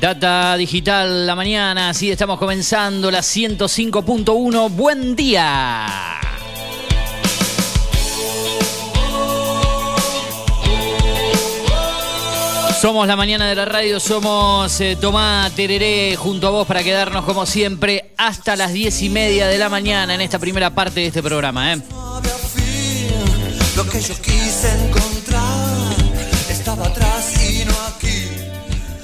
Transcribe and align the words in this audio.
Data 0.00 0.56
Digital, 0.56 1.26
la 1.26 1.34
mañana, 1.34 1.88
así 1.90 2.10
estamos 2.10 2.38
comenzando 2.38 3.10
la 3.10 3.18
105.1. 3.18 4.70
Buen 4.70 5.16
día. 5.16 6.20
Somos 12.80 13.08
la 13.08 13.16
mañana 13.16 13.48
de 13.48 13.56
la 13.56 13.64
radio, 13.64 13.98
somos 13.98 14.80
eh, 14.80 14.96
Tomá 15.00 15.50
Tereré 15.56 16.14
junto 16.14 16.46
a 16.46 16.50
vos 16.50 16.66
para 16.66 16.84
quedarnos 16.84 17.24
como 17.24 17.44
siempre 17.44 18.12
hasta 18.16 18.54
las 18.54 18.72
10 18.72 19.02
y 19.02 19.08
media 19.08 19.48
de 19.48 19.58
la 19.58 19.68
mañana 19.68 20.14
en 20.14 20.20
esta 20.20 20.38
primera 20.38 20.70
parte 20.70 21.00
de 21.00 21.06
este 21.08 21.24
programa. 21.24 21.72
¿eh? 21.72 21.82
Lo 23.74 23.84
que 23.88 24.00
yo 24.00 24.14
quise 24.22 24.68
encontrar 24.74 25.17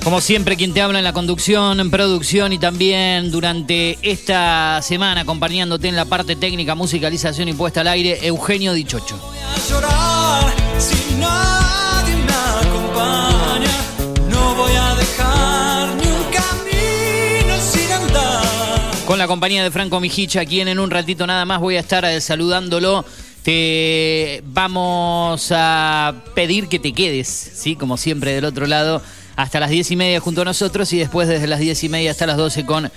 Como 0.04 0.20
siempre, 0.20 0.59
quien 0.59 0.75
te 0.75 0.82
habla 0.82 0.98
en 0.98 1.04
la 1.04 1.15
conducción, 1.15 1.81
en 1.81 1.91
producción 1.91 2.53
y 2.53 2.59
también 2.59 3.31
durante 3.31 3.98
esta 4.03 4.82
semana 4.82 5.22
acompañándote 5.22 5.88
en 5.88 5.97
la 5.97 6.04
parte 6.04 6.37
técnica, 6.37 6.75
musicalización 6.75 7.48
y 7.48 7.54
puesta 7.54 7.81
al 7.81 7.88
aire, 7.88 8.19
Eugenio 8.20 8.75
Dichocho. 8.75 9.16
Voy 9.16 9.38
a 9.38 9.66
llorar 9.66 10.54
si 10.78 11.15
nadie 11.15 12.16
me 12.16 12.69
acompaña. 12.69 13.70
No 14.28 14.54
voy 14.54 14.72
a 14.75 14.94
dejar 14.94 15.88
ni 15.97 16.06
un 16.06 16.25
camino 16.31 17.62
sin 17.72 17.91
andar. 17.91 19.06
Con 19.06 19.19
la 19.19 19.26
compañía 19.26 19.65
de 19.65 19.71
Franco 19.71 20.00
Mijicha, 20.00 20.44
quien 20.44 20.69
en 20.69 20.81
un 20.81 20.91
ratito 20.91 21.26
nada 21.26 21.47
más 21.47 21.60
voy 21.60 21.76
a 21.76 21.81
estar 21.81 22.04
eh, 22.04 22.21
saludándolo. 22.21 23.06
Te 23.42 24.42
vamos 24.44 25.50
a 25.50 26.15
pedir 26.34 26.69
que 26.69 26.78
te 26.78 26.92
quedes, 26.92 27.26
¿sí? 27.28 27.75
Como 27.75 27.97
siempre 27.97 28.34
del 28.34 28.44
otro 28.44 28.66
lado, 28.66 29.03
hasta 29.37 29.61
las 29.61 29.71
diez 29.71 29.91
y 29.91 29.97
media 29.97 30.21
junto 30.21 30.43
a 30.43 30.45
nosotros 30.45 30.93
y 30.93 30.99
después 30.99 31.28
desde 31.28 31.47
las 31.47 31.61
diez 31.61 31.83
y 31.84 31.89
media 31.89 32.11
hasta 32.11 32.27
las 32.27 32.37
12 32.37 32.65
con 32.67 32.91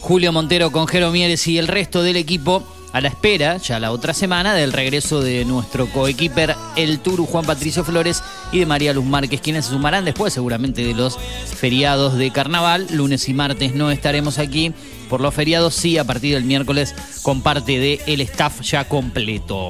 Julio 0.00 0.32
Montero, 0.32 0.72
con 0.72 0.86
Jero 0.86 1.10
Mieres 1.10 1.46
y 1.46 1.58
el 1.58 1.68
resto 1.68 2.02
del 2.02 2.16
equipo 2.16 2.66
a 2.92 3.00
la 3.02 3.08
espera, 3.08 3.58
ya 3.58 3.78
la 3.78 3.92
otra 3.92 4.14
semana, 4.14 4.54
del 4.54 4.72
regreso 4.72 5.20
de 5.20 5.44
nuestro 5.44 5.86
coequiper 5.88 6.56
El 6.76 7.00
Turu, 7.00 7.26
Juan 7.26 7.44
Patricio 7.44 7.84
Flores 7.84 8.22
y 8.52 8.60
de 8.60 8.66
María 8.66 8.94
Luz 8.94 9.04
Márquez, 9.04 9.40
quienes 9.42 9.66
se 9.66 9.72
sumarán 9.72 10.06
después 10.06 10.32
seguramente 10.32 10.82
de 10.82 10.94
los 10.94 11.18
feriados 11.18 12.16
de 12.16 12.30
carnaval. 12.30 12.86
Lunes 12.90 13.28
y 13.28 13.34
martes 13.34 13.74
no 13.74 13.90
estaremos 13.90 14.38
aquí. 14.38 14.72
Por 15.10 15.20
los 15.20 15.34
feriados 15.34 15.74
sí, 15.74 15.98
a 15.98 16.04
partir 16.04 16.34
del 16.34 16.44
miércoles 16.44 16.94
con 17.22 17.42
parte 17.42 17.78
del 17.78 18.00
el 18.06 18.20
staff 18.22 18.62
ya 18.62 18.88
completo. 18.88 19.68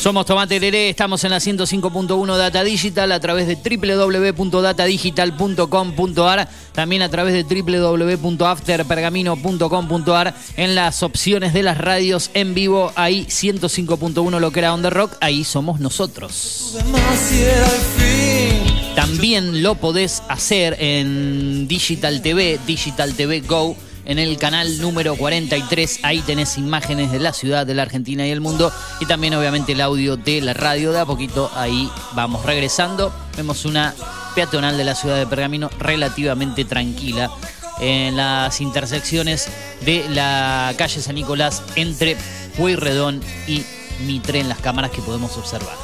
Somos 0.00 0.24
Tomate 0.24 0.58
Leré, 0.58 0.88
estamos 0.88 1.22
en 1.24 1.30
la 1.30 1.40
105.1 1.40 2.36
Data 2.38 2.64
Digital 2.64 3.12
a 3.12 3.20
través 3.20 3.46
de 3.46 3.54
www.datadigital.com.ar, 3.54 6.48
también 6.72 7.02
a 7.02 7.10
través 7.10 7.34
de 7.34 7.44
www.afterpergamino.com.ar, 7.44 10.34
en 10.56 10.74
las 10.74 11.02
opciones 11.02 11.52
de 11.52 11.62
las 11.62 11.76
radios 11.76 12.30
en 12.32 12.54
vivo, 12.54 12.90
ahí 12.96 13.26
105.1 13.26 14.40
lo 14.40 14.50
que 14.50 14.60
era 14.60 14.72
On 14.72 14.90
Rock, 14.90 15.18
ahí 15.20 15.44
somos 15.44 15.80
nosotros. 15.80 16.78
También 18.94 19.62
lo 19.62 19.74
podés 19.74 20.22
hacer 20.28 20.78
en 20.80 21.68
Digital 21.68 22.22
TV, 22.22 22.58
Digital 22.66 23.12
TV 23.12 23.40
Go, 23.40 23.76
en 24.04 24.18
el 24.18 24.36
canal 24.38 24.80
número 24.80 25.16
43. 25.16 26.00
Ahí 26.02 26.20
tenés 26.20 26.58
imágenes 26.58 27.12
de 27.12 27.18
la 27.18 27.32
ciudad, 27.32 27.66
de 27.66 27.74
la 27.74 27.82
Argentina 27.82 28.26
y 28.26 28.30
el 28.30 28.40
mundo. 28.40 28.72
Y 29.00 29.06
también 29.06 29.34
obviamente 29.34 29.72
el 29.72 29.80
audio 29.80 30.16
de 30.16 30.40
la 30.40 30.54
radio. 30.54 30.92
De 30.92 31.00
a 31.00 31.06
poquito 31.06 31.50
ahí 31.54 31.90
vamos 32.14 32.44
regresando. 32.44 33.12
Vemos 33.36 33.64
una 33.64 33.94
peatonal 34.34 34.76
de 34.76 34.84
la 34.84 34.94
ciudad 34.94 35.16
de 35.16 35.26
Pergamino 35.26 35.70
relativamente 35.78 36.64
tranquila 36.64 37.30
en 37.80 38.16
las 38.16 38.60
intersecciones 38.60 39.48
de 39.84 40.06
la 40.10 40.74
calle 40.76 41.00
San 41.00 41.14
Nicolás 41.14 41.62
entre 41.76 42.16
Pueyrredón 42.56 43.22
y 43.46 43.64
Mitre 44.06 44.40
en 44.40 44.48
las 44.48 44.58
cámaras 44.58 44.90
que 44.90 45.02
podemos 45.02 45.36
observar. 45.36 45.76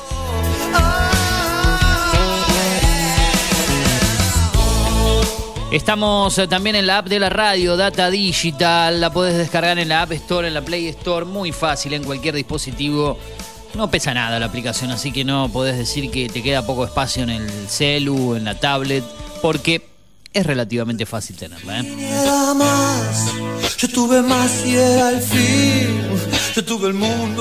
Estamos 5.71 6.39
eh, 6.39 6.47
también 6.47 6.77
en 6.77 6.87
la 6.87 6.99
app 6.99 7.09
de 7.09 7.19
la 7.19 7.29
radio, 7.29 7.77
Data 7.77 8.09
Digital. 8.09 9.01
La 9.01 9.13
podés 9.13 9.37
descargar 9.37 9.79
en 9.79 9.89
la 9.89 10.03
App 10.03 10.13
Store, 10.13 10.47
en 10.47 10.55
la 10.55 10.63
Play 10.63 10.87
Store. 10.89 11.27
Muy 11.27 11.51
fácil 11.51 11.93
en 11.95 12.05
cualquier 12.05 12.37
dispositivo. 12.37 13.19
No 13.75 13.91
pesa 13.91 14.15
nada 14.15 14.39
la 14.39 14.47
aplicación, 14.47 14.93
así 14.93 15.11
que 15.11 15.25
no 15.25 15.49
podés 15.49 15.77
decir 15.77 16.11
que 16.11 16.29
te 16.29 16.43
queda 16.43 16.65
poco 16.65 16.85
espacio 16.85 17.25
en 17.25 17.31
el 17.31 17.69
celu, 17.69 18.37
en 18.37 18.45
la 18.45 18.59
tablet, 18.59 19.05
porque 19.43 19.89
es 20.33 20.47
relativamente 20.47 21.05
fácil 21.05 21.37
tenerla. 21.37 21.81
¿eh? 21.81 22.11
Yo 23.77 23.89
tuve 23.89 24.23
más 24.23 24.65
y 24.65 24.77
el 24.77 25.21
fin. 25.21 26.36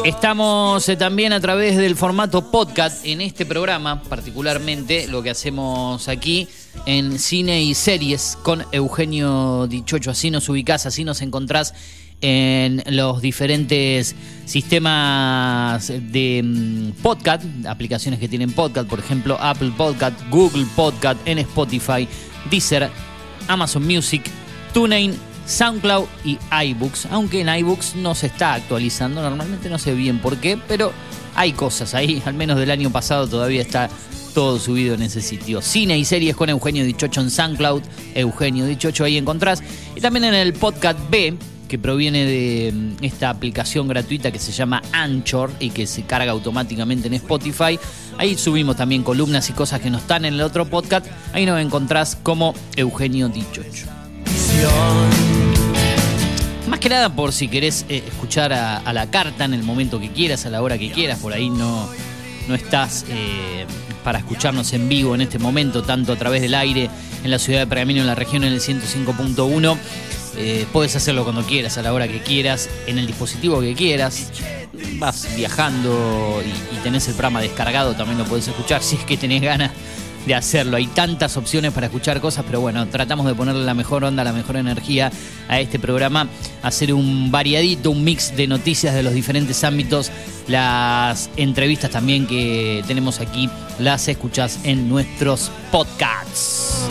Estamos 0.04 0.90
eh, 0.90 0.98
también 0.98 1.32
a 1.32 1.40
través 1.40 1.78
del 1.78 1.96
formato 1.96 2.52
podcast 2.52 3.06
en 3.06 3.22
este 3.22 3.46
programa, 3.46 4.02
particularmente 4.04 5.08
lo 5.08 5.24
que 5.24 5.30
hacemos 5.30 6.10
aquí 6.10 6.50
en 6.86 7.18
cine 7.18 7.64
y 7.64 7.76
series 7.76 8.38
con 8.44 8.66
Eugenio 8.74 9.68
Dichocho. 9.68 10.12
Así 10.12 10.32
nos 10.32 10.50
ubicás, 10.50 10.86
así 10.86 11.06
nos 11.06 11.22
encontrás 11.22 11.74
en 12.20 12.84
los 12.88 13.22
diferentes 13.22 14.16
sistemas 14.46 15.88
de 15.88 16.42
mm, 16.44 17.02
podcast, 17.02 17.46
aplicaciones 17.68 18.20
que 18.20 18.28
tienen 18.28 18.52
podcast, 18.52 18.90
por 18.90 19.00
ejemplo 19.00 19.38
Apple 19.40 19.72
Podcast, 19.78 20.20
Google 20.30 20.66
Podcast, 20.76 21.20
en 21.26 21.40
Spotify, 21.40 22.08
Deezer, 22.50 22.90
Amazon 23.48 23.86
Music, 23.86 24.24
TuneIn, 24.74 25.14
SoundCloud 25.46 26.06
y 26.24 26.38
iBooks, 26.52 27.08
aunque 27.12 27.42
en 27.42 27.50
iBooks 27.50 27.96
no 27.96 28.16
se 28.16 28.28
está 28.28 28.54
actualizando, 28.54 29.22
normalmente 29.22 29.70
no 29.70 29.78
sé 29.78 29.94
bien 29.94 30.20
por 30.20 30.38
qué, 30.38 30.58
pero 30.68 30.92
hay 31.36 31.52
cosas 31.54 31.94
ahí, 31.94 32.22
al 32.26 32.34
menos 32.34 32.58
del 32.58 32.72
año 32.72 32.92
pasado 32.92 33.28
todavía 33.28 33.62
está 33.62 33.90
todo 34.34 34.60
subido 34.60 34.96
en 34.96 35.02
ese 35.02 35.22
sitio. 35.22 35.62
Cine 35.62 35.98
y 35.98 36.04
series 36.04 36.36
con 36.36 36.50
Eugenio 36.50 36.84
Dichocho 36.84 37.22
en 37.22 37.32
SoundCloud, 37.32 37.82
Eugenio 38.16 38.66
Dichocho 38.66 39.06
ahí 39.06 39.18
encontrás, 39.18 39.64
y 39.96 40.02
también 40.02 40.26
en 40.26 40.34
el 40.34 40.54
podcast 40.54 41.00
B, 41.10 41.38
que 41.68 41.80
proviene 41.80 42.26
de 42.26 42.72
mm, 42.72 43.04
esta 43.04 43.30
aplicación 43.30 43.88
gratuita 43.88 44.32
que 44.32 44.40
se 44.40 44.52
llama 44.52 44.82
Anchor 44.92 45.52
y 45.60 45.70
que 45.70 45.88
se 45.88 46.04
carga 46.04 46.32
automáticamente 46.32 47.08
en 47.08 47.16
Spotify. 47.16 47.80
Ahí 48.18 48.36
subimos 48.36 48.76
también 48.76 49.04
columnas 49.04 49.50
y 49.50 49.54
cosas 49.54 49.82
que 49.82 49.90
no 49.90 49.98
están 49.98 50.26
en 50.26 50.36
el 50.36 50.42
otro 50.42 50.66
podcast. 50.66 51.08
Ahí 51.34 51.46
nos 51.46 51.60
encontrás 51.60 52.18
como 52.22 52.54
Eugenio 52.76 53.30
Dichocho. 53.30 53.88
Nada 56.90 57.10
por 57.10 57.34
si 57.34 57.48
querés 57.48 57.84
eh, 57.90 58.04
escuchar 58.08 58.54
a, 58.54 58.94
la 58.94 59.10
carta 59.10 59.44
en 59.44 59.56
el 59.56 59.64
momento 59.64 60.00
que 60.00 60.12
quieras, 60.12 60.46
a 60.46 60.52
la 60.52 60.62
hora 60.62 60.78
que 60.78 60.92
quieras, 60.92 61.18
por 61.20 61.34
ahí 61.34 61.50
no, 61.50 61.90
no 62.48 62.56
estás 62.56 63.06
eh, 63.10 63.66
para 64.04 64.20
escucharnos 64.20 64.72
en 64.74 64.88
vivo 64.88 65.16
en 65.16 65.22
este 65.22 65.40
momento, 65.40 65.82
tanto 65.82 66.14
a 66.14 66.16
través 66.16 66.44
del 66.44 66.54
aire 66.54 66.90
en 67.24 67.32
la 67.32 67.40
ciudad 67.40 67.62
de 67.62 67.68
Pergamino, 67.68 68.02
en 68.02 68.08
la 68.08 68.14
región 68.14 68.44
en 68.44 68.54
el 68.54 68.62
105.1. 68.62 69.78
Eh, 70.38 70.66
puedes 70.72 70.96
hacerlo 70.96 71.24
cuando 71.24 71.44
quieras, 71.44 71.78
a 71.80 71.82
la 71.82 71.92
hora 71.92 72.08
que 72.08 72.20
quieras, 72.20 72.70
en 72.86 73.00
el 73.00 73.08
dispositivo 73.08 73.60
que 73.62 73.74
quieras. 73.74 74.32
Vas 75.00 75.28
viajando 75.36 76.44
y, 76.46 76.76
y 76.76 76.80
tenés 76.84 77.08
el 77.08 77.16
programa 77.16 77.42
descargado, 77.42 77.96
también 77.96 78.20
lo 78.20 78.26
puedes 78.26 78.48
escuchar 78.48 78.84
si 78.84 78.96
es 78.96 79.04
que 79.06 79.18
tenés 79.18 79.42
ganas 79.42 79.72
de 80.26 80.36
hacerlo. 80.36 80.78
Hay 80.78 80.88
tantas 80.88 81.38
opciones 81.38 81.72
para 81.72 81.88
escuchar 81.88 82.20
cosas, 82.22 82.46
pero 82.46 82.62
bueno, 82.62 82.88
tratamos 82.88 83.26
de 83.26 83.36
ponerle 83.36 83.64
la 83.64 83.74
mejor 83.74 84.04
onda, 84.04 84.24
la 84.24 84.34
mejor 84.34 84.58
energía 84.58 85.12
a 85.48 85.60
este 85.60 85.80
programa, 85.80 86.28
hacer 86.64 86.94
un 86.94 87.32
variadito, 87.32 87.92
un 87.92 88.04
mix 88.04 88.36
de 88.36 88.48
noticias 88.48 88.94
de 88.94 89.04
los 89.04 89.14
diferentes 89.14 89.64
ámbitos, 89.64 90.12
las 90.48 91.30
entrevistas 91.38 91.92
también 91.92 92.28
que 92.28 92.84
tenemos 92.88 93.20
aquí, 93.20 93.50
las 93.80 94.08
escuchas 94.08 94.60
en 94.64 94.90
nuestros 94.90 95.52
podcasts. 95.72 96.88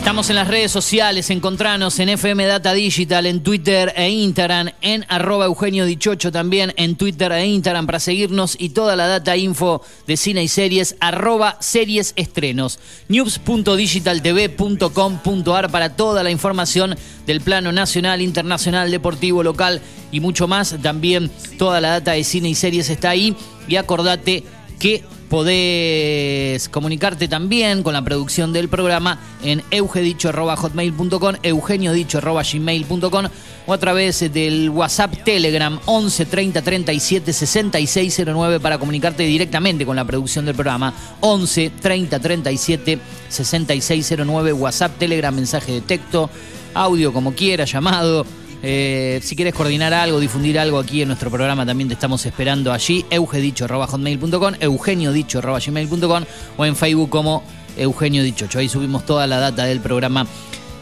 Estamos 0.00 0.30
en 0.30 0.36
las 0.36 0.48
redes 0.48 0.72
sociales, 0.72 1.28
encontranos 1.28 1.98
en 1.98 2.08
FM 2.08 2.46
Data 2.46 2.72
Digital, 2.72 3.26
en 3.26 3.42
Twitter 3.42 3.92
e 3.94 4.08
Instagram, 4.08 4.70
en 4.80 5.04
arroba 5.08 5.44
Eugenio 5.44 5.84
Dichocho 5.84 6.32
también, 6.32 6.72
en 6.78 6.96
Twitter 6.96 7.30
e 7.32 7.46
Instagram 7.46 7.84
para 7.84 8.00
seguirnos 8.00 8.56
y 8.58 8.70
toda 8.70 8.96
la 8.96 9.06
data 9.06 9.36
info 9.36 9.82
de 10.06 10.16
cine 10.16 10.42
y 10.42 10.48
series, 10.48 10.96
arroba 11.00 11.58
series 11.60 12.14
estrenos, 12.16 12.78
news.digitaltv.com.ar 13.08 15.70
para 15.70 15.94
toda 15.94 16.22
la 16.22 16.30
información 16.30 16.96
del 17.26 17.42
plano 17.42 17.70
nacional, 17.70 18.22
internacional, 18.22 18.90
deportivo, 18.90 19.42
local 19.42 19.82
y 20.10 20.20
mucho 20.20 20.48
más. 20.48 20.76
También 20.80 21.30
toda 21.58 21.82
la 21.82 21.90
data 21.90 22.12
de 22.12 22.24
cine 22.24 22.48
y 22.48 22.54
series 22.54 22.88
está 22.88 23.10
ahí 23.10 23.36
y 23.68 23.76
acordate 23.76 24.44
que 24.78 25.04
podés 25.30 26.68
comunicarte 26.68 27.28
también 27.28 27.82
con 27.84 27.94
la 27.94 28.02
producción 28.02 28.52
del 28.52 28.68
programa 28.68 29.18
en 29.42 29.62
eugedicho.hotmail.com, 29.70 31.36
eugeniodicho.gmail.com 31.42 33.24
o 33.66 33.72
a 33.72 33.78
través 33.78 34.32
del 34.32 34.68
WhatsApp 34.70 35.14
Telegram 35.24 35.78
11 35.86 36.26
30 36.26 36.62
37 36.62 37.32
66 37.32 38.22
09 38.26 38.58
para 38.58 38.78
comunicarte 38.78 39.22
directamente 39.22 39.86
con 39.86 39.94
la 39.94 40.04
producción 40.04 40.44
del 40.44 40.56
programa. 40.56 40.92
11 41.20 41.70
30 41.80 42.18
37 42.18 42.98
66 43.28 44.14
09 44.26 44.52
WhatsApp 44.52 44.98
Telegram 44.98 45.32
mensaje 45.32 45.72
de 45.72 45.80
texto 45.80 46.28
audio 46.74 47.12
como 47.12 47.34
quieras 47.34 47.70
llamado 47.72 48.26
eh, 48.62 49.20
si 49.22 49.36
quieres 49.36 49.54
coordinar 49.54 49.94
algo, 49.94 50.20
difundir 50.20 50.58
algo 50.58 50.78
aquí 50.78 51.00
en 51.02 51.08
nuestro 51.08 51.30
programa, 51.30 51.64
también 51.64 51.88
te 51.88 51.94
estamos 51.94 52.26
esperando 52.26 52.72
allí. 52.72 53.04
eugedicho.hotmail.com, 53.10 54.54
eugeniodicho.gmail.com 54.60 56.24
o 56.56 56.66
en 56.66 56.76
Facebook 56.76 57.10
como 57.10 57.42
Eugenio 57.76 58.22
Dichocho. 58.22 58.58
Ahí 58.58 58.68
subimos 58.68 59.06
toda 59.06 59.26
la 59.26 59.38
data 59.38 59.64
del 59.64 59.80
programa. 59.80 60.26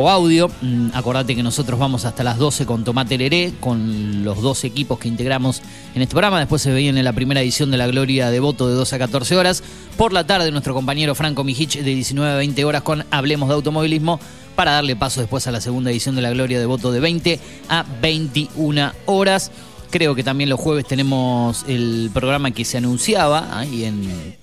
o 0.00 0.08
audio. 0.08 0.48
Mm, 0.62 0.90
acordate 0.94 1.34
que 1.34 1.42
nosotros 1.42 1.76
vamos 1.76 2.04
hasta 2.04 2.22
las 2.22 2.38
12 2.38 2.66
con 2.66 2.84
Tomate 2.84 3.18
Leré, 3.18 3.52
con 3.58 4.22
los 4.22 4.40
dos 4.40 4.62
equipos 4.62 5.00
que 5.00 5.08
integramos 5.08 5.60
en 5.92 6.02
este 6.02 6.12
programa. 6.12 6.38
Después 6.38 6.62
se 6.62 6.70
veían 6.70 6.96
en 6.96 7.04
la 7.04 7.12
primera 7.12 7.42
edición 7.42 7.72
de 7.72 7.78
La 7.78 7.88
Gloria 7.88 8.30
de 8.30 8.38
Voto 8.38 8.68
de 8.68 8.74
12 8.74 8.94
a 8.94 8.98
14 9.00 9.36
horas. 9.36 9.64
Por 9.96 10.12
la 10.12 10.24
tarde, 10.24 10.52
nuestro 10.52 10.72
compañero 10.72 11.16
Franco 11.16 11.42
Mijich 11.42 11.82
de 11.82 11.94
19 11.96 12.32
a 12.32 12.36
20 12.36 12.64
horas 12.64 12.82
con 12.82 13.04
Hablemos 13.10 13.48
de 13.48 13.56
Automovilismo 13.56 14.20
para 14.54 14.70
darle 14.70 14.94
paso 14.94 15.20
después 15.20 15.48
a 15.48 15.50
la 15.50 15.60
segunda 15.60 15.90
edición 15.90 16.14
de 16.14 16.22
La 16.22 16.30
Gloria 16.30 16.60
de 16.60 16.66
Voto 16.66 16.92
de 16.92 17.00
20 17.00 17.40
a 17.68 17.84
21 18.00 18.92
horas. 19.06 19.50
Creo 19.90 20.14
que 20.14 20.22
también 20.22 20.48
los 20.48 20.60
jueves 20.60 20.86
tenemos 20.86 21.64
el 21.66 22.10
programa 22.14 22.52
que 22.52 22.64
se 22.64 22.78
anunciaba 22.78 23.58
ahí 23.58 23.82
en 23.84 24.36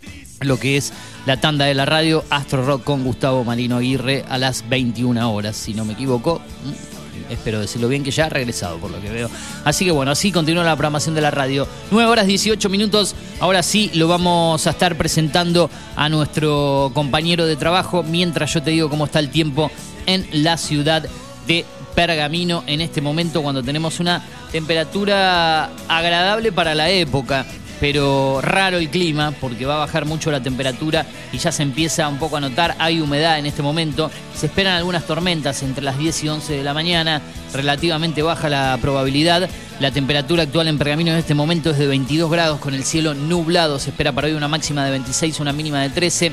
lo 0.45 0.59
que 0.59 0.77
es 0.77 0.93
la 1.25 1.39
tanda 1.41 1.65
de 1.65 1.73
la 1.73 1.85
radio 1.85 2.23
Astro 2.29 2.65
Rock 2.65 2.83
con 2.83 3.03
Gustavo 3.03 3.43
Marino 3.43 3.77
Aguirre 3.77 4.25
a 4.29 4.37
las 4.37 4.67
21 4.69 5.31
horas, 5.31 5.55
si 5.55 5.73
no 5.73 5.85
me 5.85 5.93
equivoco. 5.93 6.41
Mm, 6.63 6.95
Espero 7.29 7.59
decirlo 7.59 7.87
bien 7.87 8.03
que 8.03 8.11
ya 8.11 8.25
ha 8.25 8.29
regresado 8.29 8.77
por 8.77 8.91
lo 8.91 9.01
que 9.01 9.09
veo. 9.09 9.29
Así 9.63 9.85
que 9.85 9.91
bueno, 9.91 10.11
así 10.11 10.31
continúa 10.31 10.63
la 10.63 10.75
programación 10.75 11.15
de 11.15 11.21
la 11.21 11.31
radio. 11.31 11.67
9 11.91 12.09
horas 12.09 12.27
18 12.27 12.69
minutos. 12.69 13.15
Ahora 13.39 13.63
sí 13.63 13.89
lo 13.93 14.07
vamos 14.07 14.67
a 14.67 14.69
estar 14.69 14.95
presentando 14.95 15.69
a 15.95 16.09
nuestro 16.09 16.91
compañero 16.93 17.45
de 17.45 17.55
trabajo 17.55 18.03
mientras 18.03 18.53
yo 18.53 18.61
te 18.61 18.71
digo 18.71 18.89
cómo 18.89 19.05
está 19.05 19.19
el 19.19 19.29
tiempo 19.29 19.71
en 20.05 20.27
la 20.31 20.57
ciudad 20.57 21.07
de 21.47 21.65
Pergamino 21.95 22.63
en 22.67 22.81
este 22.81 23.01
momento 23.01 23.41
cuando 23.41 23.63
tenemos 23.63 23.99
una 23.99 24.21
temperatura 24.51 25.69
agradable 25.87 26.51
para 26.51 26.75
la 26.75 26.89
época 26.89 27.45
pero 27.79 28.39
raro 28.41 28.77
el 28.77 28.89
clima 28.89 29.33
porque 29.39 29.65
va 29.65 29.75
a 29.75 29.79
bajar 29.79 30.05
mucho 30.05 30.31
la 30.31 30.41
temperatura 30.41 31.05
y 31.31 31.37
ya 31.37 31.51
se 31.51 31.63
empieza 31.63 32.07
un 32.07 32.17
poco 32.17 32.37
a 32.37 32.41
notar, 32.41 32.75
hay 32.79 33.01
humedad 33.01 33.37
en 33.39 33.45
este 33.45 33.61
momento, 33.61 34.09
se 34.35 34.47
esperan 34.47 34.75
algunas 34.75 35.05
tormentas 35.05 35.63
entre 35.63 35.83
las 35.83 35.97
10 35.97 36.23
y 36.23 36.29
11 36.29 36.53
de 36.57 36.63
la 36.63 36.73
mañana, 36.73 37.21
relativamente 37.53 38.21
baja 38.21 38.49
la 38.49 38.77
probabilidad, 38.81 39.49
la 39.79 39.91
temperatura 39.91 40.43
actual 40.43 40.69
en 40.69 40.77
Pergamino 40.77 41.11
en 41.11 41.17
este 41.17 41.33
momento 41.33 41.71
es 41.71 41.77
de 41.77 41.87
22 41.87 42.31
grados 42.31 42.59
con 42.59 42.73
el 42.73 42.85
cielo 42.85 43.13
nublado, 43.13 43.77
se 43.77 43.89
espera 43.89 44.13
para 44.13 44.27
hoy 44.27 44.33
una 44.33 44.47
máxima 44.47 44.85
de 44.85 44.91
26, 44.91 45.39
una 45.41 45.51
mínima 45.51 45.81
de 45.81 45.89
13. 45.89 46.31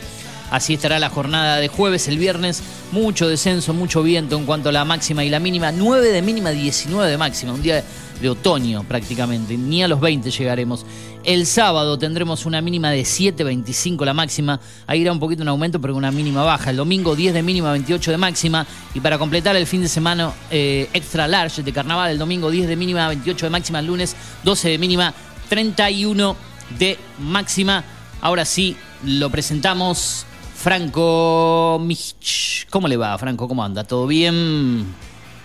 Así 0.53 0.75
estará 0.75 0.99
la 0.99 1.09
jornada 1.09 1.57
de 1.57 1.69
jueves, 1.69 2.09
el 2.09 2.19
viernes, 2.19 2.63
mucho 2.93 3.27
descenso, 3.27 3.73
mucho 3.73 4.03
viento 4.03 4.37
en 4.37 4.45
cuanto 4.45 4.69
a 4.69 4.73
la 4.73 4.85
máxima 4.85 5.25
y 5.25 5.31
la 5.31 5.41
mínima, 5.41 5.73
9 5.73 6.11
de 6.11 6.21
mínima, 6.21 6.51
19 6.51 7.11
de 7.11 7.17
máxima, 7.17 7.55
un 7.55 7.63
día 7.63 7.83
de 8.21 8.29
otoño 8.29 8.85
prácticamente, 8.85 9.57
ni 9.57 9.83
a 9.83 9.89
los 9.89 9.99
20 9.99 10.31
llegaremos. 10.31 10.85
El 11.25 11.47
sábado 11.47 11.97
tendremos 11.99 12.47
una 12.47 12.61
mínima 12.61 12.91
de 12.91 13.03
7,25 13.03 14.05
la 14.05 14.13
máxima, 14.13 14.59
ahí 14.89 15.03
irá 15.03 15.13
un 15.13 15.21
poquito 15.21 15.43
un 15.43 15.49
aumento 15.49 15.81
pero 15.81 15.95
una 15.95 16.11
mínima 16.11 16.43
baja. 16.43 16.71
El 16.71 16.77
domingo 16.77 17.15
10 17.15 17.33
de 17.35 17.43
mínima, 17.45 17.71
28 17.71 18.11
de 18.11 18.19
máxima 18.19 18.67
y 18.93 18.99
para 18.99 19.19
completar 19.19 19.55
el 19.55 19.69
fin 19.69 19.83
de 19.83 19.89
semana 19.89 20.33
eh, 20.51 20.91
extra 20.93 21.29
large 21.29 21.63
de 21.63 21.73
carnaval, 21.73 22.11
el 22.11 22.19
domingo 22.19 22.51
10 22.51 22.67
de 22.67 22.75
mínima, 22.75 23.07
28 23.07 23.47
de 23.47 23.51
máxima, 23.51 23.79
el 23.79 23.87
lunes 23.87 24.17
12 24.43 24.71
de 24.71 24.79
mínima, 24.79 25.15
31 25.49 26.37
de 26.77 26.99
máxima. 27.21 27.85
Ahora 28.21 28.45
sí, 28.45 28.77
lo 29.05 29.31
presentamos. 29.31 30.27
Franco 30.57 31.81
Mich. 31.83 32.67
¿Cómo 32.71 32.87
le 32.87 32.97
va, 32.97 33.17
Franco? 33.19 33.49
¿Cómo 33.49 33.65
anda? 33.65 33.83
¿Todo 33.85 34.07
bien? 34.07 34.87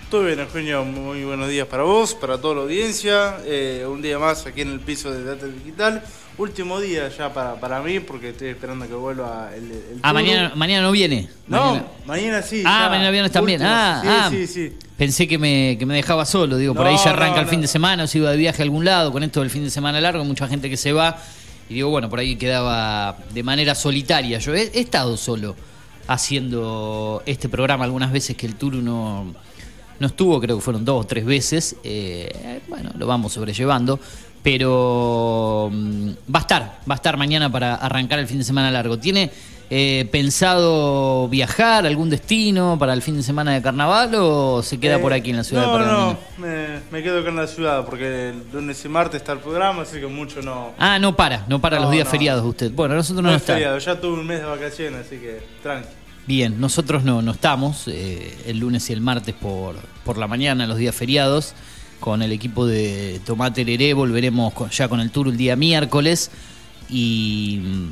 Todo 0.09 0.23
bien, 0.23 0.39
Eugenio, 0.39 0.85
muy 0.85 1.25
buenos 1.25 1.49
días 1.49 1.67
para 1.67 1.83
vos, 1.83 2.15
para 2.15 2.37
toda 2.37 2.55
la 2.55 2.61
audiencia. 2.61 3.39
Eh, 3.45 3.85
un 3.89 4.01
día 4.01 4.17
más 4.17 4.45
aquí 4.45 4.61
en 4.61 4.71
el 4.71 4.79
piso 4.79 5.11
de 5.11 5.25
Data 5.25 5.45
Digital. 5.47 6.01
Último 6.37 6.79
día 6.79 7.09
ya 7.09 7.33
para, 7.33 7.55
para 7.55 7.81
mí, 7.81 7.99
porque 7.99 8.29
estoy 8.29 8.49
esperando 8.49 8.87
que 8.87 8.93
vuelva 8.93 9.49
el. 9.53 9.63
el 9.69 9.99
Ah, 10.03 10.13
mañana, 10.13 10.53
mañana 10.55 10.83
no 10.83 10.91
viene. 10.93 11.27
No, 11.47 11.57
Mañana- 11.73 11.87
mañana, 12.05 12.41
sí. 12.41 12.63
Ah, 12.65 12.83
ya. 12.85 12.89
mañana 12.89 13.11
viernes 13.11 13.31
también. 13.33 13.61
Ah, 13.63 13.99
sí, 14.01 14.07
ah. 14.09 14.27
sí, 14.31 14.47
sí. 14.47 14.73
Pensé 14.95 15.27
que 15.27 15.37
me, 15.37 15.75
que 15.77 15.85
me 15.85 15.95
dejaba 15.95 16.25
solo, 16.25 16.55
digo, 16.55 16.73
por 16.73 16.87
ahí 16.87 16.95
ya 17.03 17.09
arranca 17.09 17.35
no, 17.37 17.41
el 17.41 17.47
fin 17.47 17.59
de 17.61 17.67
semana, 17.67 18.03
o 18.03 18.07
se 18.07 18.19
iba 18.19 18.31
de 18.31 18.37
viaje 18.37 18.61
a 18.61 18.63
algún 18.63 18.85
lado, 18.85 19.11
con 19.11 19.23
esto 19.23 19.41
del 19.41 19.49
fin 19.49 19.63
de 19.65 19.69
semana 19.69 19.99
largo, 19.99 20.23
mucha 20.23 20.47
gente 20.47 20.69
que 20.69 20.77
se 20.77 20.91
va, 20.93 21.17
y 21.69 21.73
digo, 21.75 21.89
bueno, 21.89 22.09
por 22.09 22.19
ahí 22.19 22.35
quedaba 22.37 23.17
de 23.33 23.43
manera 23.43 23.75
solitaria. 23.75 24.39
Yo 24.39 24.55
he, 24.55 24.71
he 24.73 24.79
estado 24.79 25.17
solo 25.17 25.55
haciendo 26.07 27.21
este 27.25 27.49
programa 27.49 27.83
algunas 27.83 28.11
veces 28.11 28.37
que 28.37 28.47
el 28.47 28.55
Turu 28.55 28.81
no, 28.81 29.35
no 29.99 30.07
estuvo, 30.07 30.39
creo 30.39 30.57
que 30.57 30.61
fueron 30.61 30.83
dos 30.85 31.03
o 31.03 31.07
tres 31.07 31.25
veces, 31.25 31.75
eh, 31.83 32.61
bueno, 32.67 32.91
lo 32.97 33.07
vamos 33.07 33.33
sobrellevando, 33.33 33.99
pero 34.43 35.69
mm, 35.71 36.09
va 36.33 36.39
a 36.39 36.41
estar, 36.41 36.61
va 36.89 36.93
a 36.93 36.95
estar 36.95 37.17
mañana 37.17 37.51
para 37.51 37.75
arrancar 37.75 38.19
el 38.19 38.27
fin 38.27 38.37
de 38.39 38.43
semana 38.43 38.71
largo. 38.71 38.97
¿Tiene 38.97 39.29
eh, 39.69 40.07
pensado 40.09 41.27
viajar 41.27 41.83
a 41.83 41.89
algún 41.89 42.09
destino 42.09 42.77
para 42.79 42.93
el 42.93 43.01
fin 43.01 43.17
de 43.17 43.23
semana 43.23 43.53
de 43.53 43.61
carnaval 43.61 44.11
o 44.15 44.63
se 44.63 44.79
queda 44.79 44.95
Eh, 44.95 44.99
por 44.99 45.11
aquí 45.11 45.31
en 45.31 45.37
la 45.37 45.43
ciudad 45.43 45.65
no, 45.65 45.77
de? 45.77 45.85
No, 45.85 46.17
me, 46.37 46.79
me 46.91 47.03
quedo 47.03 47.19
acá 47.19 47.29
en 47.29 47.35
la 47.35 47.47
ciudad 47.47 47.85
porque 47.85 48.29
el 48.29 48.43
lunes 48.53 48.83
y 48.85 48.87
martes 48.89 49.19
está 49.21 49.33
el 49.33 49.39
programa, 49.39 49.81
así 49.81 49.99
que 49.99 50.07
mucho 50.07 50.41
no. 50.41 50.71
Ah, 50.79 50.97
no 50.99 51.15
para, 51.15 51.43
no 51.49 51.59
para 51.59 51.77
No, 51.77 51.83
los 51.83 51.91
días 51.91 52.05
no. 52.05 52.11
feriados 52.11 52.45
usted. 52.45 52.71
Bueno, 52.71 52.95
nosotros 52.95 53.21
no, 53.23 53.29
no 53.29 53.35
es 53.35 53.41
estamos. 53.41 53.57
feriado, 53.59 53.77
ya 53.79 53.99
tuve 53.99 54.19
un 54.19 54.25
mes 54.25 54.39
de 54.39 54.45
vacaciones, 54.45 55.05
así 55.05 55.17
que 55.17 55.41
tranqui. 55.61 55.89
Bien, 56.27 56.59
nosotros 56.59 57.03
no, 57.03 57.21
no 57.21 57.31
estamos 57.31 57.87
eh, 57.87 58.37
el 58.47 58.59
lunes 58.59 58.89
y 58.89 58.93
el 58.93 59.01
martes 59.01 59.33
por, 59.33 59.75
por 60.03 60.17
la 60.17 60.27
mañana, 60.27 60.67
los 60.67 60.77
días 60.77 60.93
feriados. 60.95 61.53
Con 62.01 62.21
el 62.21 62.31
equipo 62.31 62.67
de 62.67 63.19
Tomate 63.25 63.63
Leré 63.65 63.93
volveremos 63.93 64.53
con- 64.53 64.69
ya 64.69 64.87
con 64.87 64.99
el 64.99 65.09
tour 65.09 65.29
el 65.29 65.37
día 65.37 65.55
miércoles. 65.55 66.29
Y 66.89 67.61
mm, 67.63 67.87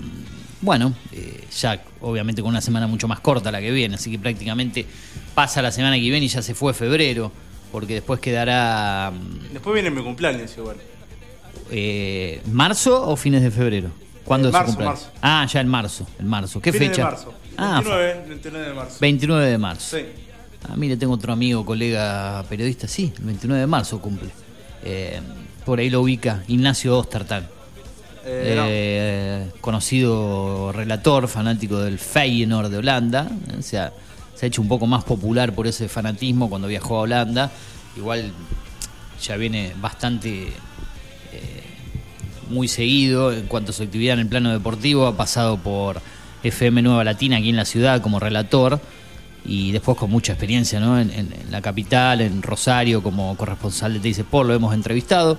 bueno, 0.61 0.93
eh, 1.13 1.45
ya 1.57 1.81
obviamente 2.01 2.41
con 2.41 2.49
una 2.49 2.61
semana 2.61 2.87
mucho 2.87 3.07
más 3.07 3.19
corta 3.21 3.51
la 3.51 3.61
que 3.61 3.71
viene, 3.71 3.95
así 3.95 4.11
que 4.11 4.19
prácticamente 4.19 4.85
pasa 5.33 5.61
la 5.61 5.71
semana 5.71 5.95
que 5.95 6.01
viene 6.01 6.25
y 6.25 6.27
ya 6.27 6.41
se 6.41 6.53
fue 6.53 6.73
febrero, 6.73 7.31
porque 7.71 7.95
después 7.95 8.19
quedará 8.19 9.11
mm, 9.11 9.53
Después 9.53 9.73
viene 9.73 9.89
mi 9.91 10.03
cumpleaños 10.03 10.55
igual. 10.57 10.75
eh, 11.71 12.41
marzo 12.51 13.07
o 13.09 13.15
fines 13.15 13.41
de 13.41 13.49
febrero. 13.51 13.89
¿Cuándo 14.23 14.47
es 14.47 14.53
marzo. 14.53 15.11
Ah, 15.21 15.45
ya 15.51 15.61
en 15.61 15.67
marzo, 15.67 16.05
en 16.19 16.27
marzo. 16.27 16.59
¿Qué 16.59 16.73
Fines 16.73 16.89
fecha? 16.89 17.01
de 17.03 17.11
marzo. 17.11 17.33
Ah, 17.57 17.81
29, 17.83 18.25
29 18.29 18.67
de 18.67 18.73
marzo. 18.73 18.97
29 19.01 19.49
de 19.49 19.57
marzo. 19.57 19.97
Sí. 19.97 20.05
Ah, 20.67 20.73
mire, 20.75 20.97
tengo 20.97 21.13
otro 21.13 21.31
amigo, 21.33 21.65
colega 21.65 22.43
periodista, 22.49 22.87
sí, 22.87 23.13
el 23.17 23.23
29 23.25 23.61
de 23.61 23.67
marzo 23.67 23.99
cumple. 24.01 24.29
Eh, 24.83 25.19
por 25.65 25.79
ahí 25.79 25.89
lo 25.89 26.01
ubica 26.01 26.43
Ignacio 26.47 26.97
Ostertag, 26.97 27.43
Eh, 28.25 28.53
no. 28.55 28.63
eh, 28.67 29.51
conocido 29.61 30.71
relator, 30.71 31.27
fanático 31.27 31.79
del 31.79 31.99
Feyenoord 31.99 32.69
de 32.71 32.77
Holanda. 32.77 33.27
eh, 33.57 33.61
se, 33.61 33.77
ha, 33.79 33.91
se 34.35 34.45
ha 34.45 34.47
hecho 34.47 34.61
un 34.61 34.67
poco 34.67 34.87
más 34.87 35.03
popular 35.03 35.53
por 35.53 35.67
ese 35.67 35.87
fanatismo 35.87 36.49
cuando 36.49 36.67
viajó 36.67 36.97
a 36.97 37.01
Holanda. 37.01 37.51
Igual 37.95 38.31
ya 39.21 39.37
viene 39.37 39.73
bastante 39.79 40.47
eh, 40.47 41.63
muy 42.49 42.67
seguido 42.67 43.31
en 43.31 43.45
cuanto 43.47 43.71
a 43.71 43.73
su 43.73 43.83
actividad 43.83 44.15
en 44.15 44.21
el 44.21 44.27
plano 44.27 44.51
deportivo. 44.51 45.05
Ha 45.07 45.15
pasado 45.15 45.57
por 45.57 46.01
FM 46.47 46.81
Nueva 46.81 47.03
Latina 47.03 47.37
aquí 47.37 47.49
en 47.49 47.55
la 47.55 47.65
ciudad 47.65 48.01
como 48.01 48.19
relator 48.19 48.79
y 49.45 49.71
después 49.71 49.97
con 49.97 50.09
mucha 50.09 50.33
experiencia 50.33 50.79
en 50.79 51.33
la 51.49 51.61
capital, 51.61 52.21
en 52.21 52.41
Rosario, 52.41 53.03
como 53.03 53.35
corresponsal 53.37 53.93
de 53.93 53.99
Teis 53.99 54.17
Sport, 54.17 54.47
lo 54.47 54.53
hemos 54.53 54.73
entrevistado. 54.73 55.37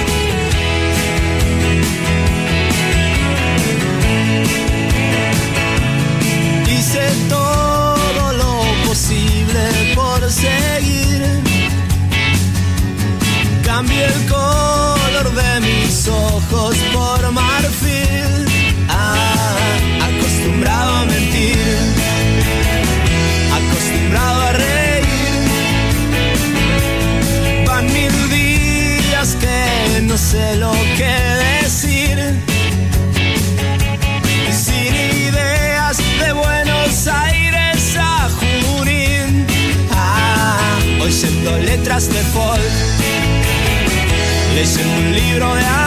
Leyendo 44.68 44.98
un 44.98 45.14
libro 45.14 45.56
de 45.56 45.66
amor. 45.66 45.87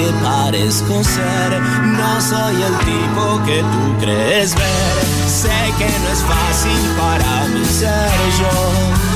Que 0.00 0.12
parezco 0.24 1.04
ser, 1.04 1.60
no 1.84 2.20
soy 2.20 2.62
el 2.62 2.76
tipo 2.78 3.42
que 3.44 3.60
tú 3.60 3.98
crees 4.00 4.54
ver. 4.54 5.28
Sé 5.28 5.58
que 5.78 5.88
no 6.02 6.08
es 6.08 6.22
fácil 6.22 6.80
para 6.96 7.48
mí 7.48 7.64
ser 7.64 8.10
yo. 8.38 9.09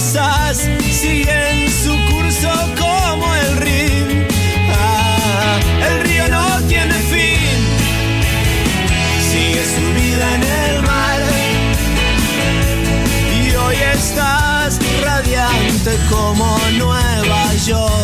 Cosas 0.00 0.66
siguen 0.90 1.70
su 1.70 1.92
curso 2.10 2.48
como 2.78 3.34
el 3.34 3.56
río. 3.58 4.26
Ah, 4.72 5.58
el 5.88 6.00
río 6.08 6.28
no 6.28 6.46
tiene 6.68 6.94
fin. 7.12 7.60
Sigue 9.30 9.62
su 9.74 9.84
vida 10.00 10.26
en 10.36 10.42
el 10.42 10.82
mar. 10.82 11.20
Y 13.42 13.54
hoy 13.54 13.76
estás 13.92 14.78
radiante 15.04 15.98
como 16.08 16.58
Nueva 16.78 17.54
York. 17.66 17.99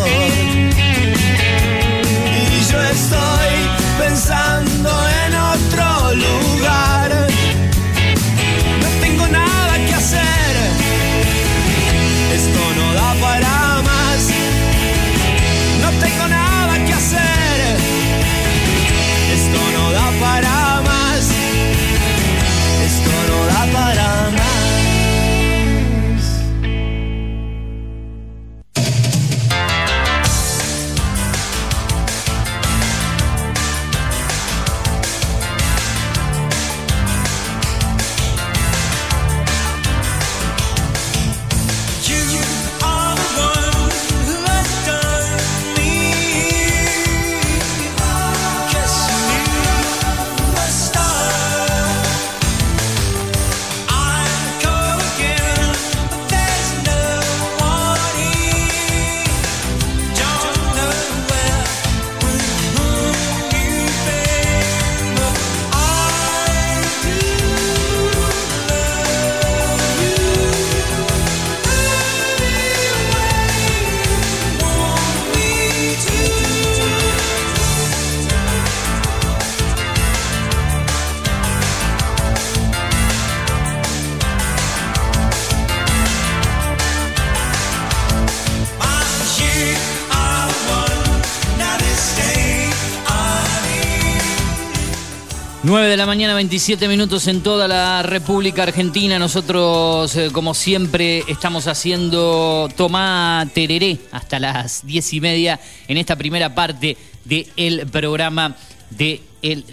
Mañana, 96.17 96.33
27 96.33 96.87
minutos 96.87 97.27
en 97.27 97.41
toda 97.41 97.67
la 97.67 98.01
República 98.01 98.63
Argentina. 98.63 99.19
Nosotros, 99.19 100.15
eh, 100.15 100.29
como 100.31 100.55
siempre, 100.55 101.23
estamos 101.27 101.67
haciendo 101.67 102.67
Tomá 102.75 103.47
Tereré 103.53 103.99
hasta 104.11 104.39
las 104.39 104.83
10 104.87 105.13
y 105.13 105.21
media 105.21 105.59
en 105.87 105.97
esta 105.97 106.15
primera 106.15 106.55
parte 106.55 106.97
del 107.23 107.85
programa 107.91 108.55
del 108.89 109.21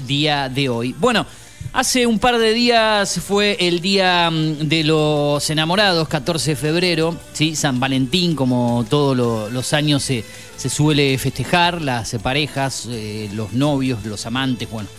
día 0.07 0.51
de 0.51 0.69
hoy. 0.69 0.95
Bueno, 0.99 1.25
hace 1.73 2.07
un 2.07 2.19
par 2.19 2.37
de 2.37 2.53
días 2.53 3.19
fue 3.27 3.57
el 3.59 3.81
Día 3.81 4.31
mm, 4.31 4.69
de 4.69 4.85
los 4.85 5.49
Enamorados, 5.49 6.09
14 6.09 6.51
de 6.51 6.57
febrero, 6.57 7.17
¿sí? 7.33 7.57
San 7.57 7.81
Valentín, 7.81 8.37
como 8.37 8.85
todos 8.91 9.17
lo- 9.17 9.49
los 9.49 9.73
años 9.73 10.03
se, 10.03 10.23
se 10.59 10.69
suele 10.69 11.17
festejar, 11.17 11.81
las 11.81 12.15
parejas, 12.23 12.87
eh, 12.91 13.31
los 13.33 13.55
novios, 13.55 14.05
los 14.05 14.27
amantes, 14.27 14.69
bueno 14.71 14.91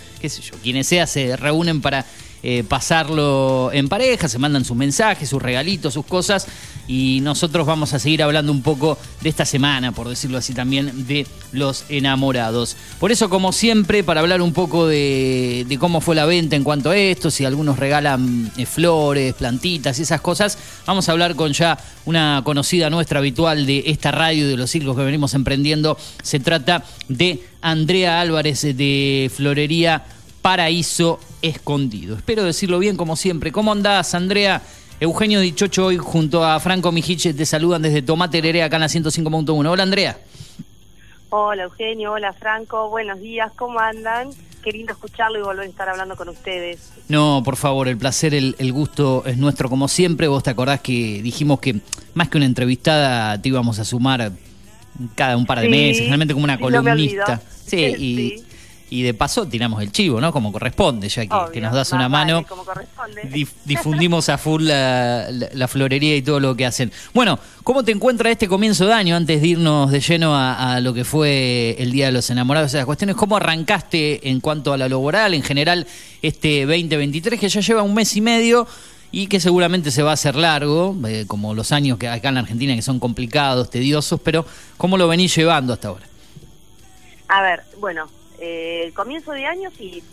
quienes 0.62 0.88
sea 0.88 1.08
se 1.08 1.36
reúnen 1.36 1.82
para 1.82 2.06
eh, 2.48 2.64
pasarlo 2.64 3.72
en 3.74 3.90
pareja, 3.90 4.28
se 4.30 4.38
mandan 4.38 4.64
sus 4.66 4.78
mensajes, 4.78 5.28
sus 5.28 5.42
regalitos, 5.42 5.96
sus 5.96 6.06
cosas 6.06 6.46
y 6.88 7.20
nosotros 7.22 7.66
vamos 7.66 7.94
a 7.94 7.98
seguir 8.00 8.22
hablando 8.22 8.52
un 8.52 8.62
poco 8.62 9.00
de 9.22 9.30
esta 9.30 9.46
semana, 9.46 9.92
por 9.92 10.08
decirlo 10.08 10.38
así 10.38 10.54
también, 10.54 11.08
de 11.08 11.26
los 11.52 11.86
enamorados. 11.90 12.78
Por 13.00 13.12
eso, 13.12 13.30
como 13.32 13.52
siempre, 13.52 14.04
para 14.04 14.22
hablar 14.22 14.44
un 14.44 14.54
poco 14.54 14.86
de, 14.86 15.66
de 15.68 15.80
cómo 15.80 16.02
fue 16.02 16.14
la 16.14 16.26
venta 16.26 16.56
en 16.56 16.64
cuanto 16.64 16.92
a 16.92 16.98
esto, 16.98 17.32
si 17.32 17.46
algunos 17.46 17.80
regalan 17.80 18.52
eh, 18.58 18.68
flores, 18.68 19.34
plantitas 19.34 19.98
y 19.98 20.04
esas 20.04 20.22
cosas, 20.22 20.60
vamos 20.86 21.10
a 21.10 21.14
hablar 21.14 21.36
con 21.36 21.52
ya 21.52 21.80
una 22.06 22.44
conocida 22.46 22.92
nuestra 22.92 23.18
habitual 23.18 23.66
de 23.66 23.86
esta 23.88 24.12
radio 24.12 24.46
y 24.46 24.52
de 24.52 24.58
los 24.58 24.70
ciclos 24.70 24.96
que 24.96 25.04
venimos 25.04 25.34
emprendiendo. 25.34 25.98
Se 26.22 26.40
trata 26.40 26.84
de 27.10 27.44
Andrea 27.62 28.22
Álvarez 28.22 28.62
de 28.62 29.32
Florería 29.34 30.04
Paraíso 30.50 31.20
Escondido. 31.42 32.16
Espero 32.16 32.44
decirlo 32.44 32.78
bien 32.78 32.98
como 32.98 33.16
siempre. 33.16 33.52
¿Cómo 33.52 33.72
andás, 33.72 34.14
Andrea? 34.14 34.62
Eugenio 35.00 35.40
Dichocho 35.40 35.88
hoy 35.88 35.98
junto 35.98 36.46
a 36.46 36.60
Franco 36.60 36.92
Mijiche 36.92 37.34
te 37.34 37.48
saludan 37.48 37.82
desde 37.82 38.04
Tomate 38.04 38.38
Herere 38.38 38.62
acá 38.62 38.76
en 38.76 38.82
la 38.82 38.88
105.1. 38.88 39.68
Hola, 39.68 39.82
Andrea. 39.82 40.20
Hola 41.32 41.64
Eugenio, 41.64 42.12
hola 42.12 42.32
Franco, 42.32 42.90
buenos 42.92 43.20
días, 43.22 43.52
¿cómo 43.56 43.80
andan? 43.80 44.30
Qué 44.64 44.72
lindo 44.72 44.94
escucharlo 44.94 45.40
y 45.40 45.42
volver 45.42 45.66
a 45.66 45.70
estar 45.70 45.90
hablando 45.90 46.16
con 46.16 46.30
ustedes. 46.30 46.92
No, 47.10 47.42
por 47.44 47.56
favor, 47.56 47.88
el 47.88 47.98
placer, 47.98 48.36
el, 48.36 48.56
el 48.60 48.72
gusto 48.72 49.24
es 49.26 49.38
nuestro 49.40 49.68
como 49.68 49.88
siempre. 49.88 50.28
Vos 50.28 50.44
te 50.44 50.52
acordás 50.52 50.80
que 50.82 51.24
dijimos 51.24 51.60
que 51.60 51.78
más 52.14 52.30
que 52.30 52.38
una 52.38 52.46
entrevistada 52.46 53.42
te 53.42 53.50
íbamos 53.50 53.80
a 53.80 53.84
sumar 53.84 54.32
cada 55.16 55.38
un 55.38 55.48
par 55.48 55.58
de 55.62 55.66
Sí, 55.66 55.72
meses, 55.72 55.98
generalmente 55.98 56.36
como 56.36 56.44
una 56.44 56.58
sí, 56.58 56.62
no 56.62 56.70
me 56.70 56.92
columnista. 56.92 57.42
sí, 57.66 57.78
y, 57.78 58.16
Sí. 58.38 58.44
Y 58.90 59.02
de 59.02 59.14
paso 59.14 59.48
tiramos 59.48 59.82
el 59.82 59.92
chivo, 59.92 60.22
¿no? 60.22 60.32
Como 60.32 60.52
corresponde, 60.52 61.10
ya 61.10 61.26
que, 61.26 61.34
Obvio, 61.34 61.52
que 61.52 61.60
nos 61.62 61.74
das 61.74 61.92
una 61.92 62.08
mano. 62.08 62.36
vale, 62.36 62.48
como 62.48 62.64
corresponde. 62.64 63.24
Dif- 63.32 63.50
difundimos 63.66 64.30
a 64.30 64.38
full 64.38 64.64
la, 64.64 65.28
la- 65.32 65.50
la 65.54 65.68
florería 65.68 66.16
y 66.16 66.22
todo 66.22 66.40
lo 66.40 66.56
que 66.56 66.66
hacen. 66.66 66.92
Bueno, 67.14 67.40
¿cómo 67.64 67.84
te 67.84 67.92
encuentras 67.92 68.32
este 68.32 68.48
comienzo 68.48 68.86
de 68.86 68.94
año 68.94 69.16
antes 69.16 69.42
de 69.42 69.48
irnos 69.48 69.90
de 69.92 70.00
lleno 70.02 70.36
a, 70.36 70.76
a 70.76 70.80
lo 70.82 70.94
que 70.94 71.04
fue 71.04 71.76
el 71.80 71.92
Día 71.92 72.06
de 72.08 72.12
los 72.12 72.30
Enamorados? 72.30 72.74
Esas 72.74 72.86
cuestiones, 72.86 73.16
¿cómo 73.16 73.38
arrancaste 73.38 74.30
en 74.30 74.40
cuanto 74.40 74.72
a 74.72 74.78
la 74.78 74.88
laboral, 74.88 75.34
en 75.34 75.42
general, 75.42 75.88
este 76.22 76.66
2023 76.66 77.40
que 77.40 77.50
ya 77.50 77.62
lleva 77.62 77.82
un 77.82 77.94
mes 77.96 78.16
y 78.16 78.22
medio 78.22 78.68
y 79.12 79.28
que 79.28 79.40
seguramente 79.40 79.92
se 79.92 80.04
va 80.04 80.12
a 80.12 80.14
hacer 80.16 80.36
largo, 80.36 80.96
eh, 81.08 81.26
como 81.28 81.54
los 81.56 81.72
años 81.72 81.98
que 81.98 82.08
acá 82.08 82.30
en 82.30 82.36
la 82.36 82.42
Argentina 82.42 82.76
que 82.76 82.82
son 82.82 83.00
complicados, 83.00 83.70
tediosos, 83.70 84.20
pero 84.22 84.46
¿cómo 84.78 84.98
lo 84.98 85.08
venís 85.08 85.34
llevando 85.36 85.74
hasta 85.74 85.88
ahora? 85.88 86.06
A 87.28 87.42
ver, 87.42 87.64
bueno, 87.80 88.06
eh, 88.06 88.25
el 88.40 88.94
comienzo 88.94 89.32
de 89.32 89.46
año 89.46 89.70
sí, 89.78 90.04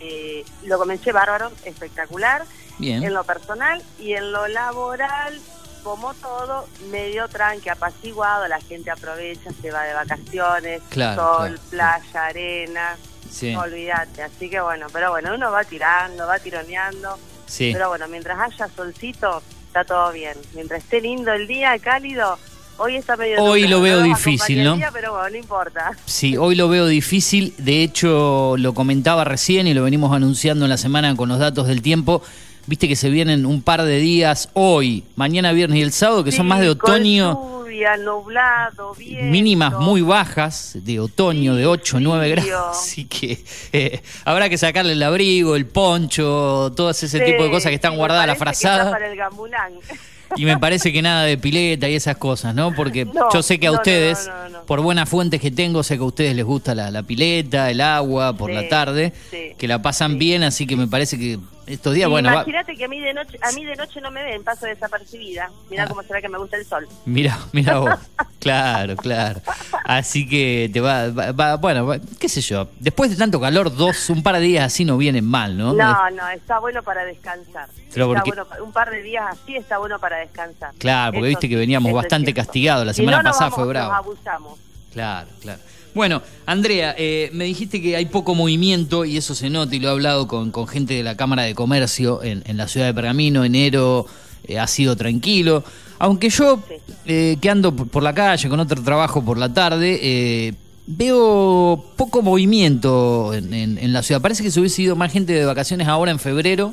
eh, 0.00 0.44
lo 0.64 0.78
comencé 0.78 1.12
bárbaro, 1.12 1.50
espectacular, 1.64 2.44
Bien. 2.78 3.02
en 3.02 3.14
lo 3.14 3.24
personal 3.24 3.82
y 3.98 4.14
en 4.14 4.30
lo 4.32 4.46
laboral, 4.48 5.40
como 5.82 6.14
todo, 6.14 6.66
medio 6.90 7.28
tranque, 7.28 7.70
apaciguado, 7.70 8.46
la 8.48 8.60
gente 8.60 8.90
aprovecha, 8.90 9.50
se 9.60 9.70
va 9.70 9.84
de 9.84 9.94
vacaciones, 9.94 10.82
Claro, 10.90 11.22
sol, 11.22 11.60
claro. 11.70 12.00
playa, 12.02 12.26
arena, 12.26 12.96
Sí, 13.30 13.54
olvídate, 13.54 14.22
así 14.22 14.48
que 14.48 14.58
bueno, 14.60 14.86
pero 14.92 15.10
bueno, 15.10 15.34
uno 15.34 15.50
va 15.50 15.62
tirando, 15.62 16.26
va 16.26 16.38
tironeando, 16.38 17.18
sí. 17.46 17.70
Pero 17.74 17.88
bueno, 17.90 18.08
mientras 18.08 18.38
haya 18.38 18.68
solcito, 18.74 19.42
está 19.66 19.84
todo 19.84 20.12
bien. 20.12 20.34
Mientras 20.54 20.82
esté 20.82 21.00
lindo 21.02 21.30
el 21.32 21.46
día, 21.46 21.78
cálido, 21.78 22.38
Hoy 22.78 22.96
está 22.96 23.16
medio 23.16 23.42
Hoy 23.42 23.66
lo 23.66 23.80
veo 23.80 24.02
difícil, 24.02 24.62
¿no? 24.62 24.72
el 24.74 24.78
día, 24.78 24.90
pero 24.92 25.12
bueno, 25.12 25.28
no 25.30 25.36
importa. 25.36 25.90
Sí, 26.06 26.36
hoy 26.36 26.54
lo 26.54 26.68
veo 26.68 26.86
difícil. 26.86 27.52
De 27.58 27.82
hecho, 27.82 28.54
lo 28.56 28.72
comentaba 28.72 29.24
recién 29.24 29.66
y 29.66 29.74
lo 29.74 29.82
venimos 29.82 30.14
anunciando 30.14 30.64
en 30.64 30.70
la 30.70 30.76
semana 30.76 31.14
con 31.16 31.28
los 31.28 31.38
datos 31.40 31.66
del 31.66 31.82
tiempo. 31.82 32.22
Viste 32.66 32.86
que 32.86 32.96
se 32.96 33.08
vienen 33.10 33.46
un 33.46 33.62
par 33.62 33.82
de 33.82 33.98
días 33.98 34.50
hoy, 34.52 35.02
mañana 35.16 35.52
viernes 35.52 35.78
y 35.78 35.82
el 35.82 35.90
sábado, 35.92 36.22
que 36.22 36.30
son 36.32 36.44
Sí, 36.46 36.48
más 36.50 36.60
de 36.60 36.76
con 36.76 36.90
otoño. 36.92 37.32
lluvia, 37.62 37.96
nublado, 37.96 38.94
viento. 38.94 39.24
mínimas 39.24 39.72
muy 39.72 40.02
bajas 40.02 40.72
de 40.74 41.00
otoño 41.00 41.54
de 41.56 41.64
8 41.66 41.98
9 41.98 42.32
frío. 42.36 42.46
grados 42.54 42.76
así 42.78 43.06
que 43.06 43.42
eh, 43.72 44.02
habrá 44.26 44.48
que 44.50 44.58
sacarle 44.58 44.92
el 44.92 45.02
abrigo 45.02 45.56
el 45.56 45.64
poncho 45.66 46.70
todo 46.76 46.90
ese 46.90 47.08
Sí, 47.08 47.18
tipo 47.24 47.42
de 47.44 47.50
cosas 47.50 47.70
que 47.70 47.76
están 47.76 47.92
sí, 47.92 47.96
guardadas 47.98 48.26
la 48.26 48.34
parece 48.34 48.44
que 48.44 48.66
está 48.66 48.68
frazada 48.76 48.90
para 48.92 49.10
el 49.10 49.16
gambulán. 49.16 49.72
y 50.36 50.44
me 50.44 50.58
parece 50.58 50.92
que 50.92 51.02
nada 51.02 51.24
de 51.24 51.38
pileta 51.38 51.88
y 51.88 51.94
esas 51.94 52.16
cosas 52.16 52.54
no 52.54 52.74
porque 52.74 53.04
No, 53.04 53.32
yo 53.32 53.42
sé 53.42 53.58
que 53.58 53.66
a 53.66 53.70
no, 53.70 53.76
ustedes 53.76 54.30
no. 54.52 54.62
por 54.64 54.80
buenas 54.80 55.08
fuentes 55.08 55.40
que 55.40 55.50
tengo 55.50 55.82
sé 55.82 55.96
que 55.96 56.02
a 56.02 56.06
ustedes 56.06 56.36
les 56.36 56.44
gusta 56.44 56.74
la, 56.74 56.90
la 56.90 57.02
pileta 57.02 57.70
el 57.70 57.80
agua 57.80 58.32
por 58.36 58.50
Sí, 58.50 58.54
la 58.56 58.68
tarde 58.68 59.12
sí, 59.30 59.54
que 59.56 59.68
la 59.68 59.80
pasan 59.82 60.12
sí. 60.12 60.18
bien 60.18 60.42
así 60.42 60.66
que 60.66 60.76
me 60.76 60.86
parece 60.86 61.18
que 61.18 61.38
estos 61.68 61.94
días 61.94 62.08
bueno 62.08 62.28
va- 62.28 62.34
Imagínate 62.36 62.74
que 62.76 62.84
a 62.84 62.88
mí 62.88 63.00
de 63.00 63.14
noche, 63.14 63.38
a 63.42 63.52
mí 63.52 63.64
de 63.64 63.76
noche 63.76 64.00
no 64.00 64.10
me 64.10 64.22
ven, 64.22 64.42
paso 64.44 64.66
desapercibida. 64.66 65.50
Mira 65.70 65.84
Ah. 65.84 65.88
cómo 65.88 66.02
será 66.02 66.20
que 66.20 66.28
me 66.28 66.38
gusta 66.38 66.56
el 66.56 66.64
sol. 66.64 66.88
Mira, 67.06 67.38
mira 67.52 67.78
vos. 67.78 67.90
Claro, 68.38 68.94
claro. 68.96 69.40
Así 69.84 70.28
que 70.28 70.70
te 70.72 70.80
va, 70.80 71.08
va- 71.10 71.32
va- 71.32 71.56
bueno, 71.56 71.84
va- 71.86 71.98
qué 72.20 72.28
sé 72.28 72.40
yo. 72.40 72.68
Después 72.78 73.10
de 73.10 73.16
tanto 73.16 73.40
calor, 73.40 73.74
dos, 73.74 74.10
un 74.10 74.22
par 74.22 74.36
de 74.36 74.42
días 74.42 74.64
así 74.64 74.84
no 74.84 74.96
vienen 74.96 75.24
mal, 75.24 75.58
¿no? 75.58 75.72
No, 75.72 76.10
no, 76.10 76.28
está 76.28 76.60
bueno 76.60 76.82
para 76.84 77.04
descansar. 77.04 77.68
Pero 77.92 78.12
Está 78.14 78.22
porque- 78.22 78.40
bueno 78.42 78.64
un 78.64 78.72
par 78.72 78.90
de 78.90 79.02
días 79.02 79.24
así 79.28 79.56
está 79.56 79.78
bueno 79.78 79.98
para 79.98 80.18
descansar. 80.18 80.72
Claro, 80.78 81.14
porque 81.14 81.30
Eso 81.30 81.38
viste 81.40 81.48
que 81.48 81.56
veníamos 81.56 81.92
bastante 81.92 82.32
castigados. 82.32 82.86
La 82.86 82.92
Si 82.92 82.98
semana 83.02 83.18
no, 83.18 83.22
nos 83.24 83.32
pasada 83.32 83.50
vamos- 83.50 83.54
fue 83.56 83.64
nos 83.64 83.70
bravo. 83.70 83.92
abusamos. 83.94 84.58
Claro, 84.92 85.28
claro. 85.40 85.60
Bueno, 85.94 86.22
Andrea, 86.46 86.94
eh, 86.96 87.30
me 87.32 87.44
dijiste 87.44 87.80
que 87.82 87.96
hay 87.96 88.06
poco 88.06 88.34
movimiento 88.34 89.04
y 89.04 89.16
eso 89.16 89.34
se 89.34 89.50
nota 89.50 89.74
y 89.74 89.80
lo 89.80 89.88
he 89.88 89.90
hablado 89.90 90.28
con, 90.28 90.50
con 90.50 90.68
gente 90.68 90.94
de 90.94 91.02
la 91.02 91.16
Cámara 91.16 91.42
de 91.42 91.54
Comercio 91.54 92.22
en, 92.22 92.42
en 92.46 92.56
la 92.56 92.68
ciudad 92.68 92.86
de 92.86 92.94
Pergamino. 92.94 93.44
Enero 93.44 94.06
eh, 94.44 94.58
ha 94.58 94.66
sido 94.66 94.96
tranquilo. 94.96 95.64
Aunque 95.98 96.30
yo, 96.30 96.62
eh, 97.06 97.36
que 97.40 97.50
ando 97.50 97.74
por, 97.74 98.02
la 98.02 98.14
calle 98.14 98.48
con 98.48 98.60
otro 98.60 98.80
trabajo 98.82 99.24
por 99.24 99.38
la 99.38 99.52
tarde, 99.52 99.98
eh, 100.00 100.54
veo 100.86 101.84
poco 101.96 102.22
movimiento 102.22 103.34
en, 103.34 103.52
en- 103.52 103.78
en 103.78 103.92
la 103.92 104.02
ciudad. 104.02 104.20
Parece 104.20 104.42
que 104.42 104.50
se 104.50 104.60
hubiese 104.60 104.82
ido 104.82 104.94
más 104.96 105.12
gente 105.12 105.32
de 105.32 105.44
vacaciones 105.44 105.88
ahora 105.88 106.10
en 106.12 106.18
febrero 106.18 106.72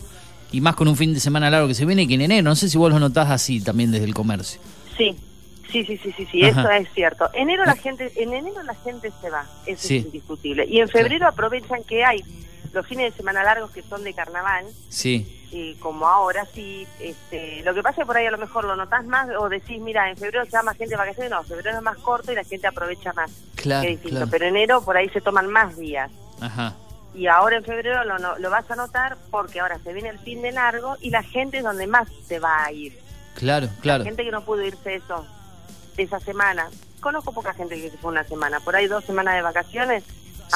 y 0.51 0.61
más 0.61 0.75
con 0.75 0.87
un 0.87 0.95
fin 0.95 1.13
de 1.13 1.19
semana 1.19 1.49
largo 1.49 1.67
que 1.67 1.73
se 1.73 1.85
viene 1.85 2.07
que 2.07 2.13
en 2.13 2.21
enero. 2.21 2.43
No 2.43 2.55
sé 2.55 2.69
si 2.69 2.77
vos 2.77 2.91
lo 2.91 2.99
notás 2.99 3.31
así 3.31 3.59
también 3.61 3.91
desde 3.91 4.05
el 4.05 4.13
comercio. 4.13 4.59
Sí, 4.97 5.15
sí, 5.71 5.85
sí, 5.85 5.97
sí, 5.97 6.11
sí, 6.15 6.27
sí, 6.31 6.43
Ajá. 6.45 6.61
eso 6.61 6.69
es 6.71 6.89
cierto. 6.93 7.29
Enero 7.33 7.65
la 7.65 7.75
gente, 7.75 8.11
en 8.15 8.33
enero 8.33 8.61
la 8.63 8.75
gente 8.75 9.11
se 9.21 9.29
va, 9.29 9.45
eso 9.65 9.87
Sí. 9.87 9.97
es 9.97 10.05
indiscutible. 10.05 10.65
Y 10.65 10.79
en 10.79 10.89
febrero 10.89 11.27
aprovechan 11.27 11.83
que 11.83 12.03
hay 12.05 12.23
los 12.73 12.85
fines 12.87 13.11
de 13.11 13.17
semana 13.17 13.43
largos 13.43 13.71
que 13.71 13.81
son 13.83 14.03
de 14.03 14.13
carnaval, 14.13 14.65
Sí, 14.89 15.47
y 15.51 15.75
como 15.75 16.07
ahora 16.07 16.45
sí, 16.53 16.85
este, 16.99 17.61
lo 17.63 17.73
que 17.73 17.81
pasa 17.81 17.93
es 17.93 17.97
que 17.99 18.05
por 18.07 18.17
ahí 18.17 18.25
a 18.25 18.31
lo 18.31 18.37
mejor 18.37 18.65
lo 18.65 18.75
notás 18.75 19.05
más 19.05 19.29
o 19.39 19.47
decís, 19.47 19.79
mira, 19.79 20.09
en 20.09 20.17
febrero 20.17 20.43
se 20.45 20.57
va 20.57 20.63
más 20.63 20.75
gente 20.77 20.91
de 20.95 20.97
vacaciones, 20.97 21.31
no, 21.31 21.43
febrero 21.43 21.77
es 21.77 21.81
más 21.81 21.97
corto 21.97 22.31
y 22.31 22.35
la 22.35 22.43
gente 22.43 22.67
aprovecha 22.67 23.13
más. 23.13 23.31
claro, 23.55 23.87
claro. 24.03 24.27
Pero 24.29 24.45
enero 24.45 24.81
por 24.83 24.97
ahí 24.97 25.07
se 25.09 25.21
toman 25.21 25.47
más 25.47 25.77
días. 25.77 26.11
Ajá. 26.41 26.75
Y 27.13 27.27
ahora 27.27 27.55
en 27.55 27.63
febrero 27.63 28.03
lo, 28.03 28.19
no- 28.19 28.37
lo 28.39 28.49
vas 28.49 28.69
a 28.69 28.75
notar 28.75 29.15
porque 29.31 29.61
ahora 29.61 29.79
se 29.81 29.93
viene 29.93 30.09
el 30.09 30.19
fin 30.19 30.41
de 30.41 30.51
largo 30.51 30.97
y 30.99 31.11
la 31.11 31.23
gente 31.23 31.59
es 31.59 31.63
donde 31.63 31.87
más 31.87 32.09
se 32.27 32.39
va 32.39 32.65
a 32.65 32.71
ir. 32.73 32.99
Claro, 33.35 33.69
claro. 33.81 33.99
La 34.03 34.09
gente 34.09 34.25
que 34.25 34.31
no 34.31 34.43
pudo 34.43 34.63
irse 34.63 34.95
eso, 34.95 35.25
esa 35.97 36.19
semana. 36.19 36.69
Conozco 36.99 37.31
poca 37.33 37.53
gente 37.53 37.79
que 37.79 37.89
se 37.91 37.97
fue 37.97 38.11
una 38.11 38.23
semana. 38.23 38.59
Por 38.59 38.75
ahí 38.75 38.87
dos 38.87 39.03
semanas 39.05 39.35
de 39.35 39.41
vacaciones, 39.41 40.03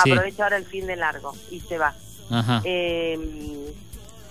Sí. 0.03 0.11
aprovecha 0.11 0.43
ahora 0.43 0.57
el 0.57 0.65
fin 0.65 0.85
de 0.87 0.95
largo 0.95 1.33
y 1.49 1.59
se 1.61 1.77
va. 1.77 1.93
Ajá. 2.29 2.61
Eh, 2.63 3.73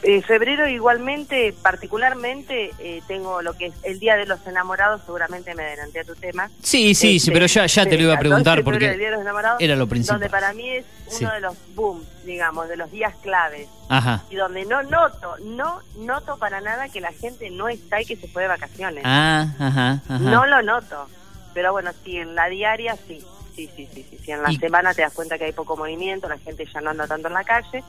eh, 0.03 0.23
febrero 0.23 0.69
igualmente, 0.69 1.53
particularmente, 1.61 2.71
eh, 2.79 3.03
tengo 3.09 3.43
lo 3.43 3.55
que 3.55 3.67
es 3.67 3.75
el 3.83 3.99
Día 3.99 4.17
de 4.17 4.27
los 4.27 4.47
Enamorados, 4.47 5.03
seguramente 5.05 5.55
me 5.55 5.65
adelanté 5.65 6.01
a 6.01 6.05
tu 6.05 6.15
tema. 6.15 6.49
Sí, 6.63 6.95
sí, 6.95 6.95
sí, 6.95 7.17
Este, 7.17 7.33
pero 7.33 7.47
ya, 7.47 7.67
ya 7.67 7.85
te 7.85 7.97
lo 7.97 8.03
iba 8.05 8.13
a 8.13 8.15
el 8.15 8.21
preguntar 8.21 8.59
12 8.59 8.59
de 8.59 8.65
febrero, 8.65 8.85
el 8.87 8.91
porque 8.93 8.99
Día 8.99 9.07
de 9.11 9.13
los 9.17 9.21
Enamorados, 9.23 9.61
era 9.61 9.77
lo 9.77 9.87
principal. 9.89 10.15
Donde 10.21 10.31
para 10.31 10.53
mí 10.53 10.69
es 10.71 10.85
uno 11.07 11.17
Sí. 11.19 11.25
de 11.35 11.41
los 11.41 11.55
booms, 11.75 12.07
digamos, 12.25 12.69
de 12.69 12.77
los 12.77 12.91
días 12.93 13.15
claves. 13.23 13.69
Ajá. 13.89 14.23
Y 14.31 14.37
donde 14.37 14.65
no 14.67 14.83
noto, 14.85 15.35
no 15.43 15.81
noto 15.97 16.37
para 16.39 16.61
nada 16.61 16.89
que 16.89 17.01
la 17.01 17.13
gente 17.13 17.51
no 17.51 17.69
está 17.69 18.01
y 18.01 18.05
que 18.05 18.17
se 18.17 18.29
fue 18.29 18.43
de 18.43 18.49
vacaciones. 18.49 19.03
Ah, 19.07 19.47
ajá, 19.59 19.91
ajá. 20.09 20.19
No 20.19 20.47
lo 20.47 20.63
noto. 20.63 21.09
Pero 21.55 21.73
bueno, 21.73 21.91
sí, 22.05 22.19
en 22.19 22.35
la 22.35 22.49
diaria 22.49 22.97
sí. 23.09 23.25
Sí, 23.57 23.69
sí, 23.75 23.89
sí, 23.93 24.07
sí. 24.09 24.19
sí. 24.25 24.31
En 24.31 24.43
la 24.45 24.53
Y- 24.53 24.57
semana 24.59 24.95
te 24.95 25.03
das 25.03 25.13
cuenta 25.13 25.37
que 25.37 25.47
hay 25.47 25.53
poco 25.53 25.77
movimiento, 25.77 26.29
la 26.29 26.39
gente 26.39 26.65
ya 26.73 26.81
no 26.81 26.91
anda 26.91 27.09
tanto 27.09 27.27
en 27.27 27.35
la 27.35 27.43
calle. 27.43 27.83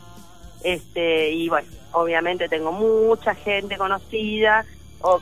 Este, 0.64 1.32
y 1.32 1.50
bueno, 1.50 1.68
obviamente 1.94 2.50
tengo 2.50 2.72
mucha 2.72 3.34
gente 3.36 3.78
conocida 3.78 4.66
o 5.02 5.20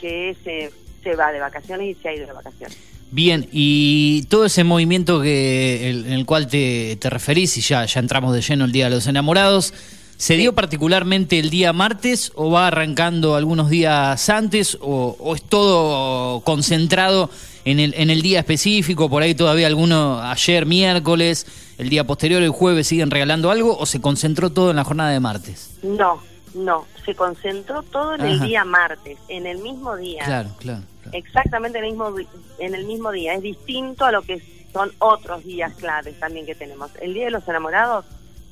que 0.00 0.36
se, 0.44 0.70
se 1.02 1.16
va 1.16 1.32
de 1.32 1.40
vacaciones 1.40 1.96
y 1.96 2.02
se 2.02 2.08
ha 2.08 2.14
ido 2.14 2.26
de 2.26 2.32
vacaciones. 2.32 2.76
Bien, 3.10 3.46
y 3.52 4.22
todo 4.30 4.46
ese 4.46 4.64
movimiento 4.64 5.20
que 5.20 5.90
el- 5.90 6.06
en 6.06 6.12
el 6.12 6.26
cual 6.26 6.46
te, 6.48 6.96
te 6.96 7.10
referís, 7.10 7.56
y 7.58 7.60
ya, 7.60 7.84
ya 7.84 8.00
entramos 8.00 8.34
de 8.34 8.40
lleno 8.40 8.64
el 8.64 8.72
Día 8.72 8.84
de 8.86 8.90
los 8.96 9.06
Enamorados, 9.06 9.74
¿se 10.16 10.36
dio 10.36 10.54
particularmente 10.54 11.38
el 11.38 11.50
día 11.50 11.72
martes 11.72 12.32
o 12.36 12.50
va 12.50 12.68
arrancando 12.68 13.36
algunos 13.36 13.68
días 13.68 14.28
antes 14.30 14.78
o, 14.80 15.16
o 15.18 15.34
es 15.34 15.42
todo 15.42 16.40
concentrado 16.40 17.28
en 17.64 17.80
el, 17.80 17.94
en 17.96 18.10
el 18.10 18.22
día 18.22 18.40
específico? 18.40 19.08
Por 19.08 19.22
ahí 19.22 19.34
todavía 19.34 19.66
alguno 19.66 20.20
ayer, 20.20 20.66
miércoles, 20.66 21.46
el 21.78 21.88
día 21.88 22.04
posterior, 22.04 22.42
el 22.42 22.50
jueves, 22.50 22.86
siguen 22.86 23.10
regalando 23.10 23.50
algo 23.50 23.76
o 23.76 23.86
se 23.86 24.00
concentró 24.00 24.50
todo 24.50 24.70
en 24.70 24.76
la 24.76 24.84
jornada 24.84 25.10
de 25.10 25.20
martes? 25.20 25.70
No, 25.82 26.22
no, 26.54 26.86
se 27.04 27.14
concentró 27.14 27.82
todo 27.82 28.14
en 28.14 28.22
el 28.22 28.40
día 28.40 28.64
martes, 28.64 29.18
en 29.28 29.46
el 29.46 29.58
mismo 29.58 29.96
día. 29.96 30.24
Claro, 30.24 30.50
claro. 30.58 30.82
claro. 31.02 31.18
Exactamente 31.18 31.78
en 31.78 31.84
el 31.84 31.90
mismo 31.92 32.14
en 32.58 32.74
el 32.74 32.84
mismo 32.84 33.10
día. 33.10 33.34
Es 33.34 33.42
distinto 33.42 34.04
a 34.04 34.12
lo 34.12 34.22
que 34.22 34.42
son 34.72 34.90
otros 34.98 35.44
días 35.44 35.72
claves 35.74 36.18
también 36.18 36.46
que 36.46 36.54
tenemos. 36.54 36.90
El 37.00 37.14
Día 37.14 37.26
de 37.26 37.30
los 37.32 37.46
Enamorados 37.46 38.04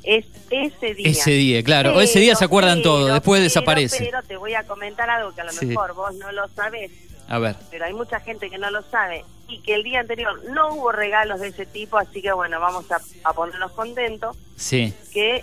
es 0.03 0.27
ese 0.51 0.95
día. 0.95 1.09
Ese 1.09 1.31
día, 1.33 1.63
claro. 1.63 1.95
o 1.95 2.01
ese 2.01 2.21
día 2.21 2.35
se 2.35 2.45
acuerdan 2.45 2.79
pero, 2.79 2.91
todo, 2.91 3.07
después 3.07 3.39
pero, 3.39 3.45
desaparece. 3.45 3.99
Pero 3.99 4.23
te 4.23 4.37
voy 4.37 4.55
a 4.55 4.65
comentar 4.65 5.09
algo 5.11 5.35
que 5.35 5.41
a 5.43 5.45
lo 5.45 5.53
Sí. 5.53 5.67
mejor 5.67 5.95
vos 5.95 6.15
no 6.15 6.33
lo 6.33 6.49
sabés, 6.49 6.91
A 7.31 7.39
ver. 7.39 7.57
pero 7.71 7.85
hay 7.87 7.95
mucha 7.95 8.21
gente 8.21 8.51
que 8.51 8.59
no 8.59 8.71
lo 8.71 8.83
sabe 8.91 9.25
y 9.49 9.61
que 9.61 9.75
el 9.75 9.83
día 9.85 10.01
anterior 10.01 10.43
no 10.51 10.75
hubo 10.75 10.93
regalos 10.93 11.41
de 11.41 11.49
ese 11.49 11.65
tipo, 11.65 11.97
así 11.97 12.21
que 12.23 12.33
bueno, 12.33 12.61
vamos 12.61 12.85
a, 12.93 13.01
a 13.25 13.33
ponernos 13.33 13.73
contentos 13.73 14.37
Sí. 14.57 14.93
que 15.13 15.43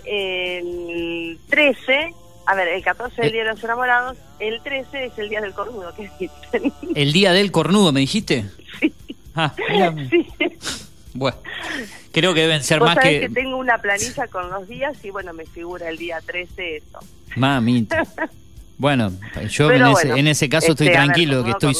el 0.58 1.38
13, 1.50 2.14
a 2.46 2.54
ver, 2.54 2.68
el 2.68 2.82
14 2.84 3.20
es 3.20 3.26
el 3.26 3.32
Día 3.32 3.44
de 3.44 3.50
los 3.50 3.64
Enamorados, 3.64 4.16
el 4.38 4.62
13 4.62 5.06
es 5.06 5.18
el 5.18 5.28
Día 5.28 5.40
del 5.40 5.52
Cornudo, 5.54 5.92
que 5.94 6.08
dicen. 6.20 6.72
¿El 6.94 7.12
día 7.12 7.32
del 7.32 7.50
cornudo, 7.50 7.90
me 7.92 8.00
dijiste? 8.00 8.44
Sí. 8.80 8.92
Ah. 9.34 9.52
Sí. 10.10 10.26
Bueno, 11.14 11.38
creo 12.12 12.32
que 12.34 12.42
deben 12.42 12.62
ser 12.62 12.78
Vos 12.80 12.88
más 12.90 12.94
sabés 12.96 13.20
que... 13.22 13.28
que... 13.28 13.34
tengo 13.34 13.56
una 13.56 13.78
planilla 13.78 14.28
con 14.28 14.48
los 14.50 14.68
días 14.68 14.96
y 15.04 15.10
bueno, 15.10 15.32
me 15.32 15.46
figura 15.46 15.88
el 15.88 15.96
día 15.96 16.20
13 16.24 16.76
eso. 16.76 16.98
Mamita. 17.36 18.02
Bueno, 18.78 19.12
yo 19.50 19.70
en, 19.70 19.80
bueno, 19.82 19.98
ese, 19.98 20.10
en 20.18 20.26
ese 20.28 20.48
caso 20.48 20.70
estoy 20.72 20.86
este, 20.86 20.96
ver, 20.98 21.06
tranquilo, 21.06 21.44
que 21.44 21.50
estoy, 21.50 21.74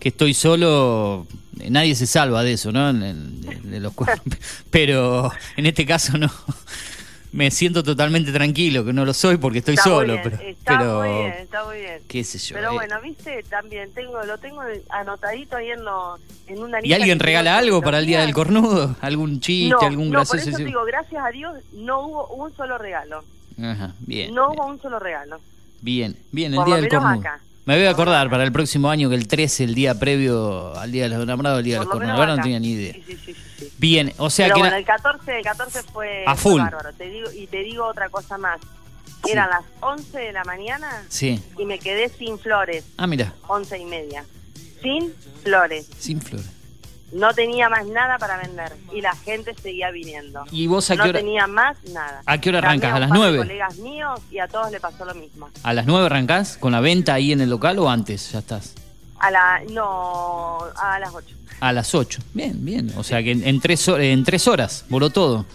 que 0.00 0.08
estoy 0.08 0.34
solo, 0.34 1.26
nadie 1.70 1.94
se 1.94 2.06
salva 2.06 2.42
de 2.42 2.52
eso, 2.54 2.72
¿no? 2.72 2.90
En- 2.90 3.02
en- 3.02 3.70
de 3.70 3.80
los 3.80 3.92
cuerpos. 3.94 4.20
Pero 4.70 5.30
en 5.56 5.66
este 5.66 5.86
caso 5.86 6.18
no. 6.18 6.30
Me 7.32 7.50
siento 7.50 7.82
totalmente 7.82 8.30
tranquilo, 8.30 8.84
que 8.84 8.92
no 8.92 9.04
lo 9.04 9.12
soy 9.12 9.38
porque 9.38 9.58
estoy 9.58 9.74
Está 9.74 9.90
solo, 9.90 10.12
bien, 10.12 10.22
pero, 10.22 10.36
está 10.40 10.78
pero 10.78 10.98
muy 11.00 11.08
bien, 11.08 11.32
está 11.40 11.64
muy 11.64 11.76
bien. 11.78 11.98
qué 12.06 12.22
sé 12.22 12.38
yo. 12.38 12.54
Pero 12.54 12.70
eh. 12.70 12.74
bueno, 12.74 13.00
viste, 13.02 13.42
también 13.50 13.90
tengo 13.92 14.22
lo 14.22 14.38
tengo 14.38 14.62
anotadito 14.90 15.56
ahí 15.56 15.70
en, 15.70 15.84
lo, 15.84 16.16
en 16.46 16.60
una 16.62 16.78
¿Y 16.78 16.82
lista 16.82 16.94
alguien 16.94 17.18
que 17.18 17.24
regala 17.24 17.58
algo 17.58 17.82
para 17.82 17.98
el 17.98 18.06
día 18.06 18.20
del 18.20 18.32
cornudo? 18.32 18.94
¿Algún 19.00 19.40
chiste, 19.40 19.70
No, 19.74 19.80
algún 19.80 20.10
no, 20.10 20.22
por 20.24 20.38
eso 20.38 20.56
digo, 20.58 20.84
gracias 20.84 21.24
a 21.24 21.30
Dios 21.30 21.54
no 21.72 22.06
hubo 22.06 22.26
un 22.28 22.54
solo 22.56 22.78
regalo. 22.78 23.24
Ajá, 23.60 23.94
bien. 23.98 24.32
No 24.32 24.52
hubo 24.52 24.66
un 24.66 24.80
solo 24.80 25.00
regalo. 25.00 25.40
Bien, 25.84 26.16
bien, 26.32 26.52
el 26.54 26.56
Por 26.56 26.66
día 26.66 26.76
del 26.76 26.88
cornudo. 26.88 27.22
Me 27.66 27.76
voy 27.76 27.84
a 27.84 27.90
acordar 27.90 28.30
para 28.30 28.42
el 28.42 28.52
próximo 28.52 28.88
año 28.88 29.10
que 29.10 29.16
el 29.16 29.28
13, 29.28 29.64
el 29.64 29.74
día 29.74 29.98
previo 29.98 30.74
al 30.78 30.90
Día 30.90 31.02
de 31.04 31.08
los 31.10 31.22
Enamorados, 31.22 31.58
el 31.58 31.64
Día 31.66 31.74
de 31.74 31.78
Por 31.80 31.86
los 31.86 31.94
lo 31.94 31.98
Cornudos. 32.00 32.20
Ahora 32.20 32.36
no 32.36 32.42
tenía 32.42 32.58
ni 32.58 32.68
idea. 32.70 32.94
Sí, 32.94 33.18
sí, 33.22 33.34
sí. 33.34 33.68
Bien, 33.76 34.10
o 34.16 34.30
sea 34.30 34.46
Pero 34.46 34.54
que 34.54 34.60
bueno, 34.60 34.76
era- 34.76 34.78
el 34.78 34.84
14, 34.86 35.36
el 35.38 35.44
14 35.44 35.82
fue, 35.82 36.24
A 36.26 36.36
full. 36.36 36.60
bárbaro. 36.62 36.90
Te 36.94 37.10
digo, 37.10 37.30
y 37.32 37.46
te 37.48 37.58
digo 37.58 37.84
otra 37.86 38.08
cosa 38.08 38.38
más. 38.38 38.60
Eran 39.30 39.50
las 39.50 39.62
11 39.80 40.18
de 40.18 40.32
la 40.32 40.42
mañana 40.44 41.04
Sí. 41.10 41.38
y 41.58 41.66
me 41.66 41.78
quedé 41.78 42.08
sin 42.08 42.38
flores, 42.38 42.84
Ah, 42.96 43.06
mira, 43.06 43.34
11 43.46 43.78
y 43.78 43.84
media. 43.84 44.24
Sin 44.82 45.12
flores. 45.42 45.86
sin 45.98 46.20
flores. 46.22 46.46
No 47.14 47.32
tenía 47.32 47.68
más 47.68 47.86
nada 47.86 48.18
para 48.18 48.36
vender 48.38 48.72
y 48.92 49.00
la 49.00 49.14
gente 49.14 49.54
seguía 49.54 49.90
viniendo. 49.92 50.42
¿Y 50.50 50.66
vos 50.66 50.90
a 50.90 50.96
no 50.96 51.04
qué 51.04 51.10
hora? 51.10 51.18
tenía 51.20 51.46
más 51.46 51.76
nada. 51.92 52.22
¿A 52.26 52.38
qué 52.38 52.48
hora 52.48 52.58
arrancas? 52.58 52.92
¿A 52.92 52.98
las 52.98 53.10
nueve? 53.10 53.38
colegas 53.38 53.76
míos 53.78 54.20
y 54.32 54.38
a 54.40 54.48
todos 54.48 54.70
le 54.72 54.80
pasó 54.80 55.04
lo 55.04 55.14
mismo. 55.14 55.48
¿A 55.62 55.72
las 55.72 55.86
9 55.86 56.06
arrancás 56.06 56.56
con 56.58 56.72
la 56.72 56.80
venta 56.80 57.14
ahí 57.14 57.30
en 57.32 57.40
el 57.40 57.50
local 57.50 57.78
o 57.78 57.88
antes? 57.88 58.32
Ya 58.32 58.40
estás. 58.40 58.74
A 59.20 59.30
la, 59.30 59.62
no, 59.70 60.58
a 60.76 60.98
las 60.98 61.14
8. 61.14 61.36
A 61.60 61.72
las 61.72 61.94
8. 61.94 62.20
Bien, 62.34 62.64
bien. 62.64 62.92
O 62.96 63.04
sea 63.04 63.22
que 63.22 63.30
en, 63.30 63.46
en 63.46 63.60
tres, 63.60 63.86
en 63.88 64.24
tres 64.24 64.48
horas 64.48 64.84
voló 64.88 65.10
todo. 65.10 65.46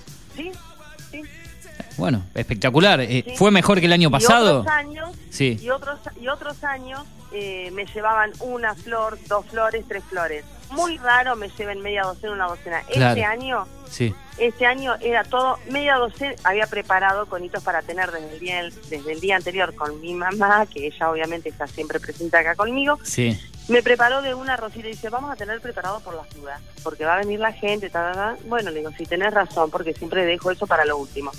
Bueno, 1.99 2.23
espectacular. 2.33 3.01
Eh, 3.01 3.23
Sí. 3.27 3.35
¿Fue 3.35 3.51
mejor 3.51 3.79
que 3.79 3.85
el 3.85 3.93
año 3.93 4.09
Y 4.09 4.11
pasado? 4.11 4.61
otros 4.61 4.73
años, 4.73 5.09
Sí. 5.29 5.59
y 5.61 5.69
otros, 5.69 5.99
y 6.19 6.27
otros 6.27 6.63
años 6.63 7.01
eh, 7.31 7.69
me 7.73 7.85
llevaban 7.85 8.31
una 8.39 8.73
flor, 8.73 9.19
dos 9.27 9.45
flores, 9.45 9.85
tres 9.87 10.03
flores. 10.05 10.43
Muy 10.71 10.97
raro 10.97 11.35
me 11.35 11.49
lleven 11.49 11.79
media 11.81 12.03
docena, 12.03 12.33
una 12.33 12.47
docena. 12.47 12.81
Claro. 12.83 13.09
Este 13.11 13.23
año, 13.25 13.67
Sí. 13.89 14.13
este 14.37 14.65
año 14.65 14.95
era 15.01 15.23
todo 15.23 15.57
media 15.69 15.95
docena. 15.95 16.33
Había 16.43 16.65
preparado 16.67 17.25
conitos 17.27 17.63
para 17.63 17.81
tener 17.81 18.11
desde 18.11 18.33
el 18.33 18.39
día, 18.39 18.63
desde 18.89 19.11
el 19.11 19.19
día 19.19 19.35
anterior 19.35 19.75
con 19.75 19.99
mi 20.01 20.13
mamá, 20.15 20.65
que 20.67 20.87
ella 20.87 21.09
obviamente 21.11 21.49
está 21.49 21.67
siempre 21.67 21.99
presente 21.99 22.35
acá 22.37 22.55
conmigo. 22.55 22.97
Sí. 23.03 23.39
Me 23.67 23.83
preparó 23.83 24.23
de 24.23 24.33
una 24.33 24.57
rosita 24.57 24.87
y 24.87 24.91
dice, 24.91 25.09
vamos 25.09 25.31
a 25.31 25.35
tener 25.35 25.61
preparado 25.61 25.99
por 25.99 26.15
las 26.15 26.27
dudas, 26.33 26.59
porque 26.83 27.05
va 27.05 27.15
a 27.15 27.17
venir 27.19 27.39
la 27.39 27.51
gente, 27.51 27.89
ta, 27.91 28.11
ta, 28.11 28.13
ta. 28.13 28.37
Bueno, 28.47 28.71
le 28.71 28.79
digo, 28.79 28.89
sí, 28.97 29.05
tenés 29.05 29.31
razón, 29.33 29.69
porque 29.69 29.93
siempre 29.93 30.25
dejo 30.25 30.49
eso 30.49 30.65
para 30.65 30.85
lo 30.85 30.97
último. 30.97 31.31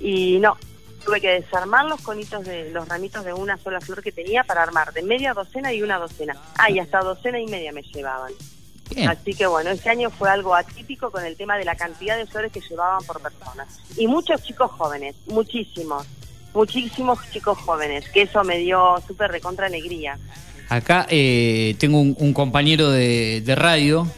Y 0.00 0.38
no, 0.38 0.56
tuve 1.04 1.20
que 1.20 1.28
desarmar 1.28 1.86
los 1.86 2.00
conitos 2.00 2.44
de 2.44 2.70
los 2.70 2.88
ramitos 2.88 3.24
de 3.24 3.32
una 3.32 3.56
sola 3.58 3.80
flor 3.80 4.02
que 4.02 4.12
tenía 4.12 4.44
para 4.44 4.62
armar 4.62 4.92
de 4.92 5.02
media 5.02 5.34
docena 5.34 5.72
y 5.72 5.82
una 5.82 5.98
docena. 5.98 6.36
Ah, 6.56 6.70
y 6.70 6.78
hasta 6.78 7.00
docena 7.00 7.40
y 7.40 7.46
media 7.46 7.72
me 7.72 7.82
llevaban. 7.82 8.32
Bien. 8.94 9.08
Así 9.08 9.34
que 9.34 9.46
bueno, 9.46 9.70
este 9.70 9.88
año 9.88 10.10
fue 10.10 10.28
algo 10.28 10.54
atípico 10.54 11.10
con 11.10 11.24
el 11.24 11.36
tema 11.36 11.56
de 11.56 11.64
la 11.64 11.76
cantidad 11.76 12.16
de 12.16 12.26
flores 12.26 12.50
que 12.50 12.60
llevaban 12.60 13.04
por 13.04 13.20
persona. 13.20 13.66
Y 13.96 14.06
muchos 14.08 14.42
chicos 14.42 14.70
jóvenes, 14.72 15.14
muchísimos, 15.26 16.06
muchísimos 16.52 17.18
chicos 17.30 17.56
jóvenes, 17.58 18.08
que 18.08 18.22
eso 18.22 18.42
me 18.42 18.58
dio 18.58 18.96
súper 19.06 19.30
recontra 19.30 19.66
alegría. 19.66 20.18
Acá 20.68 21.06
eh, 21.08 21.76
tengo 21.78 22.00
un, 22.00 22.16
un 22.18 22.32
compañero 22.32 22.90
de, 22.90 23.42
de 23.44 23.54
radio, 23.54 24.08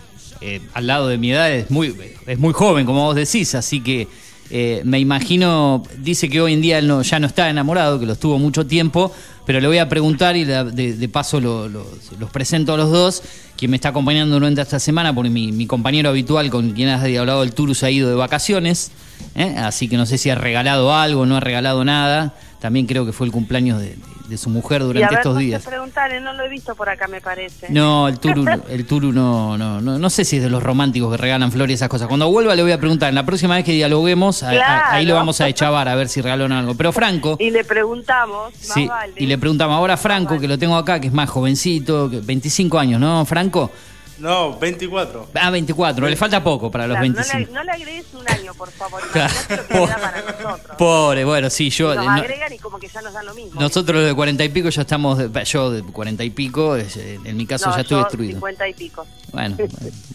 eh, 0.41 0.61
al 0.75 0.87
lado 0.87 1.09
de 1.09 1.19
mi 1.19 1.33
edad, 1.33 1.53
es 1.53 1.71
muy, 1.71 1.97
es 2.27 2.39
muy 2.39 2.53
joven, 2.53 2.85
como 2.85 3.05
vos 3.05 3.15
decís, 3.15 3.55
así 3.55 3.81
que 3.81 4.09
eh, 4.55 4.83
me 4.85 5.01
imagino, 5.01 5.83
dice 5.99 6.29
que 6.29 6.41
hoy 6.41 6.53
en 6.53 6.61
día 6.61 6.79
él 6.79 6.87
no, 6.87 7.01
ya 7.03 7.19
no 7.19 7.27
está 7.27 7.49
enamorado, 7.49 7.99
que 7.99 8.05
lo 8.07 8.13
estuvo 8.13 8.39
mucho 8.39 8.67
tiempo, 8.67 9.11
pero 9.47 9.61
le 9.61 9.67
voy 9.67 9.79
a 9.79 9.89
preguntar 9.89 10.37
y 10.37 10.45
de, 10.45 11.09
paso 11.11 11.41
lo- 11.41 11.69
lo- 11.69 11.87
los 12.21 12.31
presento 12.31 12.75
a 12.75 12.77
los 12.77 12.91
dos, 12.91 13.23
quien 13.57 13.71
me 13.71 13.77
está 13.79 13.89
acompañando 13.89 14.35
durante 14.35 14.61
esta 14.61 14.79
semana, 14.79 15.15
porque 15.15 15.31
mi, 15.31 15.53
mi 15.53 15.67
compañero 15.67 16.11
habitual 16.11 16.51
con 16.51 16.73
quien 16.73 16.91
has 16.91 17.03
hablado 17.03 17.41
del 17.41 17.55
Tour 17.55 17.75
se 17.75 17.87
ha 17.87 17.91
ido 17.91 18.09
de 18.11 18.15
vacaciones, 18.15 18.91
¿eh? 19.35 19.55
así 19.57 19.89
que 19.89 19.97
no 19.97 20.05
sé 20.05 20.19
si 20.19 20.29
ha 20.29 20.35
regalado 20.35 20.95
algo, 20.95 21.25
no 21.25 21.37
ha 21.37 21.41
regalado 21.41 21.83
nada, 21.85 22.35
también 22.61 22.87
creo 22.87 23.07
que 23.07 23.13
fue 23.13 23.27
el 23.27 23.33
cumpleaños 23.33 23.81
de, 23.81 23.97
de- 24.33 24.39
su 24.39 24.51
mujer 24.51 24.81
y 24.81 24.85
a 24.85 24.87
durante 24.87 25.09
ver, 25.15 25.19
estos 25.19 25.39
días. 25.39 25.63
preguntarle, 25.65 26.21
no 26.21 26.33
lo 26.33 26.43
he 26.45 26.49
visto 26.49 26.75
por 26.75 26.89
acá, 26.89 27.07
me 27.09 27.21
parece. 27.21 27.69
No, 27.71 28.09
el 28.09 28.19
Turu, 28.19 28.45
el 28.69 28.87
Turu 28.87 29.13
no, 29.13 29.57
no, 29.57 29.81
no, 29.81 29.99
no 29.99 30.11
sé 30.11 30.25
si 30.25 30.37
es 30.39 30.43
de 30.43 30.51
los 30.51 30.63
románticos 30.63 31.11
que 31.13 31.17
regalan 31.17 31.53
flores 31.53 31.73
y 31.73 31.75
esas 31.75 31.89
cosas. 31.89 32.09
Cuando 32.09 32.29
vuelva 32.31 32.55
le 32.55 32.63
voy 32.63 32.73
a 32.73 32.79
preguntar, 32.79 33.09
en 33.11 33.15
la 33.15 33.25
próxima 33.27 33.55
vez 33.57 33.65
que 33.65 33.73
dialoguemos, 33.73 34.43
a- 34.43 34.49
a- 34.49 34.53
Claro. 34.53 34.83
ahí 34.91 35.07
lo 35.07 35.15
vamos 35.15 35.41
a 35.41 35.49
echavar 35.49 35.89
a 35.89 35.95
ver 35.95 36.09
si 36.09 36.21
regalaron 36.21 36.53
algo. 36.53 36.75
Pero 36.75 36.93
Franco, 36.93 37.37
Y 37.39 37.51
le 37.51 37.65
preguntamos, 37.65 38.53
más 38.53 38.75
sí, 38.75 38.87
vale. 38.87 39.13
y 39.17 39.27
le 39.27 39.39
preguntamos 39.39 39.77
ahora 39.77 39.95
a 39.95 39.97
Franco, 39.97 40.31
vale. 40.31 40.41
que 40.41 40.49
lo 40.49 40.59
tengo 40.59 40.77
acá, 40.77 41.01
que 41.01 41.07
es 41.09 41.13
más 41.13 41.29
jovencito, 41.31 42.11
que 42.11 42.21
25 42.21 42.79
años, 42.79 43.01
¿no, 43.01 43.25
Franco? 43.25 43.71
No, 44.19 44.57
24. 44.59 45.29
Ah, 45.35 45.51
24, 45.51 46.09
le 46.09 46.17
falta 46.17 46.43
poco 46.45 46.71
para 46.71 46.87
los 46.87 46.97
Claro, 46.97 47.09
no, 47.09 47.15
25. 47.15 47.39
le, 47.51 47.55
no 47.59 47.65
le 47.65 47.71
agregues 47.73 48.07
un 48.15 48.29
año, 48.31 48.55
por 48.55 48.71
favor. 48.71 49.03
Claro. 49.13 49.33
Imagínate 49.51 49.57
lo 49.57 49.67
que 49.69 49.75
le 49.75 49.87
da 49.87 49.97
para 49.99 50.23
nosotros. 50.23 50.77
Pobre, 50.79 51.25
bueno, 51.25 51.51
sí, 51.51 51.71
yo... 51.71 51.95
Nos 51.95 52.05
no- 52.05 52.11
agregan 52.13 52.53
y 52.53 52.59
como 52.59 52.79
que 52.79 52.89
ya 52.89 53.03
nos 53.03 53.13
dan 53.15 53.27
lo 53.27 53.35
mismo. 53.35 53.61
nosotros 53.61 53.97
los 53.97 54.07
de 54.07 54.15
40 54.15 54.45
y 54.45 54.49
pico 54.51 54.69
ya 54.69 54.83
estamos, 54.83 55.19
yo 55.47 55.71
de 55.71 55.83
40 55.83 56.25
y 56.25 56.31
pico, 56.31 56.77
eh, 56.77 56.87
en 57.25 57.37
mi 57.37 57.47
caso 57.47 57.69
No, 57.71 57.75
ya 57.77 57.83
estoy 57.83 57.97
yo 57.99 58.05
destruido. 58.05 58.33
50 58.35 58.69
y 58.69 58.75
pico. 58.75 59.07
Bueno, 59.33 59.57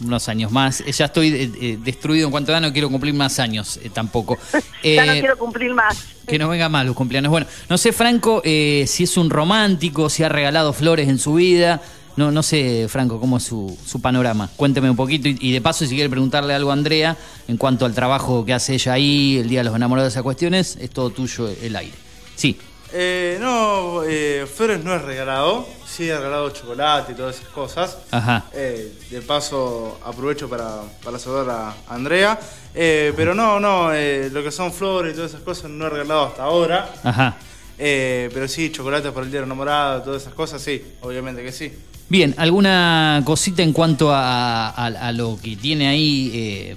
unos 0.04 0.28
años 0.28 0.52
más. 0.52 0.80
Eh, 0.80 0.92
Ya 0.92 1.06
estoy 1.06 1.28
eh, 1.34 1.50
eh, 1.60 1.78
destruido 1.82 2.26
en 2.26 2.30
cuanto 2.30 2.54
a 2.54 2.60
no 2.60 2.72
quiero 2.72 2.88
cumplir 2.88 3.12
más 3.14 3.40
años 3.40 3.78
eh, 3.82 3.90
tampoco. 3.92 4.38
ya 4.52 5.04
no 5.06 5.12
Eh, 5.12 5.18
quiero 5.20 5.36
cumplir 5.36 5.74
más. 5.74 5.98
Que 6.24 6.38
no 6.38 6.48
venga 6.48 6.68
más 6.68 6.86
los 6.86 6.94
cumpleaños. 6.94 7.28
Bueno, 7.30 7.46
no 7.68 7.76
sé, 7.78 7.92
Franco, 7.92 8.42
eh, 8.44 8.84
si 8.86 9.02
es 9.04 9.16
un 9.16 9.28
romántico, 9.28 10.08
si 10.08 10.22
ha 10.22 10.28
regalado 10.28 10.72
flores 10.72 11.08
en 11.08 11.18
su 11.18 11.34
vida. 11.34 11.82
No, 12.18 12.32
no 12.32 12.42
sé, 12.42 12.86
Franco, 12.88 13.20
cómo 13.20 13.36
es 13.36 13.44
su, 13.44 13.78
su 13.86 14.02
panorama. 14.02 14.50
Cuénteme 14.56 14.90
un 14.90 14.96
poquito 14.96 15.28
y, 15.28 15.38
y 15.40 15.52
de 15.52 15.60
paso, 15.60 15.86
si 15.86 15.94
quiere 15.94 16.10
preguntarle 16.10 16.52
algo 16.52 16.70
a 16.70 16.72
Andrea 16.72 17.16
en 17.46 17.56
cuanto 17.56 17.86
al 17.86 17.94
trabajo 17.94 18.44
que 18.44 18.52
hace 18.52 18.74
ella 18.74 18.94
ahí, 18.94 19.38
el 19.38 19.48
Día 19.48 19.60
de 19.60 19.64
los 19.66 19.76
Enamorados, 19.76 20.12
esas 20.12 20.24
cuestiones, 20.24 20.76
es 20.80 20.90
todo 20.90 21.10
tuyo 21.10 21.48
el 21.48 21.76
aire. 21.76 21.94
Sí, 22.34 22.58
Eh, 22.92 23.36
no, 23.40 24.02
eh, 24.04 24.46
Flores 24.52 24.82
no 24.82 24.96
es 24.96 25.02
regalado. 25.02 25.64
Sí 25.86 26.08
he 26.08 26.16
regalado 26.16 26.50
chocolate 26.50 27.12
y 27.12 27.14
todas 27.14 27.36
esas 27.36 27.48
cosas. 27.50 27.98
ajá. 28.10 28.46
Eh, 28.52 28.92
de 29.10 29.22
paso 29.22 30.00
aprovecho 30.04 30.48
para, 30.48 30.80
para 31.04 31.20
saludar 31.20 31.50
a 31.50 31.94
Andrea. 31.94 32.36
Eh, 32.74 33.12
pero 33.14 33.32
no, 33.32 33.60
no, 33.60 33.90
lo 33.92 34.42
que 34.42 34.50
son 34.50 34.72
flores 34.72 35.12
y 35.12 35.16
todas 35.16 35.30
esas 35.32 35.42
cosas 35.42 35.70
no 35.70 35.86
he 35.86 35.90
regalado 35.90 36.24
hasta 36.24 36.42
ahora. 36.42 36.92
Ajá. 37.04 37.36
Pero 37.76 38.48
sí, 38.48 38.72
chocolates 38.72 39.12
para 39.12 39.24
el 39.26 39.30
día 39.30 39.40
enamorado, 39.42 40.02
todas 40.02 40.22
esas 40.22 40.34
cosas, 40.34 40.60
sí, 40.60 40.82
obviamente 41.02 41.44
que 41.44 41.52
sí. 41.52 41.70
Bien, 42.10 42.34
¿alguna 42.38 43.20
cosita 43.26 43.62
en 43.62 43.72
cuanto 43.74 44.10
a, 44.12 44.68
a- 44.70 44.86
a 44.86 45.12
lo 45.12 45.38
que 45.42 45.56
tiene 45.56 45.88
ahí 45.88 46.30
eh, 46.32 46.76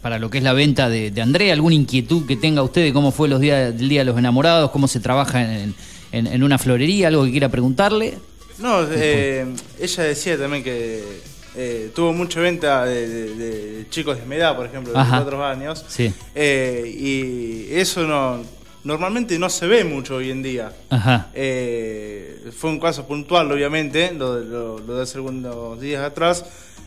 para- 0.00 0.18
lo 0.20 0.30
que 0.30 0.38
es 0.38 0.44
la 0.44 0.52
venta 0.52 0.88
de, 0.88 1.10
de 1.10 1.22
Andrea? 1.22 1.52
¿Alguna 1.52 1.74
inquietud 1.74 2.24
que 2.26 2.36
tenga 2.36 2.62
usted 2.62 2.82
de 2.84 2.92
cómo 2.92 3.10
fue 3.10 3.28
los 3.28 3.40
días 3.40 3.76
del 3.76 3.88
Día 3.88 4.02
de 4.02 4.04
los 4.04 4.16
Enamorados? 4.18 4.70
¿Cómo 4.70 4.86
se 4.86 5.00
trabaja 5.00 5.42
en, 5.42 5.74
en- 6.12 6.26
en 6.28 6.42
una 6.44 6.58
florería? 6.58 7.08
¿Algo 7.08 7.24
que 7.24 7.32
quiera 7.32 7.48
preguntarle? 7.48 8.14
No, 8.58 8.82
eh, 8.92 9.44
ella 9.80 10.02
decía 10.04 10.38
también 10.38 10.62
que 10.62 11.02
eh, 11.56 11.90
tuvo 11.92 12.12
mucha 12.12 12.38
venta 12.38 12.84
de, 12.84 13.08
de- 13.08 13.34
de 13.34 13.88
chicos 13.90 14.18
de 14.18 14.24
mi 14.26 14.36
edad, 14.36 14.54
por 14.56 14.66
ejemplo, 14.66 14.92
de 14.92 14.98
Ajá. 15.00 15.16
24 15.24 15.44
años. 15.46 15.84
Sí. 15.88 16.12
Eh, 16.36 16.94
y 16.96 17.74
eso 17.74 18.04
no 18.04 18.42
normalmente 18.84 19.38
no 19.38 19.48
se 19.50 19.66
ve 19.66 19.84
mucho 19.84 20.16
hoy 20.16 20.30
en 20.30 20.42
día. 20.42 20.72
Ajá. 20.90 21.28
Eh, 21.34 22.50
fue 22.56 22.70
un 22.70 22.78
caso 22.80 23.06
puntual, 23.06 23.50
obviamente, 23.50 24.12
lo, 24.12 24.36
de- 24.36 24.44
lo, 24.44 24.78
lo 24.78 24.96
de 24.96 25.02
hace 25.02 25.18
algunos 25.18 25.80
días 25.80 26.02
atrás, 26.04 26.44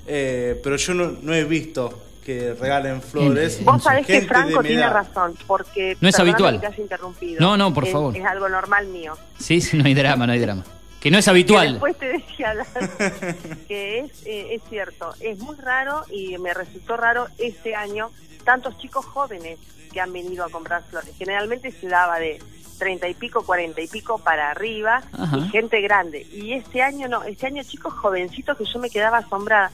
eh, 0.07 0.59
pero 0.63 0.75
yo 0.77 0.93
no, 0.93 1.13
no 1.21 1.33
he 1.33 1.43
visto 1.43 2.03
que 2.25 2.53
regalen 2.53 3.01
flores. 3.01 3.63
Vos 3.63 3.81
sabés 3.83 4.05
que 4.05 4.21
Franco 4.23 4.61
tiene 4.61 4.81
edad. 4.81 4.93
razón, 4.93 5.33
porque... 5.47 5.95
No 6.01 6.09
es 6.09 6.19
habitual. 6.19 6.55
que 6.55 6.59
te 6.59 6.67
haya 6.73 6.81
interrumpido. 6.83 7.39
No, 7.39 7.55
no, 7.57 7.73
por 7.73 7.85
Es- 7.85 7.91
favor. 7.91 8.15
Es 8.17 8.25
algo 8.25 8.49
normal 8.49 8.87
mío. 8.87 9.13
Sí, 9.39 9.61
sí, 9.61 9.77
no 9.77 9.85
hay 9.85 9.93
drama, 9.93 10.27
no 10.27 10.33
hay 10.33 10.39
drama. 10.39 10.63
Que 10.99 11.11
no 11.11 11.17
es 11.19 11.25
Que 11.25 11.31
habitual. 11.31 11.73
después 11.73 11.95
te 11.97 12.45
hablar. 12.45 12.67
que 13.67 13.99
es, 13.99 14.11
eh, 14.25 14.55
es 14.55 14.61
cierto, 14.69 15.13
es 15.21 15.39
muy 15.39 15.55
raro 15.55 16.03
y 16.11 16.37
me 16.37 16.53
resultó 16.53 16.97
raro 16.97 17.27
este 17.37 17.75
año 17.75 18.09
tantos 18.47 18.77
chicos 18.77 19.05
jóvenes 19.05 19.59
que 19.91 19.99
han 19.99 20.13
venido 20.13 20.45
a 20.45 20.49
comprar 20.49 20.81
flores. 20.89 21.13
Generalmente 21.17 21.69
se 21.69 21.89
daba 21.89 22.17
de 22.17 22.41
treinta 22.79 23.09
y 23.09 23.13
pico, 23.13 23.43
cuarenta 23.45 23.81
y 23.81 23.89
pico 23.89 24.19
para 24.19 24.51
arriba 24.51 25.01
Ajá. 25.11 25.37
y 25.37 25.49
gente 25.49 25.81
grande. 25.81 26.25
Y 26.31 26.53
este 26.53 26.81
año 26.81 27.09
no, 27.09 27.23
este 27.23 27.47
año 27.47 27.61
chicos 27.63 27.93
jovencitos 27.93 28.57
que 28.57 28.63
yo 28.63 28.79
me 28.79 28.89
quedaba 28.89 29.17
asombrada. 29.17 29.69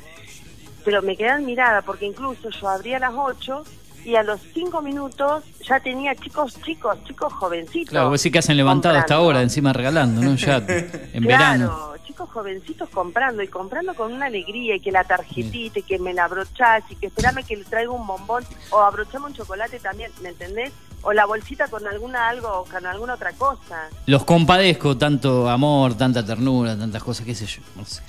Pero 0.83 1.03
me 1.03 1.15
quedé 1.15 1.29
admirada 1.29 1.83
porque 1.83 2.05
incluso 2.07 2.49
yo 2.49 2.67
abría 2.67 2.97
a 2.97 3.01
las 3.01 3.13
8 3.15 3.63
y 4.05 4.15
a 4.15 4.23
los 4.23 4.41
5 4.55 4.81
minutos 4.81 5.43
ya 5.63 5.79
tenía 5.79 6.15
chicos, 6.15 6.59
chicos, 6.63 6.97
chicos 7.03 7.31
jovencitos. 7.31 7.91
Claro, 7.91 8.09
vos 8.09 8.19
sí 8.21 8.31
que 8.31 8.39
hacen 8.39 8.57
levantado 8.57 8.97
hasta 8.97 9.13
ahora, 9.13 9.43
encima 9.43 9.71
regalando, 9.71 10.19
¿no? 10.19 10.35
Ya 10.35 10.57
en 10.57 11.23
verano. 11.27 11.93
Chicos 12.13 12.29
jovencitos 12.29 12.89
comprando 12.89 13.41
y 13.41 13.47
comprando 13.47 13.95
con 13.95 14.13
una 14.13 14.27
alegría 14.27 14.75
y 14.75 14.79
que 14.79 14.91
la 14.91 15.03
tarjetita 15.03 15.79
y 15.79 15.81
que 15.81 15.97
me 15.97 16.13
la 16.13 16.25
abrochás 16.25 16.83
y 16.91 16.95
que 16.95 17.07
esperame 17.07 17.43
que 17.43 17.57
le 17.57 17.63
traiga 17.63 17.89
un 17.89 18.05
bombón 18.05 18.43
o 18.69 18.81
abrochame 18.81 19.25
un 19.25 19.33
chocolate 19.33 19.79
también, 19.79 20.11
¿me 20.21 20.29
entendés? 20.29 20.71
O 21.01 21.11
la 21.11 21.25
bolsita 21.25 21.67
con 21.69 21.87
alguna 21.87 22.29
algo 22.29 22.49
o 22.49 22.65
con 22.65 22.85
alguna 22.85 23.15
otra 23.15 23.33
cosa. 23.33 23.89
Los 24.05 24.25
compadezco, 24.25 24.95
tanto 24.95 25.49
amor, 25.49 25.95
tanta 25.95 26.23
ternura, 26.23 26.77
tantas 26.77 27.01
cosas, 27.03 27.25
qué 27.25 27.33
sé 27.33 27.47
yo. 27.47 27.63
No 27.75 27.83
sé. 27.83 28.03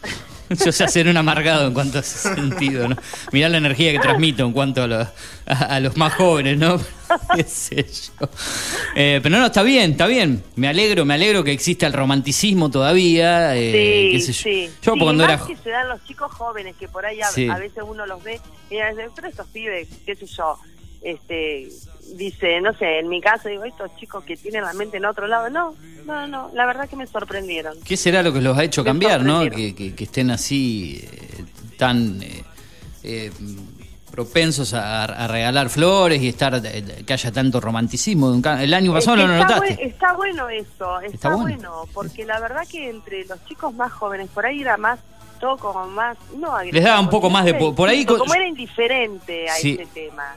Yo 0.65 0.73
sé 0.73 0.85
hacer 0.85 1.09
un 1.09 1.17
amargado 1.17 1.67
en 1.69 1.75
cuanto 1.75 1.99
a 1.99 2.01
ese 2.01 2.35
sentido, 2.35 2.89
¿no? 2.89 2.97
Mirá 3.33 3.49
la 3.49 3.59
energía 3.59 3.93
que 3.93 3.99
transmito 3.99 4.45
en 4.45 4.53
cuanto 4.53 4.83
a, 4.83 4.87
los- 4.87 5.09
a, 5.47 5.53
a 5.77 5.81
los 5.81 5.97
más 5.97 6.15
jóvenes, 6.15 6.59
¿no? 6.59 6.79
qué 7.37 7.43
sé 7.45 7.85
yo. 7.85 8.29
Eh, 8.95 9.21
pero 9.23 9.39
no, 9.39 9.47
está 9.47 9.63
bien, 9.63 9.93
está 9.93 10.07
bien. 10.07 10.43
Me 10.57 10.69
alegro, 10.69 11.05
me 11.05 11.15
alegro 11.15 11.45
que 11.45 11.53
exista 11.53 11.87
el 11.87 11.93
romanticismo 11.93 12.71
todavía. 12.71 13.57
eh, 13.57 14.11
sí, 14.11 14.17
qué 14.17 14.21
sé 14.21 14.33
yo. 14.33 14.43
sí. 14.43 14.71
Yo 14.83 14.93
Sí, 14.95 14.99
cuando 15.01 15.25
más 15.27 15.33
era... 15.35 15.47
que 15.47 15.57
se 15.57 15.71
dan 15.71 15.89
los 15.89 16.05
chicos 16.05 16.33
jóvenes 16.33 16.75
que 16.79 16.89
por 16.89 17.05
ahí 17.07 17.21
a, 17.21 17.27
Sí. 17.29 17.49
a 17.49 17.57
veces 17.59 17.83
uno 17.87 18.07
los 18.07 18.23
ve 18.23 18.41
y 18.71 18.79
a 18.79 18.87
veces, 18.93 19.11
pero 19.15 19.29
estos 19.29 19.47
pibes, 19.49 19.89
qué 20.07 20.15
sé 20.17 20.27
yo, 20.27 20.59
este 21.05 21.69
dice, 22.17 22.61
no 22.61 22.75
sé, 22.75 22.99
en 23.01 23.09
mi 23.09 23.21
caso 23.21 23.49
digo, 23.49 23.65
estos 23.65 23.95
chicos 23.97 24.25
que 24.25 24.37
tienen 24.37 24.63
la 24.63 24.73
mente 24.75 24.97
en 24.99 25.05
otro 25.07 25.27
lado, 25.27 25.49
no, 25.51 25.75
no, 26.07 26.27
no, 26.27 26.51
la 26.55 26.67
verdad 26.67 26.89
que 26.89 26.97
me 26.97 27.07
sorprendieron. 27.07 27.77
¿Qué 27.83 27.97
será 27.97 28.23
lo 28.23 28.33
que 28.33 28.41
los 28.41 28.57
ha 28.59 28.65
hecho 28.65 28.83
Me 28.83 28.87
cambiar, 28.91 29.23
no? 29.25 29.41
Que, 29.51 29.75
que- 29.75 29.95
que 29.95 30.05
estén 30.05 30.31
así, 30.31 31.01
eh, 31.03 31.45
tan... 31.79 32.23
eh, 32.23 32.45
eh, 33.03 33.31
propensos 34.11 34.75
a, 34.75 35.05
a 35.05 35.27
regalar 35.27 35.69
flores 35.69 36.23
y 36.23 36.29
estar 36.29 36.63
que 36.63 37.13
haya 37.13 37.33
tanto 37.33 37.61
romanticismo. 37.61 38.33
El 38.61 38.73
año 38.73 38.93
pasado 38.93 39.17
no 39.17 39.27
lo 39.27 39.37
notaste. 39.39 39.75
buen- 39.75 39.89
está 39.89 40.13
bueno 40.13 40.49
eso, 40.49 41.01
está, 41.01 41.07
Está 41.15 41.29
bueno. 41.35 41.45
bueno. 41.73 41.89
porque 41.93 42.25
la 42.25 42.39
verdad 42.39 42.63
que 42.71 42.91
entre 42.91 43.25
los 43.25 43.45
chicos 43.47 43.75
más 43.75 43.93
jóvenes, 43.93 44.29
por 44.33 44.47
ahí 44.47 44.61
era 44.61 44.77
más, 44.77 45.01
todo 45.41 45.57
como 45.57 45.87
más, 45.89 46.17
no 46.39 46.57
Les 46.63 46.85
daba 46.85 47.01
un 47.01 47.11
poco 47.11 47.29
más 47.29 47.45
de 47.45 47.55
po- 47.55 47.75
por 47.75 47.89
ahí 47.89 48.05
Como 48.05 48.25
co- 48.25 48.35
era 48.35 48.47
indiferente 48.47 49.49
a 49.51 49.55
Sí. 49.55 49.73
ese 49.81 49.87
tema, 49.93 50.37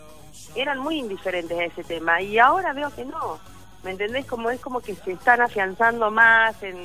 eran 0.55 0.79
muy 0.79 0.97
indiferentes 0.99 1.57
a 1.57 1.63
ese 1.65 1.83
tema, 1.83 2.21
y 2.21 2.37
ahora 2.39 2.73
veo 2.73 2.89
que 2.95 3.05
no, 3.05 3.39
¿me 3.83 3.91
entendés? 3.91 4.25
Como 4.25 4.49
es 4.49 4.59
como 4.59 4.79
que 4.81 4.95
se 4.95 5.11
están 5.13 5.41
afianzando 5.41 6.09
más 6.11 6.61
en, 6.63 6.77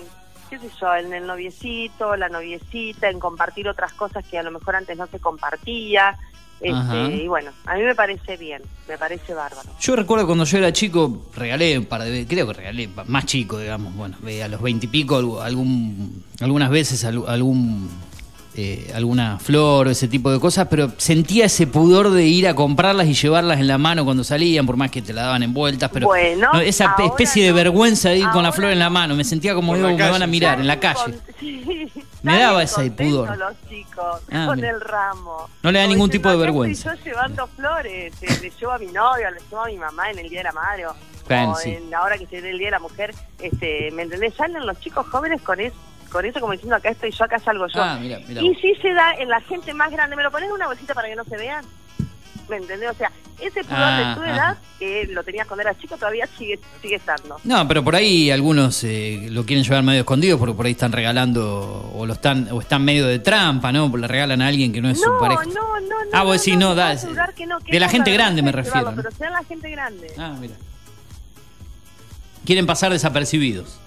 qué 0.50 0.58
sé 0.58 0.68
yo, 0.80 0.94
en 0.94 1.12
el 1.12 1.26
noviecito, 1.26 2.16
la 2.16 2.28
noviecita, 2.28 3.08
en 3.08 3.18
compartir 3.18 3.68
otras 3.68 3.92
cosas 3.94 4.24
que 4.26 4.38
a 4.38 4.42
lo 4.42 4.50
mejor 4.50 4.76
antes 4.76 4.96
no 4.96 5.06
se 5.06 5.18
compartía. 5.18 6.18
Este, 6.60 7.16
y 7.24 7.26
bueno, 7.26 7.50
a 7.66 7.74
mí 7.74 7.82
me 7.82 7.92
parece 7.96 8.36
bien, 8.36 8.62
me 8.86 8.96
parece 8.96 9.34
bárbaro. 9.34 9.68
Yo 9.80 9.96
recuerdo 9.96 10.26
cuando 10.26 10.44
yo 10.44 10.58
era 10.58 10.72
chico, 10.72 11.26
regalé 11.34 11.76
un 11.76 11.86
par 11.86 12.04
de 12.04 12.10
veces, 12.12 12.26
creo 12.28 12.46
que 12.46 12.52
regalé, 12.52 12.88
más 13.08 13.26
chico, 13.26 13.58
digamos, 13.58 13.92
bueno, 13.96 14.16
a 14.44 14.46
los 14.48 14.62
veintipico, 14.62 15.40
algún, 15.42 16.22
algunas 16.40 16.70
veces 16.70 17.04
al- 17.04 17.24
algún, 17.26 17.90
eh, 18.54 18.92
alguna 18.94 19.38
flor 19.38 19.86
o 19.86 19.90
ese 19.90 20.08
tipo 20.08 20.30
de 20.30 20.38
cosas, 20.38 20.66
pero 20.68 20.92
sentía 20.98 21.46
ese 21.46 21.66
pudor 21.66 22.10
de 22.10 22.24
ir 22.26 22.46
a 22.48 22.54
comprarlas 22.54 23.06
y 23.06 23.14
llevarlas 23.14 23.58
en 23.60 23.66
la 23.68 23.78
mano 23.78 24.04
cuando 24.04 24.24
salían, 24.24 24.66
por 24.66 24.76
más 24.76 24.90
que 24.90 25.00
te 25.02 25.12
la 25.12 25.22
daban 25.22 25.42
envueltas, 25.42 25.90
pero 25.92 26.06
Bueno, 26.06 26.50
no, 26.52 26.60
esa 26.60 26.90
ahora 26.90 27.06
especie 27.06 27.44
de 27.44 27.50
no. 27.50 27.56
vergüenza 27.56 28.10
de 28.10 28.18
ir 28.18 28.24
con 28.30 28.42
la 28.42 28.48
Ahora 28.48 28.52
flor 28.52 28.70
en 28.72 28.78
la 28.78 28.84
no. 28.86 28.90
mano, 28.90 29.14
me 29.16 29.24
sentía 29.24 29.54
como 29.54 29.74
digo, 29.74 29.88
me 29.88 30.10
van 30.10 30.22
a 30.22 30.26
mirar 30.26 30.60
en 30.60 30.66
la 30.66 30.78
calle. 30.78 31.18
sí, 31.40 31.88
Me 32.22 32.38
daba 32.38 32.62
ese 32.62 32.90
pudor. 32.90 33.36
los 33.38 33.54
chicos 33.68 34.20
Ah, 34.30 34.44
con 34.46 34.56
mira. 34.56 34.70
el 34.70 34.80
ramo. 34.80 35.48
No 35.62 35.72
le 35.72 35.78
da 35.80 35.86
ningún 35.86 36.10
tipo 36.10 36.28
de 36.28 36.34
"Acá 36.34 36.42
vergüenza". 36.42 36.94
Yo 36.94 37.04
llevando 37.04 37.46
flores, 37.48 38.12
eh, 38.22 38.38
le 38.42 38.50
llevo 38.50 38.72
a 38.72 38.78
mi 38.78 38.86
novio, 38.86 39.30
le 39.30 39.40
llevo 39.50 39.62
a 39.64 39.66
mi 39.66 39.76
mamá 39.78 40.10
en 40.10 40.18
el 40.20 40.28
Día 40.28 40.40
de 40.40 40.44
la 40.44 40.52
Madre, 40.52 40.86
o, 40.86 40.94
Claro, 41.26 41.52
o 41.52 41.54
sí. 41.56 41.70
en 41.70 41.88
la 41.90 42.02
hora 42.02 42.18
que 42.18 42.26
se 42.26 42.40
dé 42.42 42.50
el 42.50 42.58
Día 42.58 42.66
de 42.68 42.72
la 42.72 42.78
Mujer, 42.80 43.14
este, 43.40 43.90
¿me 43.92 44.02
entendés? 44.02 44.34
Salen 44.34 44.66
los 44.66 44.78
chicos 44.80 45.06
jóvenes 45.08 45.40
con 45.42 45.58
eso, 45.60 45.74
con 46.12 46.24
eso 46.24 46.38
como 46.40 46.52
diciendo, 46.52 46.76
acá 46.76 46.90
estoy 46.90 47.10
yo, 47.10 47.24
acá 47.24 47.38
salgo 47.38 47.66
yo. 47.66 47.82
Ah, 47.82 47.98
mira, 48.00 48.18
mira 48.28 48.42
y 48.42 48.54
sí 48.56 48.74
se 48.80 48.92
da 48.92 49.12
en 49.14 49.28
la 49.28 49.40
gente 49.40 49.72
más 49.74 49.90
grande, 49.90 50.14
¿me 50.14 50.22
lo 50.22 50.30
pones 50.30 50.48
en 50.48 50.54
una 50.54 50.66
bolsita 50.66 50.94
para 50.94 51.08
que 51.08 51.16
no 51.16 51.24
se 51.24 51.36
vean? 51.36 51.64
¿Me 52.48 52.56
entendés? 52.56 52.90
O 52.90 52.94
sea, 52.94 53.10
ese 53.40 53.62
pudor 53.64 53.78
Ah, 53.80 53.98
de 53.98 54.14
tu 54.14 54.22
ajá. 54.22 54.34
edad, 54.34 54.56
que 54.78 55.06
lo 55.10 55.22
tenías 55.24 55.46
cuando 55.46 55.62
eras 55.62 55.78
chico, 55.78 55.96
todavía 55.96 56.26
sigue, 56.36 56.58
sigue 56.82 56.96
estando. 56.96 57.38
No, 57.44 57.66
pero 57.66 57.82
por 57.82 57.96
ahí 57.96 58.30
algunos 58.30 58.82
eh, 58.84 59.28
lo 59.30 59.46
quieren 59.46 59.64
llevar 59.64 59.82
medio 59.82 60.00
escondido 60.00 60.38
porque 60.38 60.54
por 60.54 60.66
ahí 60.66 60.72
están 60.72 60.92
regalando 60.92 61.90
o 61.94 62.04
lo 62.04 62.12
están 62.12 62.48
o 62.50 62.60
están 62.60 62.84
medio 62.84 63.06
de 63.06 63.18
trampa, 63.20 63.72
¿no? 63.72 63.96
Le 63.96 64.06
regalan 64.06 64.42
a 64.42 64.48
alguien 64.48 64.72
que 64.72 64.82
no 64.82 64.90
es 64.90 65.00
su 65.00 65.08
No, 65.10 65.18
pareja. 65.18 65.44
no, 65.46 65.80
no, 65.80 65.80
no. 65.80 65.94
Ah, 66.12 66.24
vos 66.24 66.38
decís, 66.44 66.58
no, 66.58 66.70
te 66.74 66.80
da, 67.14 67.32
que 67.34 67.46
no, 67.46 67.58
que 67.60 67.72
de 67.72 67.80
la 67.80 67.88
gente 67.88 68.12
grande 68.12 68.42
me 68.42 68.50
llevarlo, 68.50 68.70
refiero, 68.70 68.90
¿no? 68.90 68.96
Pero 69.02 69.10
sea 69.12 69.30
la 69.30 69.44
gente 69.44 69.70
grande. 69.70 70.12
Ah, 70.18 70.34
mira. 70.38 70.54
Quieren 72.44 72.66
pasar 72.66 72.92
desapercibidos. 72.92 73.78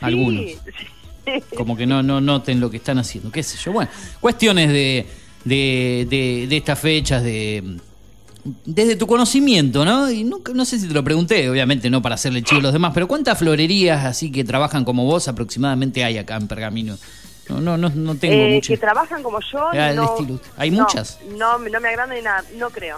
Algunos. 0.00 0.42
Sí, 0.42 0.58
sí. 0.78 0.86
Como 1.56 1.76
que 1.76 1.86
no, 1.86 2.02
no 2.02 2.20
noten 2.20 2.60
lo 2.60 2.70
que 2.70 2.76
están 2.78 2.98
haciendo, 2.98 3.30
qué 3.30 3.42
sé 3.42 3.56
yo. 3.58 3.72
Bueno, 3.72 3.90
cuestiones 4.20 4.68
de, 4.68 5.06
de, 5.44 6.06
de, 6.08 6.46
de 6.48 6.56
estas 6.56 6.78
fechas, 6.78 7.22
de 7.22 7.78
desde 8.66 8.96
tu 8.96 9.06
conocimiento, 9.06 9.86
¿no? 9.86 10.10
Y 10.10 10.22
nunca, 10.22 10.52
no 10.52 10.66
sé 10.66 10.78
si 10.78 10.86
te 10.86 10.92
lo 10.92 11.02
pregunté, 11.02 11.48
obviamente 11.48 11.88
no 11.88 12.02
para 12.02 12.16
hacerle 12.16 12.42
chivo 12.42 12.60
a 12.60 12.64
los 12.64 12.72
demás, 12.74 12.92
pero 12.92 13.08
¿cuántas 13.08 13.38
florerías 13.38 14.04
así 14.04 14.30
que 14.30 14.44
trabajan 14.44 14.84
como 14.84 15.04
vos 15.06 15.28
aproximadamente 15.28 16.04
hay 16.04 16.18
acá 16.18 16.36
en 16.36 16.46
Pergamino? 16.46 16.98
No, 17.48 17.60
no, 17.60 17.76
no, 17.78 17.88
no 17.90 18.14
tengo 18.16 18.34
Eh, 18.34 18.54
mucho. 18.56 18.68
que 18.72 18.76
trabajan 18.78 19.22
como 19.22 19.38
yo. 19.40 19.68
Ah, 19.72 19.90
el 19.90 19.96
no, 19.96 20.04
estilo. 20.14 20.40
¿Hay 20.58 20.70
no, 20.70 20.82
muchas? 20.82 21.18
No, 21.38 21.58
no 21.58 21.80
me 21.80 21.88
agranda 21.88 22.14
ni 22.14 22.20
nada, 22.22 22.44
no 22.58 22.68
creo. 22.70 22.96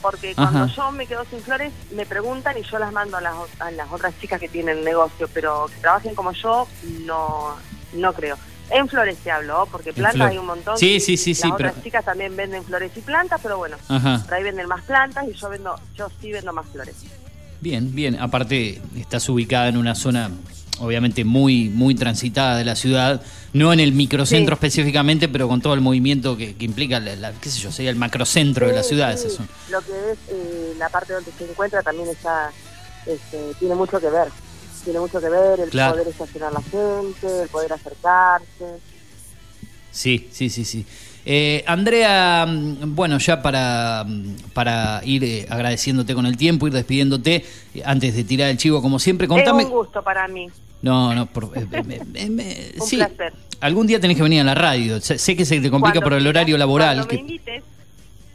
Porque 0.00 0.34
Ajá. 0.36 0.50
cuando 0.52 0.74
yo 0.74 0.92
me 0.92 1.06
quedo 1.06 1.24
sin 1.28 1.40
flores, 1.40 1.72
me 1.92 2.06
preguntan 2.06 2.56
y 2.58 2.62
yo 2.62 2.78
las 2.78 2.92
mando 2.92 3.16
a 3.16 3.20
las, 3.20 3.34
a 3.58 3.70
las 3.70 3.90
otras 3.90 4.14
chicas 4.20 4.40
que 4.40 4.48
tienen 4.48 4.84
negocio, 4.84 5.28
pero 5.34 5.66
que 5.74 5.80
trabajen 5.80 6.14
como 6.14 6.32
yo, 6.32 6.68
no, 7.04 7.56
no 7.94 8.12
creo. 8.12 8.36
En 8.70 8.86
flores 8.88 9.16
te 9.18 9.30
hablo, 9.30 9.62
¿oh? 9.62 9.66
porque 9.66 9.92
plantas 9.94 10.30
hay 10.30 10.36
un 10.38 10.44
montón. 10.46 10.76
Sí, 10.76 11.00
sí, 11.00 11.16
sí, 11.16 11.30
Las 11.30 11.40
sí, 11.40 11.50
otras 11.50 11.72
pero- 11.72 11.84
chicas 11.84 12.04
también 12.04 12.36
venden 12.36 12.62
flores 12.64 12.92
y 12.94 13.00
plantas, 13.00 13.40
pero 13.42 13.56
bueno, 13.56 13.76
Ajá. 13.88 14.22
por 14.24 14.34
ahí 14.34 14.42
venden 14.42 14.68
más 14.68 14.82
plantas 14.84 15.24
y 15.26 15.32
yo 15.32 15.48
vendo, 15.48 15.74
yo 15.96 16.08
sí 16.20 16.32
vendo 16.32 16.52
más 16.52 16.66
flores. 16.66 16.94
Bien, 17.60 17.94
bien. 17.94 18.20
Aparte, 18.20 18.80
estás 18.96 19.28
ubicada 19.28 19.68
en 19.68 19.78
una 19.78 19.94
zona 19.94 20.30
obviamente 20.80 21.24
muy 21.24 21.68
muy 21.68 21.94
transitada 21.94 22.56
de 22.56 22.64
la 22.64 22.76
ciudad, 22.76 23.22
no 23.52 23.72
en 23.72 23.80
el 23.80 23.92
microcentro 23.92 24.54
Sí. 24.54 24.58
específicamente, 24.66 25.28
pero 25.28 25.48
con 25.48 25.60
todo 25.60 25.74
el 25.74 25.80
movimiento 25.80 26.36
que, 26.36 26.54
que 26.54 26.64
implica, 26.64 27.00
la, 27.00 27.16
la- 27.16 27.32
qué 27.32 27.48
sé 27.50 27.60
yo, 27.60 27.70
sería 27.72 27.90
el 27.90 27.96
macrocentro 27.96 28.66
de 28.66 28.72
la 28.74 28.82
ciudad. 28.82 29.16
sí. 29.16 29.28
zona. 29.30 29.48
Lo 29.70 29.80
que 29.80 29.92
es 30.12 30.18
eh, 30.30 30.74
la 30.78 30.88
parte 30.88 31.12
donde 31.12 31.30
se 31.36 31.44
encuentra 31.44 31.82
también 31.82 32.08
está, 32.08 32.50
este, 33.06 33.54
tiene 33.58 33.74
mucho 33.74 34.00
que 34.00 34.08
ver. 34.10 34.28
Tiene 34.84 35.00
mucho 35.00 35.20
que 35.20 35.28
ver 35.28 35.60
el 35.60 35.70
Claro. 35.70 35.92
poder 35.94 36.08
estacionar 36.08 36.52
la 36.52 36.62
gente, 36.62 37.42
el 37.42 37.48
poder 37.48 37.72
acercarse. 37.72 38.78
Sí, 39.90 40.28
sí, 40.32 40.48
sí, 40.50 40.64
sí. 40.64 40.86
Eh, 41.30 41.62
Andrea, 41.66 42.46
mm, 42.48 42.94
bueno, 42.94 43.18
ya 43.18 43.42
para, 43.42 44.04
mm, 44.06 44.34
para 44.54 45.02
ir 45.04 45.24
eh, 45.24 45.46
agradeciéndote 45.50 46.14
con 46.14 46.24
el 46.24 46.36
tiempo, 46.36 46.66
ir 46.68 46.72
despidiéndote, 46.72 47.44
eh, 47.74 47.82
antes 47.84 48.14
de 48.14 48.24
tirar 48.24 48.48
el 48.48 48.56
chivo, 48.56 48.80
como 48.80 48.98
siempre, 48.98 49.26
contame... 49.28 49.62
Es 49.64 49.68
un 49.68 49.74
gusto 49.74 50.02
para 50.02 50.26
mí. 50.28 50.48
No, 50.82 51.14
no, 51.14 51.26
por, 51.26 51.50
eh, 51.56 51.66
eh, 52.14 52.74
Un 52.80 52.86
sí. 52.86 52.96
placer. 52.96 53.32
Algún 53.60 53.86
día 53.88 53.98
tenés 54.00 54.16
que 54.16 54.22
venir 54.22 54.40
a 54.40 54.44
la 54.44 54.54
radio. 54.54 55.00
Sé, 55.00 55.36
que 55.36 55.44
se 55.44 55.60
te 55.60 55.70
complica 55.70 55.94
Cuando 55.94 56.00
por 56.02 56.12
el 56.14 56.26
horario 56.26 56.56
laboral. 56.56 57.06
Que- 57.08 57.16
me 57.16 57.20
invites, 57.22 57.62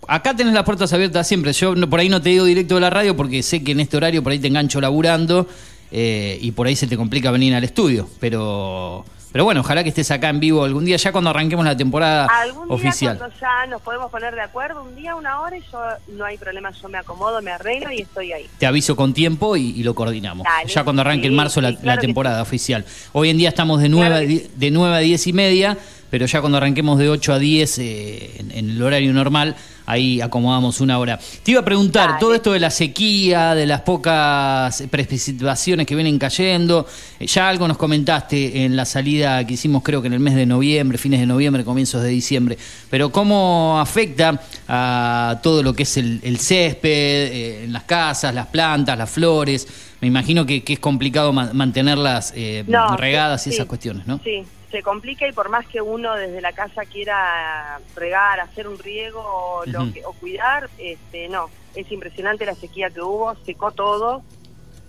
Acá 0.06 0.36
tenés 0.36 0.54
las 0.54 0.64
puertas 0.66 0.92
abiertas 0.92 1.26
siempre. 1.26 1.54
Yo 1.54 1.76
no- 1.76 1.90
por 1.90 2.02
ahí 2.02 2.10
no 2.10 2.22
te 2.22 2.30
digo 2.30 2.44
directo 2.44 2.76
de 2.76 2.82
la 2.82 2.90
radio 2.90 3.16
porque 3.16 3.42
sé 3.42 3.64
que 3.64 3.72
en 3.72 3.80
este 3.80 3.96
horario 3.96 4.22
por 4.22 4.34
ahí 4.34 4.40
te 4.40 4.48
engancho 4.50 4.82
laburando 4.82 5.48
eh, 5.92 6.38
y 6.42 6.52
por 6.52 6.68
ahí 6.68 6.76
se 6.76 6.88
te 6.88 6.98
complica 6.98 7.32
venir 7.32 7.56
al 7.56 7.64
estudio. 7.64 8.10
Pero, 8.20 9.06
pero 9.34 9.43
bueno, 9.43 9.60
ojalá 9.60 9.84
que 9.84 9.89
estés 9.89 10.10
acá 10.12 10.30
en 10.30 10.39
vivo 10.39 10.63
algún 10.63 10.86
día, 10.86 10.96
ya 10.96 11.12
cuando 11.12 11.32
arranquemos 11.32 11.65
la 11.65 11.76
temporada 11.76 12.28
algún 12.28 12.67
día 12.69 12.76
oficial. 12.76 13.17
cuando 13.17 13.36
ya 13.41 13.65
nos 13.67 13.82
podemos 13.82 14.10
poner 14.10 14.34
de 14.36 14.41
acuerdo, 14.41 14.82
un 14.84 14.96
día, 14.96 15.15
una 15.15 15.41
hora, 15.41 15.58
y 15.58 15.62
yo 15.72 15.80
no 16.13 16.24
hay 16.24 16.38
problema, 16.38 16.72
yo 16.72 16.88
me 16.88 16.98
acomodo, 17.00 17.41
me 17.41 17.52
arreglo 17.52 17.91
y 17.91 18.02
estoy 18.04 18.32
ahí. 18.32 18.48
Te 18.58 18.65
aviso 18.65 18.96
con 18.96 19.13
tiempo 19.13 19.58
y, 19.58 19.72
y 19.72 19.84
lo 19.84 19.93
coordinamos. 19.93 20.46
Dale. 20.46 20.69
ya 20.72 20.84
cuando 20.86 21.02
arranque 21.02 21.28
en 21.28 21.36
marzo 21.36 21.60
la, 21.60 21.72
sí, 21.72 21.78
claro 21.78 22.00
temporada 22.00 22.41
oficial. 22.41 22.86
Hoy 23.12 23.30
en 23.32 23.38
día 23.38 23.50
estamos 23.50 23.82
de 23.82 23.89
9, 23.89 24.08
Claro 24.08 24.15
a 24.15 24.19
que 24.22 24.28
die- 24.28 24.50
de 24.56 24.72
9 24.72 24.96
a 24.96 25.00
10 25.00 25.28
y 25.28 25.34
media, 25.34 25.78
pero 26.13 26.28
ya 26.28 26.41
cuando 26.41 26.60
arranquemos 26.60 26.99
de 26.99 27.10
8 27.10 27.34
a 27.34 27.39
10 27.39 27.80
eh, 27.80 28.32
en, 28.38 28.52
en 28.52 28.69
el 28.69 28.84
horario 28.84 29.12
normal, 29.13 29.56
ahí 29.88 30.21
acomodamos 30.21 30.80
una 30.80 30.99
hora. 30.99 31.17
Te 31.41 31.49
iba 31.49 31.62
a 31.62 31.65
preguntar, 31.65 32.08
Dale. 32.10 32.19
todo 32.19 32.36
esto 32.36 32.52
de 32.52 32.60
la 32.60 32.69
sequía, 32.69 33.56
de 33.56 33.65
las 33.65 33.82
pocas 33.82 34.84
precipitaciones 34.91 35.88
que 35.88 35.95
vienen 35.95 36.19
cayendo, 36.19 36.86
eh, 37.19 37.26
ya 37.26 37.49
algo 37.49 37.67
nos 37.67 37.78
comentaste 37.80 38.63
en 38.63 38.76
la 38.76 38.86
salida 38.86 39.43
que 39.47 39.56
hicimos 39.56 39.82
creo 39.82 40.04
que 40.04 40.08
en 40.08 40.13
el 40.13 40.19
mes 40.19 40.36
de 40.36 40.45
noviembre, 40.45 40.99
fines 40.99 41.19
de 41.19 41.26
noviembre, 41.26 41.63
comienzos 41.63 42.04
de 42.04 42.10
diciembre, 42.10 42.60
pero 42.91 43.12
¿cómo 43.12 43.80
afecta 43.80 44.39
a 44.67 45.39
todo 45.41 45.63
lo 45.63 45.73
que 45.73 45.82
es 45.82 45.97
el, 45.97 46.19
el 46.21 46.38
césped, 46.38 46.89
eh, 46.91 47.63
en 47.63 47.73
las 47.73 47.86
casas, 47.86 48.36
las 48.36 48.45
plantas, 48.45 48.95
las 48.95 49.10
flores? 49.10 49.67
Me 49.99 50.08
imagino 50.10 50.45
que, 50.45 50.63
que 50.63 50.73
es 50.73 50.80
complicado 50.80 51.34
ma- 51.34 51.52
mantenerlas 51.54 52.34
eh, 52.36 52.63
No, 52.67 52.95
regadas 52.97 53.41
sí, 53.41 53.49
y 53.49 53.54
esas 53.54 53.63
sí, 53.63 53.67
cuestiones, 53.69 54.06
¿no? 54.06 54.19
Sí, 54.23 54.43
se 54.74 54.82
complica 54.82 55.28
y 55.28 55.32
por 55.34 55.50
más 55.50 55.68
que 55.68 55.82
uno 55.82 56.16
desde 56.16 56.41
la 56.41 56.52
casa 56.52 56.84
quiera 56.86 57.80
regar, 57.95 58.39
hacer 58.39 58.68
un 58.68 58.80
riego 58.80 59.22
o, 59.22 59.66
lo 59.68 59.93
que- 59.93 60.04
o 60.04 60.14
cuidar, 60.14 60.68
este, 60.80 61.30
no, 61.30 61.47
es 61.76 61.91
impresionante 61.91 62.43
la 62.43 62.56
sequía 62.56 62.89
que 62.89 63.00
hubo, 63.00 63.36
secó 63.45 63.72
todo, 63.72 64.24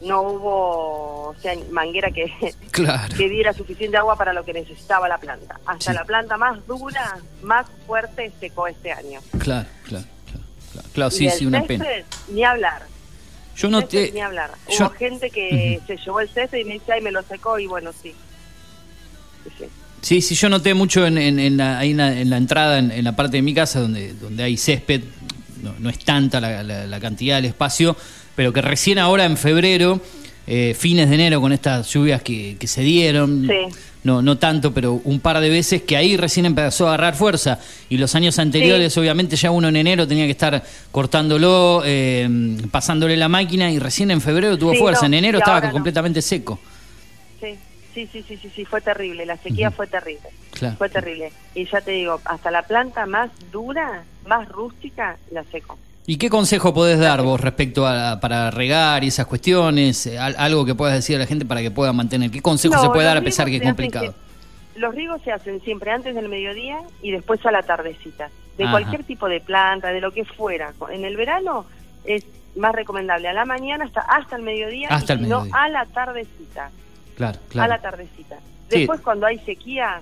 no 0.01 0.23
hubo, 0.23 1.29
o 1.29 1.35
sea, 1.39 1.53
manguera 1.71 2.11
que, 2.11 2.33
Claro. 2.71 3.15
que 3.15 3.29
diera 3.29 3.53
suficiente 3.53 3.99
agua 3.99 4.17
para 4.17 4.33
lo 4.33 4.43
que 4.43 4.55
necesitaba 4.55 5.07
la 5.07 5.19
planta. 5.19 5.61
Hasta 5.67 5.93
Sí. 5.93 5.97
la 5.99 6.05
planta 6.07 6.39
más 6.39 6.67
dura, 6.67 7.19
más 7.43 7.67
fuerte, 7.87 8.33
secó 8.41 8.67
este 8.67 8.91
año. 8.91 9.21
Claro, 9.39 9.69
claro, 9.85 10.07
claro. 10.73 10.89
claro. 10.95 11.11
Sí, 11.11 11.29
sí, 11.29 11.45
una 11.45 11.59
césped, 11.61 11.79
pena. 11.79 12.07
Ni 12.29 12.43
hablar. 12.43 12.83
Yo 13.55 13.69
no 13.69 13.85
te... 13.87 14.11
Ni 14.13 14.23
hablar. 14.23 14.51
yo- 14.71 14.87
Hubo 14.87 14.95
gente 14.95 15.31
que 15.31 15.79
se 15.87 15.97
llevó 15.99 16.21
el 16.21 16.29
césped 16.31 16.57
y 16.59 16.65
me 16.65 16.73
dice, 16.73 16.91
ay, 16.95 17.03
me 17.03 17.13
lo 17.13 17.23
secó, 17.23 17.59
y 17.59 17.67
bueno, 17.67 17.93
sí. 17.93 18.15
Sí, 19.59 19.69
sí. 20.05 20.21
Sí, 20.21 20.35
yo 20.35 20.49
noté 20.49 20.75
mucho 20.75 21.07
en, 21.07 21.19
en- 21.19 21.39
en 21.39 21.57
la, 21.57 21.79
ahí 21.79 21.91
en, 21.91 21.97
la, 21.97 22.21
en 22.21 22.31
la 22.31 22.37
entrada, 22.37 22.79
en, 22.79 23.05
la 23.05 23.17
parte 23.17 23.39
de 23.39 23.43
mi 23.43 23.55
casa, 23.55 23.81
donde, 23.81 24.15
donde 24.15 24.43
hay 24.43 24.57
césped, 24.57 25.03
no, 25.63 25.75
no 25.81 25.91
es 25.91 25.99
tanta 25.99 26.41
la, 26.41 27.01
cantidad 27.01 27.37
del 27.37 27.47
espacio, 27.47 27.97
pero 28.37 28.53
que 28.53 28.61
recién 28.63 28.99
ahora 28.99 29.25
en 29.25 29.37
febrero, 29.37 30.01
eh, 30.47 30.77
fines 30.79 31.09
de 31.09 31.15
enero, 31.15 31.41
con 31.41 31.53
estas 31.53 31.91
lluvias 31.93 32.23
que, 32.23 32.57
que 32.59 32.67
se 32.67 32.83
dieron, 32.83 33.47
Sí. 33.49 33.77
no, 34.03 34.21
no 34.21 34.37
tanto, 34.37 34.75
pero 34.75 35.01
un 35.05 35.21
par 35.21 35.41
de 35.41 35.49
veces, 35.49 35.81
que 35.83 35.97
ahí 35.97 36.17
recién 36.19 36.45
empezó 36.45 36.87
a 36.87 36.95
agarrar 36.95 37.15
fuerza. 37.17 37.59
Y 37.89 37.97
los 37.97 38.15
años 38.15 38.39
anteriores, 38.39 38.95
obviamente, 38.99 39.37
ya 39.37 39.51
uno 39.51 39.69
en 39.69 39.77
enero 39.77 40.07
tenía 40.07 40.27
que 40.27 40.33
estar 40.33 40.63
cortándolo, 40.93 41.83
eh, 41.87 42.29
pasándole 42.71 43.17
la 43.17 43.29
máquina, 43.31 43.71
y 43.73 43.79
recién 43.79 44.11
en 44.11 44.21
febrero 44.21 44.59
tuvo 44.59 44.73
Sí, 44.73 44.79
fuerza. 44.79 45.03
no, 45.03 45.07
en 45.07 45.15
enero 45.15 45.39
estaba 45.39 45.71
completamente 45.71 46.21
seco. 46.21 46.61
Sí. 47.95 48.07
sí, 48.13 48.23
sí, 48.27 48.37
sí, 48.37 48.51
sí, 48.55 48.65
fue 48.65 48.81
terrible. 48.81 49.25
La 49.25 49.37
sequía 49.37 49.71
fue 49.71 49.87
terrible. 49.87 50.29
Claro. 50.53 50.77
Fue 50.77 50.89
terrible. 50.89 51.33
Y 51.55 51.65
ya 51.67 51.81
te 51.81 51.93
digo, 51.93 52.21
hasta 52.25 52.51
la 52.51 52.63
planta 52.63 53.07
más 53.07 53.31
dura, 53.53 54.03
más 54.27 54.49
rústica, 54.49 55.17
la 55.31 55.45
seco. 55.45 55.79
¿Y 56.07 56.19
qué 56.19 56.29
consejo 56.29 56.75
podés 56.75 56.99
dar 56.99 57.23
vos 57.23 57.41
respecto 57.41 57.87
a 57.87 58.21
para 58.21 58.51
regar 58.51 59.03
y 59.05 59.09
esas 59.09 59.27
cuestiones? 59.27 60.07
Eh, 60.07 60.19
al- 60.19 60.35
algo 60.39 60.65
que 60.67 60.75
puedas 60.75 60.95
decir 60.95 61.17
a 61.17 61.21
la 61.21 61.27
gente 61.27 61.47
para 61.47 61.63
que 61.63 61.71
pueda 61.71 61.93
mantener. 61.95 62.31
¿Qué 62.31 62.43
consejo 62.43 62.75
No, 62.75 62.83
se 62.83 62.89
puede 62.91 63.07
dar 63.07 63.17
a 63.17 63.23
pesar 63.23 63.47
que 63.49 63.57
es 63.57 63.63
complicado? 63.63 64.13
que- 64.13 64.81
los 64.81 64.95
riegos 64.95 65.23
se 65.23 65.31
hacen 65.33 65.61
siempre 65.63 65.93
antes 65.93 66.15
del 66.17 66.29
mediodía 66.29 66.79
y 67.01 67.13
después 67.13 67.45
a 67.47 67.53
la 67.53 67.63
tardecita. 67.63 68.29
De 68.59 68.65
Ajá. 68.65 68.73
cualquier 68.73 69.05
tipo 69.05 69.29
de 69.29 69.41
planta, 69.41 69.89
de 69.93 70.01
lo 70.01 70.11
que 70.13 70.25
fuera. 70.25 70.73
En 70.93 71.05
el 71.05 71.17
verano 71.17 71.65
es 72.05 72.25
más 72.57 72.75
recomendable 72.75 73.29
a 73.29 73.33
la 73.33 73.45
mañana 73.45 73.85
hasta 73.85 74.01
hasta 74.03 74.37
el 74.37 74.43
mediodía 74.43 74.89
Hasta 74.91 75.15
y 75.15 75.19
el 75.19 75.29
no 75.29 75.47
a 75.53 75.69
la 75.69 75.87
tardecita. 75.87 76.71
Claro, 77.17 77.39
A 77.47 77.49
claro. 77.51 77.69
la 77.71 77.81
tardecita. 77.81 78.37
Sí. 78.71 78.79
Después 78.81 79.01
cuando 79.01 79.27
hay 79.27 79.39
sequía 79.41 80.01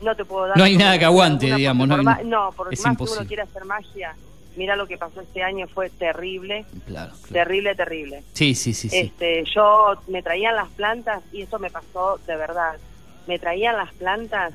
no 0.00 0.14
te 0.14 0.24
puedo 0.24 0.46
dar 0.48 0.56
No 0.56 0.64
hay 0.64 0.76
nada 0.76 0.98
que 0.98 1.04
aguante, 1.04 1.52
digamos, 1.54 1.88
no 1.88 1.96
por 1.96 2.04
más- 2.04 2.24
no, 2.24 2.50
es 2.50 2.56
más 2.56 2.68
que 2.82 2.88
imposible. 2.88 3.20
uno 3.20 3.28
quiera 3.28 3.42
hacer 3.44 3.64
magia, 3.64 4.14
mira 4.56 4.76
lo 4.76 4.86
que 4.86 4.96
pasó 4.96 5.20
este 5.20 5.42
año 5.42 5.66
fue 5.68 5.90
terrible, 5.90 6.64
Claro, 6.86 7.12
claro. 7.12 7.32
terrible, 7.32 7.74
terrible. 7.74 8.22
Sí, 8.32 8.54
sí, 8.54 8.72
sí. 8.74 8.88
sí. 8.88 8.96
Este, 8.96 9.44
yo 9.54 9.94
me 10.08 10.22
traían 10.22 10.54
las 10.56 10.68
plantas 10.70 11.22
y 11.32 11.42
esto 11.42 11.58
me 11.58 11.70
pasó 11.70 12.18
de 12.26 12.36
verdad. 12.36 12.76
Me 13.26 13.38
traían 13.38 13.76
las 13.76 13.92
plantas, 13.94 14.52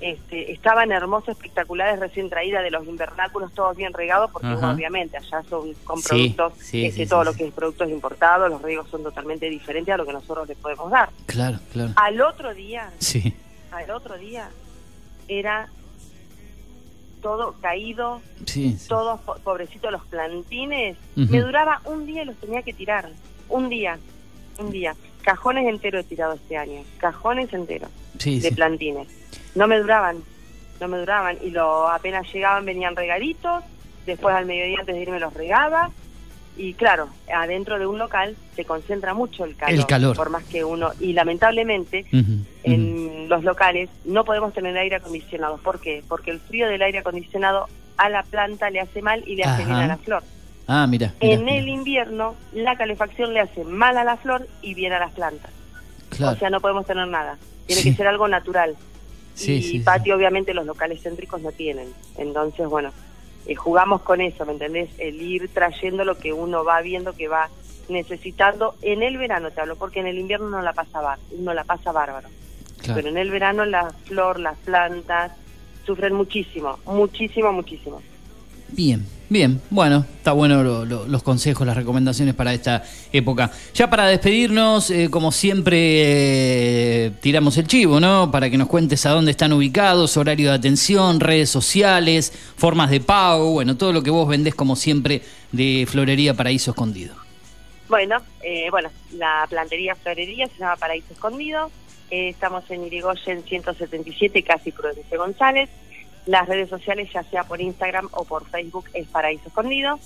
este, 0.00 0.52
estaban 0.52 0.92
hermosas, 0.92 1.30
espectaculares, 1.36 1.98
recién 1.98 2.30
traídas 2.30 2.62
de 2.62 2.70
los 2.70 2.86
invernáculos, 2.86 3.52
todos 3.52 3.76
bien 3.76 3.92
regados, 3.92 4.30
porque 4.30 4.46
Ajá. 4.46 4.72
obviamente 4.72 5.16
allá 5.16 5.42
son 5.50 5.74
con 5.84 6.00
productos, 6.02 6.52
sí, 6.60 6.86
este, 6.86 7.04
sí, 7.04 7.08
todo 7.08 7.24
lo 7.24 7.34
que 7.34 7.46
es 7.48 7.52
productos 7.52 7.88
importados, 7.90 8.48
los 8.48 8.62
riegos 8.62 8.88
son 8.90 9.02
totalmente 9.02 9.48
diferentes 9.50 9.92
a 9.92 9.96
lo 9.96 10.06
que 10.06 10.12
nosotros 10.12 10.46
les 10.48 10.56
podemos 10.58 10.90
dar. 10.90 11.08
Claro, 11.26 11.58
claro. 11.72 11.92
Al 11.96 12.20
otro 12.20 12.54
día, 12.54 12.90
Sí. 12.98 13.34
al 13.72 13.90
otro 13.90 14.16
día, 14.18 14.48
era 15.26 15.68
todo 17.20 17.54
caído, 17.60 18.20
todos 18.88 19.20
po- 19.22 19.36
pobrecitos 19.42 19.90
los 19.90 20.04
plantines, 20.06 20.96
me 21.16 21.40
duraba 21.40 21.80
un 21.84 22.06
día 22.06 22.22
y 22.22 22.26
los 22.26 22.36
tenía 22.36 22.62
que 22.62 22.72
tirar, 22.72 23.08
un 23.48 23.68
día, 23.68 23.98
un 24.58 24.70
día. 24.70 24.94
Cajones 25.22 25.66
enteros 25.66 26.04
he 26.04 26.08
tirado 26.08 26.34
este 26.34 26.56
año, 26.56 26.82
cajones 26.98 27.52
enteros 27.52 27.90
Sí, 28.18 28.40
de 28.40 28.48
sí. 28.50 28.54
plantines. 28.54 29.08
No 29.54 29.66
me 29.66 29.78
duraban, 29.78 30.18
no 30.80 30.88
me 30.88 30.98
duraban 30.98 31.38
y 31.42 31.50
lo 31.50 31.88
apenas 31.88 32.32
llegaban 32.32 32.64
venían 32.64 32.94
regaditos, 32.96 33.64
después 34.06 34.34
al 34.34 34.46
mediodía 34.46 34.78
antes 34.80 34.94
de 34.94 35.02
irme 35.02 35.20
los 35.20 35.32
regaba 35.34 35.90
y 36.56 36.74
claro, 36.74 37.08
adentro 37.32 37.78
de 37.78 37.86
un 37.86 37.98
local 37.98 38.36
se 38.56 38.64
concentra 38.64 39.14
mucho 39.14 39.44
el 39.44 39.54
calor, 39.56 39.74
El 39.78 39.86
calor. 39.86 40.16
por 40.16 40.28
más 40.30 40.42
que 40.44 40.64
uno 40.64 40.90
y 40.98 41.12
lamentablemente 41.12 42.04
en 42.64 43.28
los 43.28 43.44
locales 43.44 43.88
no 44.04 44.24
podemos 44.24 44.52
tener 44.52 44.76
aire 44.76 44.96
acondicionado. 44.96 45.58
¿Por 45.58 45.80
qué? 45.80 46.02
Porque 46.08 46.32
el 46.32 46.40
frío 46.40 46.68
del 46.68 46.82
aire 46.82 46.98
acondicionado 46.98 47.68
a 47.96 48.08
la 48.10 48.22
planta 48.24 48.70
le 48.70 48.80
hace 48.80 49.02
mal 49.02 49.22
y 49.26 49.36
le 49.36 49.44
hace 49.44 49.64
bien 49.64 49.76
a 49.76 49.86
la 49.86 49.96
flor. 49.98 50.22
Ah, 50.66 50.86
mira. 50.86 51.14
mira, 51.22 51.34
en 51.34 51.48
el 51.48 51.68
invierno 51.68 52.34
la 52.52 52.76
calefacción 52.76 53.32
le 53.32 53.40
hace 53.40 53.64
mal 53.64 53.96
a 53.96 54.04
la 54.04 54.16
flor 54.16 54.48
y 54.60 54.74
bien 54.74 54.92
a 54.92 54.98
las 54.98 55.12
plantas. 55.12 55.50
Claro. 56.10 56.32
O 56.34 56.38
sea, 56.38 56.50
no 56.50 56.60
podemos 56.60 56.86
tener 56.86 57.06
nada. 57.06 57.38
Tiene 57.68 57.82
Sí. 57.82 57.90
que 57.90 57.96
ser 57.98 58.08
algo 58.08 58.26
natural. 58.26 58.76
Sí, 59.34 59.52
y 59.56 59.62
sí, 59.62 59.78
patio 59.80 60.16
obviamente 60.16 60.52
los 60.54 60.66
locales 60.66 61.02
céntricos 61.02 61.40
no 61.42 61.52
tienen. 61.52 61.92
Entonces, 62.16 62.66
bueno, 62.66 62.90
eh, 63.46 63.54
jugamos 63.54 64.00
con 64.02 64.20
eso, 64.22 64.44
¿me 64.46 64.52
entendés? 64.52 64.88
El 64.98 65.20
ir 65.22 65.48
trayendo 65.52 66.04
lo 66.04 66.18
que 66.18 66.32
uno 66.32 66.64
va 66.64 66.80
viendo 66.80 67.12
que 67.12 67.28
va 67.28 67.48
necesitando 67.88 68.74
en 68.82 69.02
el 69.02 69.16
verano, 69.18 69.50
te 69.50 69.60
hablo, 69.60 69.76
porque 69.76 70.00
en 70.00 70.06
el 70.06 70.18
invierno 70.18 70.48
no 70.48 70.62
la 70.62 70.72
pasa, 70.72 71.00
bar, 71.02 71.18
no 71.38 71.52
la 71.54 71.64
pasa 71.64 71.92
bárbaro. 71.92 72.28
Claro. 72.78 72.94
Pero 72.96 73.08
en 73.10 73.18
el 73.18 73.30
verano 73.30 73.64
la 73.66 73.90
flor, 74.06 74.40
las 74.40 74.56
plantas 74.58 75.32
sufren 75.86 76.14
muchísimo, 76.14 76.78
muchísimo, 76.86 77.52
muchísimo. 77.52 78.02
Bien, 78.70 79.04
bien. 79.30 79.60
Bueno, 79.70 80.04
está 80.18 80.32
bueno 80.32 80.62
lo- 80.62 80.84
lo- 80.84 81.06
los 81.06 81.22
consejos, 81.22 81.66
las 81.66 81.76
recomendaciones 81.76 82.34
para 82.34 82.52
esta 82.52 82.84
época. 83.12 83.50
Ya 83.74 83.88
para 83.88 84.06
despedirnos, 84.06 84.90
eh, 84.90 85.08
como 85.10 85.32
siempre, 85.32 85.76
eh, 87.06 87.10
tiramos 87.20 87.56
el 87.56 87.66
chivo, 87.66 87.98
¿no? 87.98 88.30
Para 88.30 88.50
que 88.50 88.58
nos 88.58 88.68
cuentes 88.68 89.04
a 89.06 89.10
dónde 89.10 89.30
están 89.30 89.52
ubicados, 89.52 90.16
horario 90.16 90.50
de 90.50 90.56
atención, 90.56 91.18
redes 91.20 91.48
sociales, 91.50 92.32
formas 92.56 92.90
de 92.90 93.00
pago, 93.00 93.52
bueno, 93.52 93.76
todo 93.76 93.92
lo 93.92 94.02
que 94.02 94.10
vos 94.10 94.28
vendés 94.28 94.54
como 94.54 94.76
siempre 94.76 95.22
de 95.50 95.86
Florería 95.90 96.34
Paraíso 96.34 96.72
Escondido. 96.72 97.14
Bueno, 97.88 98.18
eh, 98.42 98.68
bueno, 98.70 98.90
la 99.14 99.46
plantería 99.48 99.94
florería 99.94 100.46
se 100.48 100.58
llama 100.58 100.76
Paraíso 100.76 101.12
Escondido. 101.14 101.70
Eh, 102.10 102.28
estamos 102.30 102.64
en 102.70 102.84
Irigoyen 102.84 103.42
177, 103.44 104.42
casi 104.42 104.72
Prudente 104.72 105.16
González. 105.16 105.70
Las 106.28 106.46
redes 106.46 106.68
sociales, 106.68 107.08
ya 107.12 107.22
sea 107.24 107.44
por 107.44 107.60
Instagram 107.60 108.08
o 108.12 108.24
por 108.24 108.44
Facebook, 108.48 108.84
es 108.92 109.08
Paraíso 109.08 109.48
Escondido. 109.48 109.98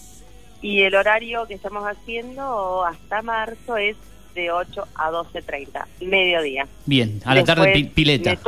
Y 0.60 0.82
el 0.82 0.94
horario 0.94 1.46
que 1.48 1.54
estamos 1.54 1.82
haciendo 1.84 2.84
hasta 2.84 3.20
marzo 3.22 3.76
es 3.76 3.96
de 4.36 4.50
8 4.52 4.84
a 4.94 5.10
12.30, 5.10 5.84
mediodía. 6.00 6.66
Bien, 6.86 7.20
a 7.26 7.34
la 7.34 7.44
tarde 7.44 7.64
Después 7.66 7.84
pi- 7.84 7.90
pileta. 7.90 8.38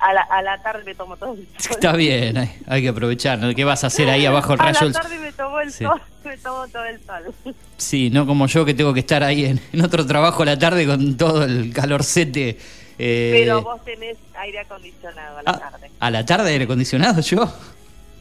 a, 0.00 0.12
la, 0.12 0.20
a 0.22 0.42
la 0.42 0.60
tarde 0.62 0.82
me 0.84 0.94
tomo 0.94 1.16
todo 1.16 1.32
el 1.34 1.46
sol. 1.56 1.70
Está 1.76 1.92
bien, 1.94 2.36
hay, 2.36 2.50
hay 2.66 2.82
que 2.82 2.88
aprovechar. 2.88 3.54
¿Qué 3.54 3.64
vas 3.64 3.84
a 3.84 3.86
hacer 3.86 4.10
ahí 4.10 4.26
abajo 4.26 4.52
el 4.54 4.60
A 4.60 4.64
rayo? 4.64 4.78
la 4.80 4.84
del- 4.86 4.92
tarde 4.92 5.18
me 5.18 5.32
tomo 5.32 5.60
el 5.60 5.72
Sí. 5.72 5.84
sol, 5.84 6.00
me 6.24 6.36
tomo 6.36 6.68
todo 6.68 6.84
el 6.84 7.00
sol. 7.06 7.54
Sí, 7.78 8.10
no 8.10 8.26
como 8.26 8.48
yo 8.48 8.64
que 8.66 8.74
tengo 8.74 8.92
que 8.92 9.00
estar 9.00 9.22
ahí 9.22 9.44
en, 9.46 9.60
en 9.72 9.80
otro 9.82 10.04
trabajo 10.04 10.42
a 10.42 10.46
la 10.46 10.58
tarde 10.58 10.84
con 10.86 11.16
todo 11.16 11.44
el 11.44 11.72
calorcete. 11.72 12.58
Eh, 13.02 13.30
Pero 13.44 13.62
vos 13.62 13.82
tenés 13.84 14.16
aire 14.38 14.60
acondicionado 14.60 15.38
a 15.38 15.42
la 15.42 15.50
ah, 15.50 15.58
tarde. 15.70 15.90
¿A 15.98 16.10
la 16.10 16.26
tarde 16.26 16.50
aire 16.50 16.64
acondicionado 16.64 17.20
yo? 17.22 17.50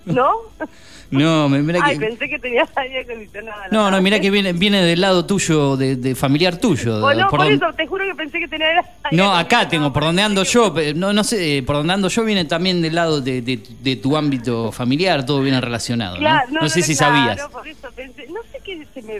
¿No? 0.05 0.31
No, 1.11 1.49
mira 1.49 1.79
Ay, 1.81 1.97
que... 1.97 2.05
pensé 2.05 2.29
que 2.29 2.37
tenías 2.37 2.69
aire 2.75 2.99
acondicionado. 2.99 3.59
a 3.63 3.67
la 3.67 3.69
No, 3.71 3.83
no, 3.85 3.89
tarde. 3.89 4.01
mira 4.03 4.19
que 4.19 4.29
viene, 4.29 4.53
viene 4.53 4.83
del 4.83 5.01
lado 5.01 5.25
tuyo, 5.25 5.75
de, 5.75 5.95
de 5.95 6.13
familiar 6.13 6.57
tuyo. 6.57 6.99
Bueno, 7.01 7.27
por 7.31 7.39
por, 7.39 7.51
eso, 7.51 7.65
te 7.75 7.87
juro 7.87 8.05
que 8.05 8.13
pensé 8.13 8.37
que 8.37 8.47
tenías 8.47 8.85
aire 9.05 9.17
No, 9.17 9.35
acá 9.35 9.67
tengo, 9.67 9.91
por 9.91 10.03
donde 10.03 10.21
ando 10.21 10.43
yo, 10.43 10.71
no, 10.93 11.11
no 11.11 11.23
sé, 11.23 11.57
eh, 11.57 11.63
por 11.63 11.77
donde 11.77 11.93
ando 11.93 12.09
yo 12.09 12.23
viene 12.23 12.45
también 12.45 12.79
del 12.83 12.93
lado 12.93 13.21
de, 13.21 13.41
de- 13.41 13.59
de 13.81 13.95
tu 13.95 14.15
ámbito 14.15 14.71
familiar, 14.71 15.25
todo 15.25 15.41
viene 15.41 15.59
relacionado, 15.59 16.13
que- 16.13 16.21
¿no? 16.21 16.27
Claro, 16.29 16.47
no, 16.61 16.69
sé 16.69 16.83
si 16.83 16.93
sabías. 16.93 17.37
Claro, 17.37 17.49
por 17.49 17.67
eso 17.67 17.89
pensé, 17.95 18.27
no 18.27 18.41
sé 18.51 18.59
qué 18.63 18.85
se 18.93 19.01
me... 19.01 19.13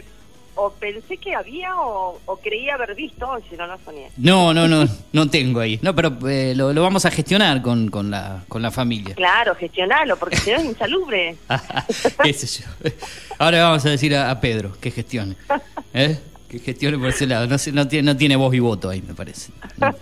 O 0.62 0.70
pensé 0.72 1.16
que 1.16 1.34
había 1.34 1.74
o, 1.74 2.20
o 2.26 2.36
creía 2.36 2.74
haber 2.74 2.94
visto, 2.94 3.26
si 3.48 3.56
no, 3.56 3.66
no 3.66 3.78
soñé. 3.82 4.10
No, 4.18 4.52
no, 4.52 4.68
no, 4.68 4.86
no 5.10 5.30
tengo 5.30 5.60
ahí. 5.60 5.78
No, 5.80 5.94
pero 5.94 6.14
eh, 6.28 6.52
lo, 6.54 6.74
lo 6.74 6.82
vamos 6.82 7.06
a 7.06 7.10
gestionar 7.10 7.62
con, 7.62 7.88
con, 7.88 8.10
la, 8.10 8.44
con 8.46 8.60
la 8.60 8.70
familia. 8.70 9.14
Claro, 9.14 9.54
gestionalo, 9.54 10.18
porque 10.18 10.36
si 10.36 10.50
no 10.50 10.56
es 10.58 10.64
insalubre. 10.66 11.36
Yo. 12.24 12.66
Ahora 13.38 13.62
vamos 13.62 13.86
a 13.86 13.90
decir 13.90 14.14
a, 14.14 14.30
a 14.30 14.38
Pedro 14.38 14.76
que 14.78 14.90
gestione. 14.90 15.34
¿Eh? 15.94 16.18
Que 16.48 16.58
gestione 16.58 16.98
por 16.98 17.08
ese 17.08 17.26
lado. 17.26 17.46
No, 17.46 17.56
no, 17.72 17.88
tiene, 17.88 18.12
no 18.12 18.16
tiene 18.18 18.36
voz 18.36 18.54
y 18.54 18.58
voto 18.58 18.90
ahí, 18.90 19.00
me 19.00 19.14
parece. 19.14 19.52
¿no? 19.78 19.94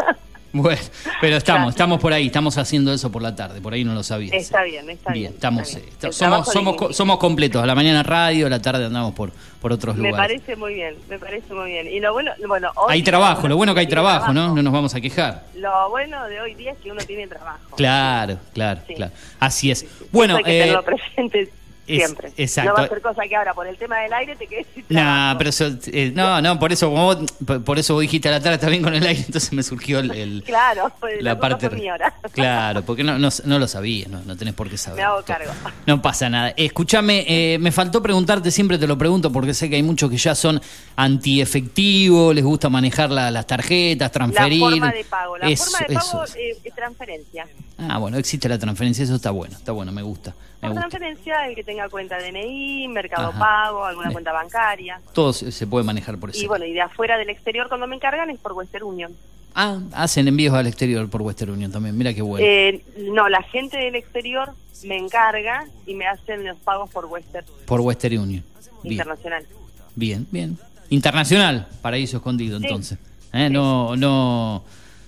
Bueno, 0.53 0.80
pero 1.20 1.36
estamos, 1.36 1.70
estamos 1.70 2.01
por 2.01 2.12
ahí, 2.12 2.26
estamos 2.26 2.57
haciendo 2.57 2.92
eso 2.92 3.12
por 3.12 3.20
la 3.22 3.36
tarde, 3.36 3.61
por 3.61 3.74
ahí 3.74 3.84
no 3.84 3.92
lo 3.94 4.03
sabías. 4.03 4.32
Está 4.34 4.62
bien, 4.62 4.88
está 4.88 5.12
bien. 5.12 5.32
estamos, 5.34 5.68
está 5.68 5.78
bien. 5.80 5.90
eh, 5.92 6.07
El 6.07 6.12
somos, 6.12 6.53
somos, 6.53 6.96
somos 6.96 7.18
completos. 7.18 7.62
A 7.62 7.66
la 7.66 7.74
mañana 7.74 8.03
radio, 8.03 8.46
a 8.46 8.51
la 8.51 8.61
tarde 8.62 8.86
andamos 8.86 9.12
por, 9.14 9.30
por 9.61 9.72
otros 9.72 9.96
Me 9.96 10.09
lugares. 10.09 10.40
parece 10.40 10.57
muy 10.57 10.74
bien, 10.74 10.94
me 11.09 11.18
parece 11.18 11.53
muy 11.53 11.70
bien. 11.72 11.86
Y 11.88 12.01
lo 12.01 12.12
bueno, 12.14 12.30
bueno 12.46 12.70
hoy 12.76 12.94
Hay 12.94 13.03
trabajo, 13.03 13.46
lo 13.46 13.57
bueno 13.57 13.74
que 13.74 13.80
hay 13.80 13.86
trabajo, 13.88 14.32
¿no? 14.32 14.55
No 14.55 14.62
nos 14.62 14.72
vamos 14.72 14.94
a 14.94 15.01
quejar. 15.03 15.44
Lo 15.55 15.90
bueno 15.90 16.24
de 16.28 16.40
hoy 16.40 16.55
día 16.55 16.72
es 16.72 16.78
que 16.78 16.90
uno 16.92 17.01
tiene 17.07 17.26
trabajo. 17.26 17.76
Claro, 17.76 18.38
claro, 18.55 18.80
Sí. 18.86 18.94
claro. 18.94 19.12
Así 19.40 19.70
es. 19.70 19.84
Bueno, 20.12 20.36
hay 20.36 20.44
que 20.44 20.57
eh, 20.57 20.61
tenerlo 20.61 20.82
presente 20.84 21.53
es- 21.89 22.05
siempre. 22.05 22.32
exacto. 22.36 22.70
No 22.70 22.76
va 22.76 22.84
a 22.84 22.89
ser 22.89 23.01
cosa 23.01 23.22
que 23.28 23.36
ahora 23.36 23.55
por 23.55 23.66
el 23.66 23.76
tema 23.76 23.99
del 24.01 24.12
aire 24.12 24.36
te 24.36 24.47
quedes 24.47 24.66
sin 24.74 24.84
No, 24.89 25.01
trabajo. 25.01 25.39
pero 25.39 25.51
eso, 25.51 25.70
eh, 25.86 26.12
no, 26.14 26.41
no, 26.43 26.59
por 26.59 26.72
eso, 26.72 26.89
como 26.91 27.05
vos, 27.05 27.18
por- 27.64 27.78
eso 27.78 27.95
vos 27.95 28.01
dijiste 28.03 28.28
a 28.28 28.32
la 28.32 28.41
tarde 28.41 28.68
bien 28.70 28.82
con 28.82 28.95
el 28.95 29.07
aire, 29.07 29.22
entonces 29.26 29.53
me 29.53 29.62
surgió 29.62 29.99
el, 30.01 30.11
el- 30.12 30.43
Claro, 30.47 30.93
pues, 31.01 31.22
la 31.22 31.34
la 31.34 31.41
parte. 31.41 31.68
Claro, 32.32 32.82
porque 32.82 33.03
no, 33.05 33.18
no, 33.18 33.28
no 33.45 33.59
lo 33.59 33.66
sabía, 33.68 34.07
no, 34.09 34.20
no 34.24 34.36
tenés 34.36 34.55
por 34.55 34.68
qué 34.68 34.76
saber. 34.76 34.99
Me 35.01 35.05
hago 35.05 35.22
cargo. 35.24 35.51
No 35.86 36.01
pasa 36.03 36.28
nada. 36.28 36.53
Escúchame, 36.57 37.24
eh, 37.28 37.59
me 37.59 37.72
faltó 37.72 38.03
preguntarte, 38.03 38.51
siempre 38.51 38.78
te 38.78 38.86
lo 38.86 38.97
pregunto 38.99 39.32
porque 39.32 39.55
sé 39.55 39.68
que 39.70 39.76
hay 39.76 39.82
muchos 39.82 40.11
que 40.11 40.16
ya 40.16 40.34
son 40.34 40.61
antiefectivos, 40.97 42.34
les 42.34 42.45
gusta 42.45 42.68
manejar 42.68 43.11
la- 43.11 43.30
las 43.30 43.47
tarjetas, 43.47 44.07
La 44.09 44.12
transferir. 44.12 44.61
forma 44.61 44.93
de 44.93 45.05
pago. 45.05 45.36
La 45.39 45.49
Eso, 45.49 45.64
forma 45.64 45.86
de 45.89 45.95
pago 45.95 46.24
eh, 46.36 46.57
es 46.64 46.74
transferencia. 46.74 47.47
Ah, 47.78 47.99
bueno, 47.99 48.16
existe 48.18 48.49
la 48.49 48.59
transferencia, 48.59 49.05
eso 49.05 49.14
está 49.14 49.30
bueno, 49.30 49.57
está 49.57 49.72
bueno, 49.72 49.93
me 49.93 50.03
gusta. 50.03 50.34
Por 50.61 50.72
transferencia, 50.72 51.46
el 51.46 51.54
que 51.54 51.62
tenga 51.62 51.88
cuenta 51.88 52.18
DNI, 52.18 52.88
Mercado 52.88 53.28
Ajá. 53.28 53.38
Pago, 53.38 53.84
alguna 53.84 54.09
Bien. 54.09 54.12
cuenta 54.14 54.32
bancaria. 54.32 55.00
Todo 55.12 55.32
se, 55.32 55.66
puede 55.66 55.84
manejar 55.84 56.18
por 56.18 56.30
eso. 56.30 56.42
Y 56.42 56.46
bueno, 56.48 56.64
y 56.64 56.72
de 56.72 56.80
afuera 56.80 57.16
del 57.16 57.30
exterior 57.30 57.68
cuando 57.68 57.86
me 57.86 57.94
encargan 57.94 58.28
es 58.30 58.38
por 58.40 58.52
Western 58.52 58.84
Union. 58.84 59.12
Ah, 59.54 59.78
hacen 59.92 60.26
envíos 60.28 60.54
al 60.54 60.66
exterior 60.66 61.09
por 61.09 61.22
Western 61.22 61.52
Union 61.52 61.70
también, 61.70 61.96
mira 61.96 62.12
qué 62.12 62.22
bueno. 62.22 62.44
Eh, 62.46 62.82
no, 63.12 63.28
la 63.28 63.42
gente 63.42 63.78
del 63.78 63.94
exterior 63.94 64.52
me 64.84 64.96
encarga 64.96 65.64
y 65.86 65.94
me 65.94 66.06
hacen 66.06 66.44
los 66.44 66.59
pagos 66.59 66.90
por 66.90 67.06
Western 67.06 67.46
por 67.64 67.80
Western 67.80 68.18
Union. 68.18 68.44
Bien. 68.82 68.92
Internacional. 68.92 69.46
Bien, 69.94 70.26
bien. 70.30 70.59
Internacional, 70.90 71.66
paraíso 71.82 72.18
escondido, 72.18 72.59
Sí. 72.59 72.64
entonces. 72.66 72.98
¿Eh? 73.32 73.50
No, 73.50 73.96
no, 73.96 74.64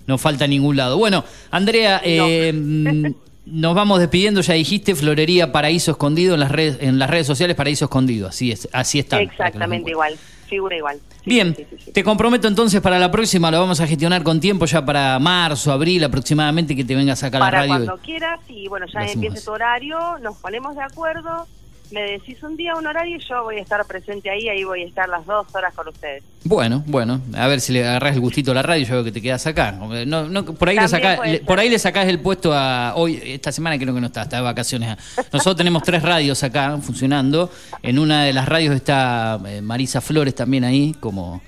no 0.06 0.18
falta 0.18 0.46
ningún 0.46 0.76
lado. 0.76 0.98
Bueno, 0.98 1.24
Andrea, 1.50 2.00
eh, 2.04 2.52
mm, 2.52 3.06
nos 3.46 3.74
vamos 3.74 3.98
despidiendo, 4.00 4.40
ya 4.42 4.54
dijiste, 4.54 4.94
Florería 4.94 5.52
Paraíso 5.52 5.92
Escondido 5.92 6.34
en 6.34 6.40
las 6.40 6.52
redes, 6.52 6.78
en 6.80 6.98
las 6.98 7.10
redes 7.10 7.26
sociales 7.26 7.56
Paraíso 7.56 7.86
Escondido, 7.86 8.28
así 8.28 8.52
es, 8.52 8.68
así 8.72 8.98
está. 8.98 9.16
para 9.16 9.22
Exactamente 9.22 9.90
igual, 9.90 10.16
figura 10.48 10.76
igual. 10.76 10.98
Sí, 11.24 11.30
Bien, 11.30 11.54
sí, 11.56 11.66
sí, 11.68 11.76
sí. 11.84 11.92
te 11.92 12.02
comprometo 12.04 12.48
entonces 12.48 12.80
para 12.80 12.98
la 12.98 13.10
próxima, 13.10 13.50
lo 13.50 13.60
vamos 13.60 13.80
a 13.80 13.86
gestionar 13.86 14.22
con 14.22 14.40
tiempo 14.40 14.66
ya 14.66 14.84
para 14.84 15.18
marzo, 15.18 15.72
abril 15.72 16.02
aproximadamente, 16.04 16.74
que 16.76 16.84
te 16.84 16.94
vengas 16.94 17.22
acá 17.22 17.38
a 17.38 17.40
la 17.40 17.46
Para 17.46 17.58
radio. 17.60 17.84
cuando 17.86 17.98
quieras 17.98 18.40
y 18.48 18.68
bueno, 18.68 18.86
ya 18.92 19.00
empiece 19.00 19.40
tu 19.42 19.50
horario, 19.50 20.18
nos 20.22 20.36
ponemos 20.38 20.74
de 20.76 20.82
acuerdo, 20.82 21.46
me 21.92 22.02
decís 22.02 22.42
un 22.42 22.56
día 22.56 22.74
un 22.76 22.86
horario 22.86 23.16
y 23.16 23.20
yo 23.28 23.42
voy 23.44 23.56
a 23.58 23.62
estar 23.62 23.84
presente 23.84 24.30
ahí, 24.30 24.48
ahí 24.48 24.64
voy 24.64 24.82
a 24.82 24.86
estar 24.86 25.08
las 25.08 25.24
dos 25.26 25.46
horas 25.54 25.74
con 25.74 25.88
ustedes. 25.88 26.22
Bueno, 26.44 26.82
bueno, 26.86 27.20
a 27.36 27.46
ver 27.48 27.60
si 27.60 27.72
le 27.72 27.86
agarrás 27.86 28.14
el 28.14 28.20
gustito 28.20 28.52
a 28.52 28.54
la 28.54 28.62
radio, 28.62 28.86
yo 28.86 28.94
veo 28.94 29.04
que 29.04 29.12
te 29.12 29.20
quedas 29.20 29.46
acá. 29.46 29.72
No, 29.72 30.28
no, 30.28 30.44
por, 30.44 30.68
ahí 30.68 30.76
le 30.76 30.88
sacás, 30.88 31.20
le- 31.26 31.40
por 31.40 31.58
ahí 31.58 31.68
le 31.68 31.78
sacás 31.78 32.06
el 32.08 32.20
puesto 32.20 32.52
a 32.54 32.94
hoy, 32.96 33.20
esta 33.24 33.52
semana 33.52 33.78
creo 33.78 33.94
que 33.94 34.00
no 34.00 34.06
está, 34.06 34.22
está 34.22 34.36
de 34.36 34.42
vacaciones. 34.42 34.96
Nosotros 35.32 35.56
tenemos 35.56 35.82
tres 35.82 36.02
radios 36.02 36.42
acá 36.42 36.78
funcionando. 36.80 37.50
En 37.82 37.98
una 37.98 38.24
de 38.24 38.32
las 38.32 38.48
radios 38.48 38.74
está 38.74 39.38
eh, 39.46 39.60
Marisa 39.60 40.00
Flores 40.00 40.34
también 40.34 40.64
ahí 40.64 40.94
como, 41.00 41.42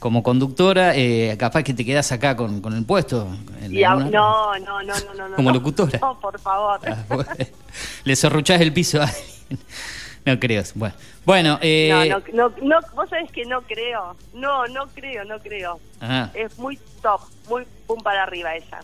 como 0.00 0.22
conductora. 0.22 0.96
Eh, 0.96 1.36
capaz 1.38 1.62
que 1.62 1.74
te 1.74 1.84
quedás 1.84 2.10
acá 2.10 2.34
con, 2.36 2.60
con 2.60 2.74
el 2.74 2.84
puesto. 2.84 3.28
en 3.62 3.72
Y 3.72 3.84
a- 3.84 3.90
no, 3.94 4.00
no, 4.10 4.58
no, 4.58 4.82
no, 4.82 4.94
no, 5.16 5.28
no. 5.28 5.36
Como 5.36 5.50
locutora. 5.52 5.98
No, 6.00 6.18
por 6.20 6.40
favor. 6.40 6.80
Ah, 6.86 6.96
bueno. 7.08 7.26
le 8.04 8.16
zorruchás 8.16 8.60
el 8.60 8.72
piso 8.72 9.00
a. 9.02 9.10
No 10.26 10.40
creo. 10.40 10.62
Bueno, 10.74 10.94
bueno 11.26 11.58
eh, 11.60 11.90
No, 11.90 12.18
no, 12.32 12.48
no, 12.48 12.56
no, 12.62 12.80
vos 12.94 13.10
sabés 13.10 13.30
que 13.30 13.44
no 13.44 13.60
creo. 13.60 14.16
No, 14.32 14.66
no 14.68 14.86
creo, 14.94 15.22
no 15.26 15.38
creo. 15.38 15.78
ajá. 16.00 16.30
Es 16.32 16.58
muy 16.58 16.78
top, 17.02 17.20
muy 17.48 17.64
pum 17.86 18.00
para 18.02 18.22
arriba 18.22 18.54
ella. 18.56 18.80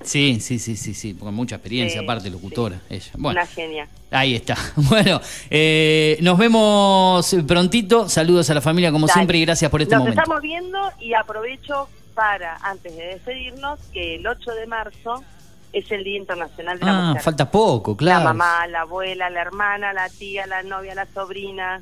Sí, 0.00 0.38
sí, 0.40 0.60
sí, 0.60 0.76
sí, 0.76 0.94
sí, 0.94 1.14
con 1.14 1.34
mucha 1.34 1.56
experiencia, 1.56 1.98
Sí, 1.98 2.04
aparte 2.04 2.30
locutora, 2.30 2.80
ella. 2.88 3.10
Bueno, 3.14 3.40
Una 3.40 3.46
genia. 3.48 3.88
ahí 4.12 4.36
está. 4.36 4.56
Bueno, 4.76 5.20
eh, 5.50 6.16
nos 6.20 6.38
vemos 6.38 7.34
prontito. 7.48 8.08
Saludos 8.08 8.48
a 8.50 8.54
la 8.54 8.60
familia 8.60 8.92
como 8.92 9.08
Dale. 9.08 9.14
siempre 9.14 9.38
y 9.38 9.40
gracias 9.44 9.68
por 9.72 9.82
este 9.82 9.96
Nos 9.96 10.04
momento. 10.04 10.20
estamos 10.20 10.40
viendo 10.40 10.78
y 11.00 11.14
aprovecho 11.14 11.88
para, 12.14 12.56
antes 12.62 12.96
de 12.96 13.04
despedirnos, 13.06 13.80
que 13.92 14.14
el 14.14 14.26
8 14.26 14.50
de 14.52 14.66
marzo 14.68 15.24
es 15.72 15.90
el 15.90 16.04
Día 16.04 16.16
Internacional 16.18 16.78
de 16.78 16.86
la 16.86 16.98
Ah, 16.98 17.06
Mujer. 17.08 17.22
falta 17.22 17.50
poco, 17.50 17.96
claro. 17.96 18.24
La 18.24 18.32
mamá, 18.32 18.66
la 18.68 18.80
abuela, 18.82 19.28
la 19.30 19.40
hermana, 19.42 19.92
la 19.92 20.08
tía, 20.08 20.46
la 20.46 20.62
novia, 20.62 20.94
la 20.94 21.06
sobrina, 21.14 21.80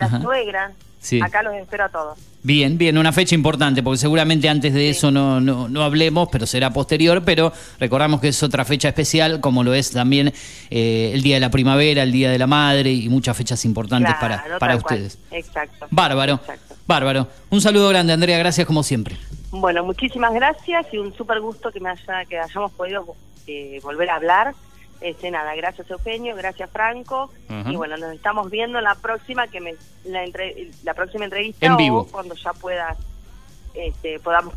la 0.00 0.06
Ajá. 0.06 0.20
suegra. 0.22 0.72
Sí. 1.00 1.20
Acá 1.22 1.42
los 1.42 1.54
espero 1.54 1.84
a 1.84 1.88
todos. 1.90 2.18
Bien, 2.42 2.78
bien, 2.78 2.96
una 2.96 3.12
fecha 3.12 3.34
importante, 3.34 3.82
porque 3.82 3.98
seguramente 3.98 4.48
antes 4.48 4.72
de 4.72 4.88
eso 4.90 5.10
no, 5.10 5.40
no, 5.40 5.68
no 5.68 5.82
hablemos, 5.82 6.28
pero 6.30 6.46
será 6.46 6.72
posterior, 6.72 7.22
pero 7.24 7.52
recordamos 7.80 8.20
que 8.20 8.28
es 8.28 8.42
otra 8.42 8.64
fecha 8.64 8.88
especial, 8.88 9.40
como 9.40 9.64
lo 9.64 9.74
es 9.74 9.90
también 9.90 10.32
eh, 10.70 11.10
el 11.12 11.22
Día 11.22 11.34
de 11.36 11.40
la 11.40 11.50
Primavera, 11.50 12.02
el 12.04 12.12
Día 12.12 12.30
de 12.30 12.38
la 12.38 12.46
Madre 12.46 12.92
y 12.92 13.08
muchas 13.08 13.36
fechas 13.36 13.64
importantes 13.64 14.14
Claro, 14.18 14.36
para, 14.42 14.58
para 14.58 14.78
cual. 14.78 14.94
ustedes. 15.02 15.18
Exacto. 15.32 15.86
Bárbaro, 15.90 16.34
Exacto. 16.34 16.67
Bárbaro. 16.88 17.28
Un 17.50 17.60
saludo 17.60 17.88
grande, 17.90 18.12
Andrea, 18.12 18.38
gracias 18.38 18.66
como 18.66 18.82
siempre. 18.82 19.16
Bueno, 19.52 19.84
muchísimas 19.84 20.34
gracias 20.34 20.86
y 20.92 20.98
un 20.98 21.14
súper 21.14 21.40
gusto 21.40 21.70
que 21.70 21.78
me 21.80 21.90
haya, 21.90 22.24
que 22.28 22.38
hayamos 22.38 22.72
podido 22.72 23.14
eh, 23.46 23.78
volver 23.84 24.10
a 24.10 24.16
hablar. 24.16 24.54
Este, 25.00 25.30
nada, 25.30 25.54
gracias 25.54 25.88
Eugenio, 25.90 26.34
gracias 26.34 26.68
Franco. 26.70 27.30
Y 27.70 27.76
bueno, 27.76 27.96
nos 27.96 28.12
estamos 28.14 28.50
viendo 28.50 28.78
en 28.78 28.84
la 28.84 28.96
próxima, 28.96 29.46
que 29.46 29.60
me, 29.60 29.76
la, 30.04 30.24
entre- 30.24 30.70
la 30.82 30.94
próxima 30.94 31.24
entrevista 31.24 31.64
En 31.66 31.72
o 31.72 31.76
vivo. 31.76 32.08
cuando 32.10 32.34
ya 32.34 32.52
pueda, 32.52 32.96
este, 33.74 34.18
podamos 34.18 34.54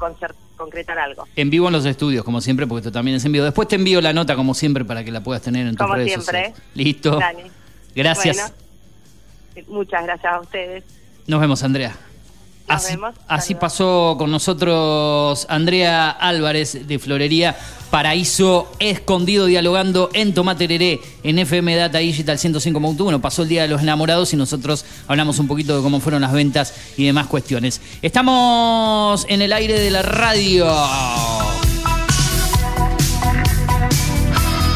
concretar 0.58 0.98
algo. 0.98 1.28
En 1.36 1.50
vivo 1.52 1.68
en 1.68 1.74
los 1.74 1.86
estudios, 1.86 2.24
como 2.26 2.42
siempre, 2.42 2.66
porque 2.66 2.80
esto 2.80 2.92
también 2.92 3.18
es 3.18 3.26
en 3.26 3.34
vivo. 3.34 3.46
Después 3.46 3.68
te 3.68 3.76
envío 3.76 4.02
la 4.02 4.14
nota, 4.14 4.36
como 4.36 4.54
siempre, 4.56 4.84
para 4.84 5.04
que 5.04 5.12
la 5.12 5.22
puedas 5.22 5.44
tener 5.44 5.68
en 5.68 5.76
tus 5.76 5.86
Como 5.86 5.96
redes 5.96 6.08
siempre. 6.14 6.26
sociales. 6.48 6.62
Listo. 6.74 7.18
Dale. 7.20 7.52
Gracias. 7.94 8.54
Bueno, 9.54 9.68
muchas 9.70 10.04
gracias 10.04 10.34
a 10.34 10.40
ustedes. 10.40 10.84
Nos 11.28 11.40
vemos, 11.40 11.62
Andrea. 11.64 11.96
Así, 13.28 13.56
pasó 13.56 14.16
con 14.18 14.32
nosotros 14.32 15.46
Andrea 15.50 16.10
Álvarez 16.10 16.88
de 16.88 17.00
Florería 17.00 17.58
Paraíso 17.90 18.72
Escondido 18.80 19.46
dialogando 19.46 20.10
en 20.14 20.34
Tomatereré 20.34 21.02
en 21.24 21.40
FM 21.40 21.76
Data 21.76 21.98
Digital 21.98 22.38
105.1. 22.38 23.20
Pasó 23.20 23.44
el 23.44 23.50
Día 23.50 23.64
de 23.64 23.68
los 23.68 23.82
Enamorados 23.82 24.34
y 24.34 24.38
nosotros 24.38 24.86
hablamos 25.08 25.40
un 25.40 25.48
poquito 25.48 25.76
de 25.76 25.84
cómo 25.84 26.00
fueron 26.00 26.22
las 26.22 26.32
ventas 26.32 26.74
y 26.98 27.06
demás 27.06 27.28
cuestiones. 27.28 27.82
Estamos 28.02 29.26
en 29.28 29.42
el 29.42 29.52
aire 29.52 29.80
de 29.80 29.92
la 29.92 30.02
radio. 30.02 30.68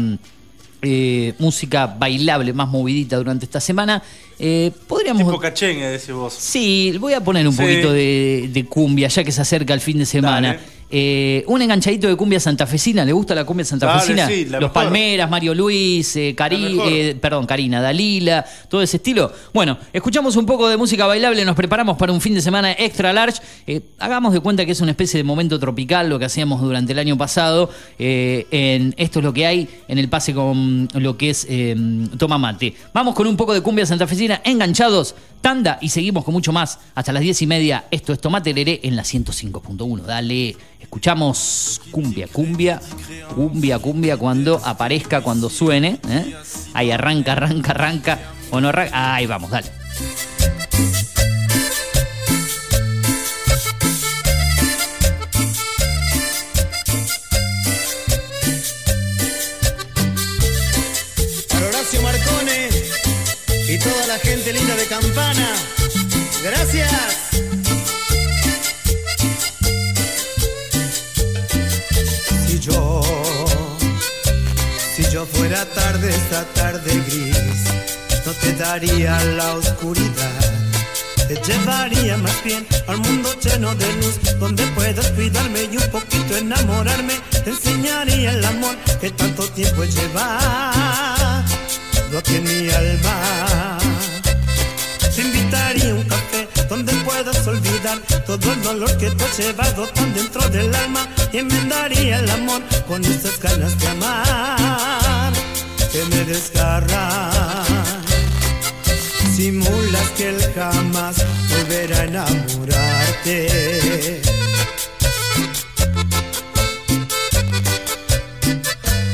eh, 0.81 1.33
música 1.39 1.87
bailable, 1.87 2.53
más 2.53 2.67
movidita 2.69 3.17
durante 3.17 3.45
esta 3.45 3.59
semana. 3.59 4.01
Eh, 4.39 4.71
podríamos... 4.87 5.23
Tipo 5.25 5.39
cachengue, 5.39 5.85
decís 5.87 6.11
vos. 6.11 6.33
Sí, 6.33 6.95
voy 6.99 7.13
a 7.13 7.21
poner 7.23 7.47
un 7.47 7.53
Sí. 7.53 7.61
poquito 7.61 7.91
de, 7.91 8.49
de 8.51 8.65
cumbia, 8.65 9.07
ya 9.07 9.23
que 9.23 9.31
se 9.31 9.41
acerca 9.41 9.73
el 9.73 9.81
fin 9.81 9.97
de 9.97 10.05
semana. 10.05 10.47
Dale. 10.53 10.76
Eh, 10.89 11.43
un 11.47 11.61
enganchadito 11.61 12.07
de 12.07 12.15
cumbia 12.15 12.39
santafesina, 12.39 13.03
¿le 13.03 13.11
gusta 13.11 13.35
la 13.35 13.43
cumbia 13.43 13.65
santafesina? 13.65 14.23
Dale, 14.23 14.35
sí, 14.35 14.45
la 14.45 14.59
Los 14.59 14.69
mejor. 14.69 14.83
Palmeras, 14.85 15.29
Mario 15.29 15.53
Luis, 15.53 16.15
eh, 16.15 16.33
Cari- 16.35 16.79
eh, 16.89 17.15
perdón, 17.19 17.45
Karina, 17.45 17.81
Dalila, 17.81 18.45
todo 18.69 18.81
ese 18.81 18.97
estilo. 18.97 19.31
Bueno, 19.53 19.77
escuchamos 19.91 20.37
un 20.37 20.45
poco 20.45 20.69
de 20.69 20.77
música 20.77 21.05
bailable, 21.05 21.43
nos 21.43 21.55
preparamos 21.57 21.97
para 21.97 22.13
un 22.13 22.21
fin 22.21 22.33
de 22.35 22.41
semana 22.41 22.71
extra 22.71 23.11
large. 23.11 23.41
Hagamos 23.99 24.31
de 24.33 24.39
cuenta 24.39 24.65
que 24.65 24.71
es 24.71 24.79
una 24.81 24.91
especie 24.91 25.17
de 25.17 25.23
momento 25.25 25.59
tropical, 25.59 26.07
lo 26.09 26.19
que 26.19 26.25
hacíamos 26.25 26.61
durante 26.61 26.93
el 26.93 26.99
año 26.99 27.17
pasado. 27.17 27.69
en 27.99 28.93
Esto 28.97 29.19
es 29.19 29.25
lo 29.25 29.33
que 29.33 29.45
hay 29.45 29.67
en 29.89 29.97
el 29.97 30.07
pase 30.09 30.33
con 30.33 30.87
lo 30.93 31.17
que 31.17 31.31
es 31.31 31.47
Toma 32.17 32.37
Mate. 32.37 32.73
Vamos 32.93 33.13
con 33.13 33.27
un 33.27 33.35
poco 33.35 33.53
de 33.53 33.61
cumbia 33.61 33.85
santafesina, 33.85 34.41
enganchados, 34.45 35.15
tanda 35.41 35.77
y 35.81 35.89
seguimos 35.89 36.23
con 36.23 36.33
mucho 36.33 36.51
más 36.51 36.79
hasta 36.95 37.11
las 37.11 37.21
diez 37.21 37.41
y 37.41 37.47
media. 37.47 37.85
Esto 37.91 38.13
es 38.13 38.19
Tomate 38.19 38.53
Leré 38.53 38.79
en 38.83 38.95
la 38.95 39.03
105.1. 39.03 40.01
Dale, 40.01 40.55
escuchamos 40.79 41.81
cumbia, 41.91 42.27
cumbia, 42.27 42.81
cumbia, 43.33 43.79
cumbia 43.79 44.17
cuando 44.17 44.61
aparezca, 44.63 45.21
cuando 45.21 45.49
suene. 45.49 45.99
¿eh? 46.09 46.35
Ahí 46.73 46.91
arranca, 46.91 47.33
arranca, 47.33 47.71
arranca. 47.71 48.19
O 48.51 48.61
no 48.61 48.69
arranca. 48.69 49.15
Ahí 49.15 49.25
vamos, 49.25 49.49
dale. 49.49 49.67
Fuera 75.57 75.65
tarde 75.73 76.09
esta 76.09 76.43
tarde 76.53 77.03
gris, 77.07 77.63
no 78.25 78.31
te 78.33 78.53
daría 78.53 79.19
la 79.37 79.53
oscuridad. 79.53 80.31
Te 81.27 81.35
llevaría 81.35 82.17
más 82.17 82.43
bien 82.43 82.65
al 82.87 82.97
mundo 82.97 83.29
lleno 83.41 83.73
de 83.75 83.93
luz, 83.95 84.19
donde 84.39 84.63
puedas 84.67 85.11
cuidarme 85.11 85.63
y 85.63 85.77
un 85.77 85.91
poquito 85.91 86.37
enamorarme. 86.37 87.13
Te 87.43 87.49
enseñaría 87.49 88.31
el 88.31 88.45
amor 88.45 88.75
que 89.01 89.09
tanto 89.11 89.43
tiempo 89.49 89.83
lleva. 89.83 91.43
roto 92.11 92.31
en 92.31 92.43
mi 92.43 92.69
alma. 92.69 93.77
Te 95.15 95.21
invitaría 95.21 95.95
un 95.95 96.03
café 96.03 96.47
donde 96.69 96.93
puedas 97.03 97.47
olvidar 97.47 97.99
todo 98.25 98.53
el 98.53 98.61
dolor 98.61 98.97
que 98.97 99.09
tú 99.09 99.25
has 99.25 99.37
llevado 99.37 99.87
tan 99.87 100.13
dentro 100.13 100.47
del 100.49 100.73
alma. 100.73 101.07
Y 101.33 101.37
enmendaría 101.39 102.19
el 102.19 102.29
amor 102.29 102.61
con 102.87 103.03
esas 103.03 103.39
ganas 103.39 103.77
de 103.79 103.87
amar 103.87 105.06
que 105.97 106.05
me 106.15 106.23
desgarran. 106.25 107.63
Simulas 109.35 110.09
que 110.15 110.29
él 110.29 110.53
jamás 110.55 111.15
volverá 111.49 111.99
a 111.99 112.03
enamorarte. 112.03 113.47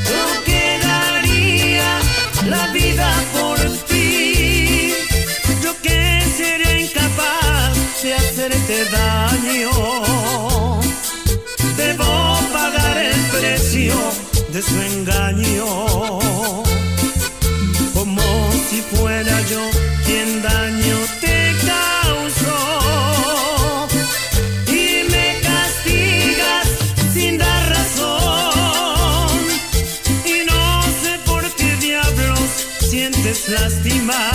Yo 0.10 0.26
quedaría 0.46 2.00
la 2.50 2.68
vida 2.74 3.10
por 3.34 3.60
ti. 3.88 4.94
Yo 5.64 5.72
que 5.82 6.22
seré 6.38 6.82
incapaz 6.82 8.04
de 8.04 8.14
hacerte 8.14 8.86
daño. 8.98 9.72
Debo 11.78 12.40
pagar 12.52 12.98
el 12.98 13.22
precio 13.36 13.96
de 14.52 14.62
su 14.62 14.82
engaño. 14.82 16.72
Si 18.74 18.82
fuera 18.82 19.39
yo 19.41 19.69
quien 20.03 20.41
daño 20.41 20.97
te 21.21 21.55
causó. 21.63 23.88
Y 24.65 25.03
me 25.11 25.39
castigas 25.41 26.67
sin 27.13 27.38
dar 27.38 27.69
razón. 27.69 29.30
Y 30.26 30.43
no 30.49 30.82
sé 31.03 31.19
por 31.24 31.43
qué 31.53 31.76
diablos 31.76 32.49
sientes 32.80 33.47
lástima. 33.47 34.32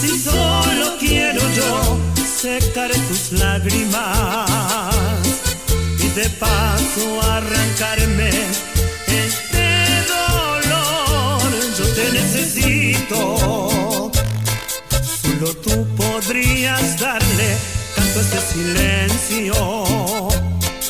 Si 0.00 0.16
solo 0.16 0.96
quiero 1.00 1.42
yo 1.56 1.98
secar 2.24 2.92
tus 3.08 3.32
lágrimas 3.32 4.48
y 5.98 6.08
de 6.10 6.30
paso 6.38 7.20
arrancarme 7.32 8.17
canto 18.18 18.36
a 18.36 18.38
este 18.38 18.40
silencio 18.54 19.54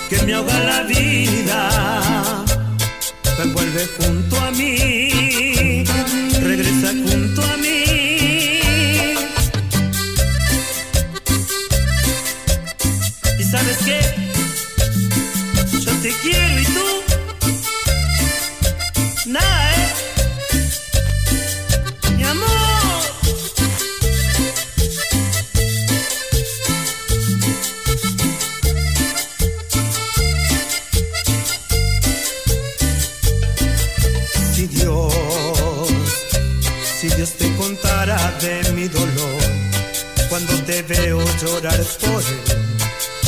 que 0.09 0.23
me 0.25 0.35
ahoga 0.35 0.59
la 0.61 0.83
vida. 0.85 2.45
Ven, 3.39 3.53
vuelve 3.53 3.87
junto 3.99 4.41
a 4.41 4.51
mí, 4.53 4.98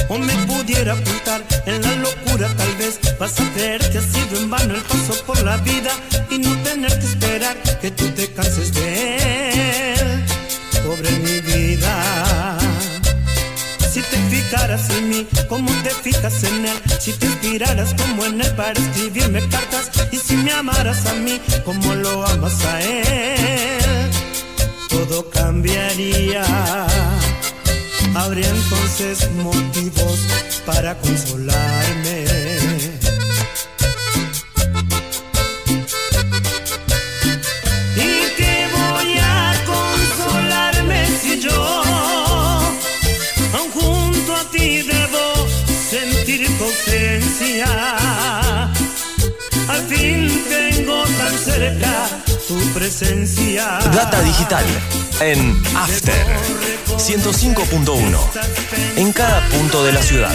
o 0.08 0.18
me 0.18 0.32
pudiera 0.46 0.94
ocultar 0.94 1.44
en 1.66 1.82
la 1.82 1.94
locura, 1.96 2.48
tal 2.56 2.74
vez 2.76 2.98
vas 3.18 3.38
a 3.38 3.52
creer 3.52 3.80
que 3.90 3.98
ha 3.98 4.00
sido 4.00 4.40
en 4.40 4.48
vano 4.48 4.74
el 4.74 4.82
paso 4.82 5.14
por 5.26 5.40
la 5.42 5.56
vida 5.58 5.90
y 6.30 6.38
no 6.38 6.56
tener 6.62 6.98
que 6.98 7.06
esperar 7.06 7.56
que 7.80 7.90
tú 7.90 8.08
te 8.10 8.32
canses 8.32 8.72
de 8.72 9.92
él. 9.92 10.24
Pobre 10.84 11.10
mi 11.10 11.40
vida. 11.40 12.58
Si 13.92 14.00
te 14.00 14.16
fijaras 14.30 14.88
en 14.90 15.10
mí, 15.10 15.26
como 15.48 15.70
te 15.82 15.90
fijas 15.90 16.42
en 16.44 16.66
él. 16.66 16.82
Si 16.98 17.12
te 17.12 17.26
inspiraras 17.26 17.94
como 17.94 18.24
en 18.24 18.40
él 18.40 18.54
para 18.56 18.72
escribirme 18.72 19.40
cartas. 19.48 19.90
Y 20.12 20.16
si 20.16 20.36
me 20.36 20.52
amaras 20.52 21.04
a 21.06 21.14
mí, 21.14 21.40
como 21.64 21.94
lo 21.94 22.26
amas 22.26 22.64
a 22.64 22.80
él. 22.82 24.10
Todo 24.88 25.28
cambiaría. 25.30 26.44
Habría 28.14 28.48
entonces 28.48 29.30
motivos 29.36 30.18
para 30.66 30.96
consolarme. 30.98 32.24
¿Y 37.96 38.36
qué 38.36 38.68
voy 38.72 39.18
a 39.18 39.54
consolarme 39.66 41.06
si 41.20 41.40
yo, 41.40 41.82
aun 43.54 43.70
junto 43.72 44.36
a 44.36 44.50
ti, 44.50 44.82
debo 44.82 45.48
sentir 45.90 46.46
tu? 46.58 46.64
Al 49.68 49.86
fin 49.86 50.44
tengo 50.48 51.02
tan 51.04 51.38
cerca 51.38 52.29
tu 52.50 52.58
presencia. 52.72 53.78
Data 53.94 54.20
digital 54.22 54.64
en 55.20 55.62
After 55.76 56.26
105.1 56.96 58.18
en 58.96 59.12
cada 59.12 59.40
punto 59.50 59.84
de 59.84 59.92
la 59.92 60.02
ciudad. 60.02 60.34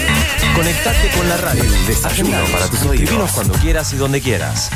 Conectate 0.56 1.10
con 1.10 1.28
la 1.28 1.36
radio. 1.36 1.66
Desayuno 1.86 2.38
para 2.54 2.70
tus 2.70 2.84
oídos. 2.84 3.32
Cuando 3.34 3.54
quieras 3.56 3.92
y 3.92 3.98
donde 3.98 4.22
quieras. 4.22 4.70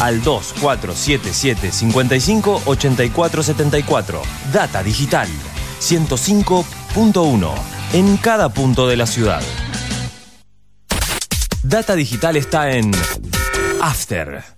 Al 0.00 0.22
2477 0.22 1.70
55 1.70 2.62
84 2.64 3.42
74. 3.42 4.22
Data 4.50 4.82
digital 4.82 5.28
105.1 5.82 7.52
en 7.92 8.16
cada 8.16 8.48
punto 8.48 8.88
de 8.88 8.96
la 8.96 9.06
ciudad. 9.06 9.42
Data 11.62 11.94
digital 11.94 12.36
está 12.38 12.70
en 12.70 12.90
After. 13.82 14.57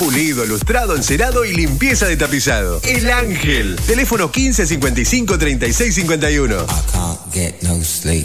Pulido, 0.00 0.46
lustrado, 0.46 0.96
encerado 0.96 1.44
y 1.44 1.52
limpieza 1.52 2.06
de 2.06 2.16
tapizado. 2.16 2.80
El 2.84 3.10
Ángel. 3.10 3.76
Teléfono 3.86 4.32
15 4.32 4.66
55 4.66 5.38
36 5.38 5.94
51. 5.94 6.56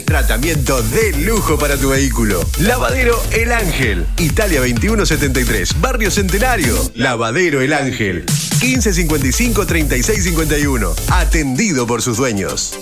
Tratamiento 0.06 0.82
de 0.82 1.12
lujo 1.18 1.58
para 1.58 1.76
tu 1.76 1.90
vehículo. 1.90 2.40
Lavadero 2.60 3.22
El 3.30 3.52
Ángel. 3.52 4.06
Italia 4.16 4.60
2173. 4.60 5.78
Barrio 5.78 6.10
Centenario. 6.10 6.74
Lavadero 6.94 7.60
El 7.60 7.74
Ángel. 7.74 8.24
1555 8.62 9.66
3651. 9.66 10.94
Atendido 11.10 11.86
por 11.86 12.00
sus 12.00 12.16
dueños. 12.16 12.72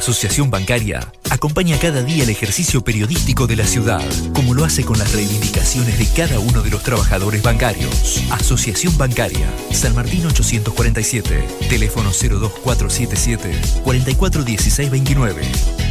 Asociación 0.00 0.50
Bancaria 0.50 1.12
acompaña 1.28 1.78
cada 1.78 2.02
día 2.02 2.22
el 2.22 2.30
ejercicio 2.30 2.82
periodístico 2.82 3.46
de 3.46 3.54
la 3.54 3.66
ciudad, 3.66 4.02
como 4.32 4.54
lo 4.54 4.64
hace 4.64 4.82
con 4.82 4.98
las 4.98 5.12
reivindicaciones 5.12 5.98
de 5.98 6.06
cada 6.16 6.38
uno 6.38 6.62
de 6.62 6.70
los 6.70 6.82
trabajadores 6.82 7.42
bancarios. 7.42 8.22
Asociación 8.30 8.96
Bancaria, 8.96 9.46
San 9.72 9.94
Martín 9.94 10.24
847, 10.24 11.46
teléfono 11.68 12.12
02477 12.12 13.60
441629. 13.84 15.42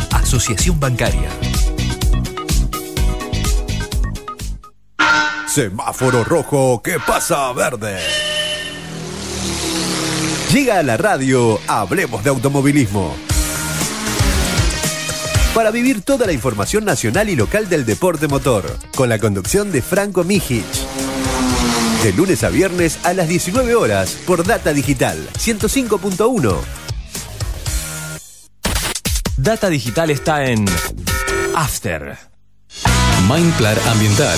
Asociación 0.09 0.79
Bancaria. 0.79 1.29
Semáforo 5.47 6.23
rojo, 6.23 6.81
¿qué 6.83 6.97
pasa 6.99 7.53
verde? 7.53 7.99
Llega 10.51 10.79
a 10.79 10.83
la 10.83 10.97
radio, 10.97 11.59
hablemos 11.67 12.23
de 12.23 12.31
automovilismo. 12.31 13.28
Para 15.53 15.71
vivir 15.71 16.01
toda 16.03 16.25
la 16.27 16.31
información 16.31 16.85
nacional 16.85 17.27
y 17.29 17.35
local 17.35 17.69
del 17.69 17.85
deporte 17.85 18.27
motor, 18.27 18.77
con 18.95 19.09
la 19.09 19.17
conducción 19.17 19.71
de 19.71 19.81
Franco 19.81 20.23
Mijic. 20.23 20.63
De 22.03 22.13
lunes 22.13 22.43
a 22.43 22.49
viernes 22.49 22.99
a 23.03 23.13
las 23.13 23.27
19 23.27 23.75
horas 23.75 24.17
por 24.25 24.45
Data 24.45 24.73
Digital 24.73 25.17
105.1. 25.37 26.55
Data 29.37 29.69
Digital 29.69 30.11
está 30.11 30.45
en 30.45 30.65
After. 31.55 32.17
Mindplar 33.27 33.77
Ambiental. 33.87 34.37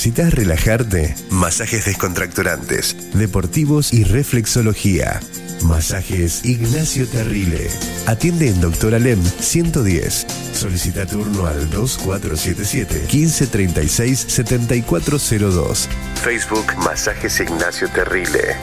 ¿Necesitas 0.00 0.32
relajarte? 0.32 1.14
Masajes 1.28 1.84
descontracturantes, 1.84 2.96
deportivos 3.12 3.92
y 3.92 4.04
reflexología. 4.04 5.20
Masajes 5.64 6.42
Ignacio 6.46 7.06
Terrile. 7.06 7.68
Atiende 8.06 8.48
en 8.48 8.62
Doctor 8.62 8.94
Alem 8.94 9.22
110. 9.22 10.26
Solicita 10.54 11.04
turno 11.04 11.46
al 11.46 11.68
2477 11.68 13.08
1536 13.12 14.24
7402. 14.26 15.88
Facebook 16.22 16.78
Masajes 16.78 17.38
Ignacio 17.40 17.90
Terrile. 17.90 18.56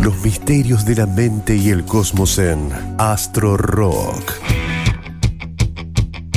Los 0.00 0.16
misterios 0.24 0.86
de 0.86 0.94
la 0.94 1.04
mente 1.04 1.56
y 1.56 1.68
el 1.68 1.84
cosmos 1.84 2.38
en 2.38 2.70
Astro 2.96 3.58
Rock. 3.58 4.57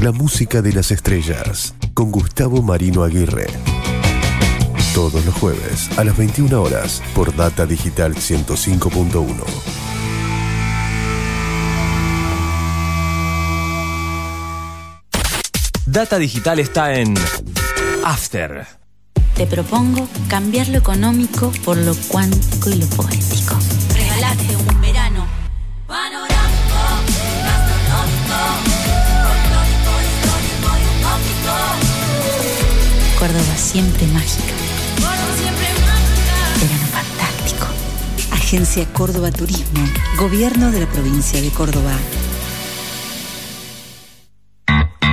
La 0.01 0.11
música 0.11 0.63
de 0.63 0.73
las 0.73 0.89
estrellas 0.89 1.75
con 1.93 2.11
Gustavo 2.11 2.63
Marino 2.63 3.03
Aguirre. 3.03 3.45
Todos 4.95 5.23
los 5.23 5.35
jueves 5.35 5.95
a 5.95 6.03
las 6.03 6.17
21 6.17 6.59
horas 6.59 7.03
por 7.13 7.35
Data 7.35 7.67
Digital 7.67 8.15
105.1. 8.15 9.43
Data 15.85 16.17
Digital 16.17 16.57
está 16.57 16.95
en 16.95 17.13
After. 18.03 18.65
Te 19.35 19.45
propongo 19.45 20.07
cambiar 20.27 20.67
lo 20.69 20.79
económico 20.79 21.51
por 21.63 21.77
lo 21.77 21.93
cuántico 22.07 22.71
y 22.71 22.77
lo 22.77 22.87
poético. 22.87 23.55
Córdoba 33.21 33.55
siempre 33.55 34.07
mágica. 34.07 34.51
Verano 36.59 36.87
fantástico. 36.87 37.67
Agencia 38.31 38.83
Córdoba 38.93 39.29
Turismo. 39.31 39.87
Gobierno 40.17 40.71
de 40.71 40.79
la 40.79 40.87
provincia 40.87 41.39
de 41.39 41.51
Córdoba. 41.51 41.91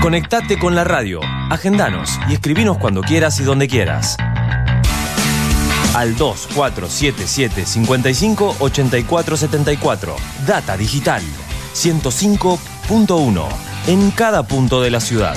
Conectate 0.00 0.58
con 0.58 0.74
la 0.74 0.84
radio, 0.84 1.20
agendanos 1.50 2.18
y 2.30 2.32
escribinos 2.32 2.78
cuando 2.78 3.02
quieras 3.02 3.40
y 3.40 3.44
donde 3.44 3.68
quieras. 3.68 4.16
Al 5.94 6.16
2477 6.16 7.66
55 7.66 8.56
84 8.58 9.36
74. 9.36 10.16
Data 10.46 10.78
Digital 10.78 11.20
105.1. 11.74 13.48
En 13.86 14.10
cada 14.12 14.44
punto 14.44 14.80
de 14.80 14.90
la 14.90 15.00
ciudad. 15.00 15.36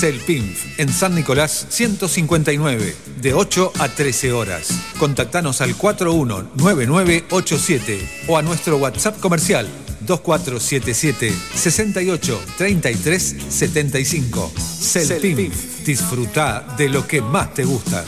Celpinf, 0.00 0.78
en 0.78 0.90
San 0.90 1.14
Nicolás 1.14 1.66
159, 1.68 2.96
de 3.20 3.34
8 3.34 3.72
a 3.80 3.90
13 3.90 4.32
horas. 4.32 4.70
Contactanos 4.98 5.60
al 5.60 5.76
419987 5.76 8.24
o 8.26 8.38
a 8.38 8.42
nuestro 8.42 8.78
WhatsApp 8.78 9.20
comercial 9.20 9.68
2477 10.00 11.34
68 11.54 12.40
33 12.56 13.36
75. 13.50 14.50
Celpinf, 14.56 15.84
disfruta 15.84 16.64
de 16.78 16.88
lo 16.88 17.06
que 17.06 17.20
más 17.20 17.52
te 17.52 17.64
gusta. 17.64 18.02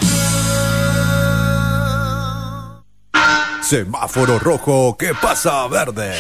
Semáforo 3.60 4.38
rojo, 4.38 4.96
¿qué 4.98 5.12
pasa 5.20 5.68
verde? 5.68 6.14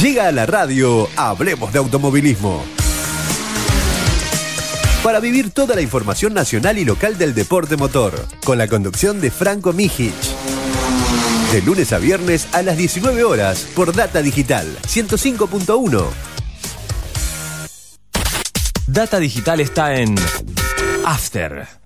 Llega 0.00 0.28
a 0.28 0.32
la 0.32 0.46
radio, 0.46 1.08
hablemos 1.16 1.72
de 1.72 1.80
automovilismo. 1.80 2.75
Para 5.02 5.20
vivir 5.20 5.50
toda 5.50 5.76
la 5.76 5.82
información 5.82 6.34
nacional 6.34 6.78
y 6.78 6.84
local 6.84 7.16
del 7.16 7.32
deporte 7.32 7.76
motor, 7.76 8.26
con 8.44 8.58
la 8.58 8.66
conducción 8.66 9.20
de 9.20 9.30
Franco 9.30 9.72
Mijic. 9.72 10.14
De 11.52 11.62
lunes 11.62 11.92
a 11.92 11.98
viernes 11.98 12.48
a 12.52 12.62
las 12.62 12.76
19 12.76 13.22
horas 13.22 13.68
por 13.76 13.94
Data 13.94 14.20
Digital 14.20 14.66
105.1. 14.82 16.04
Data 18.88 19.18
Digital 19.18 19.60
está 19.60 19.94
en 19.94 20.16
After. 21.04 21.85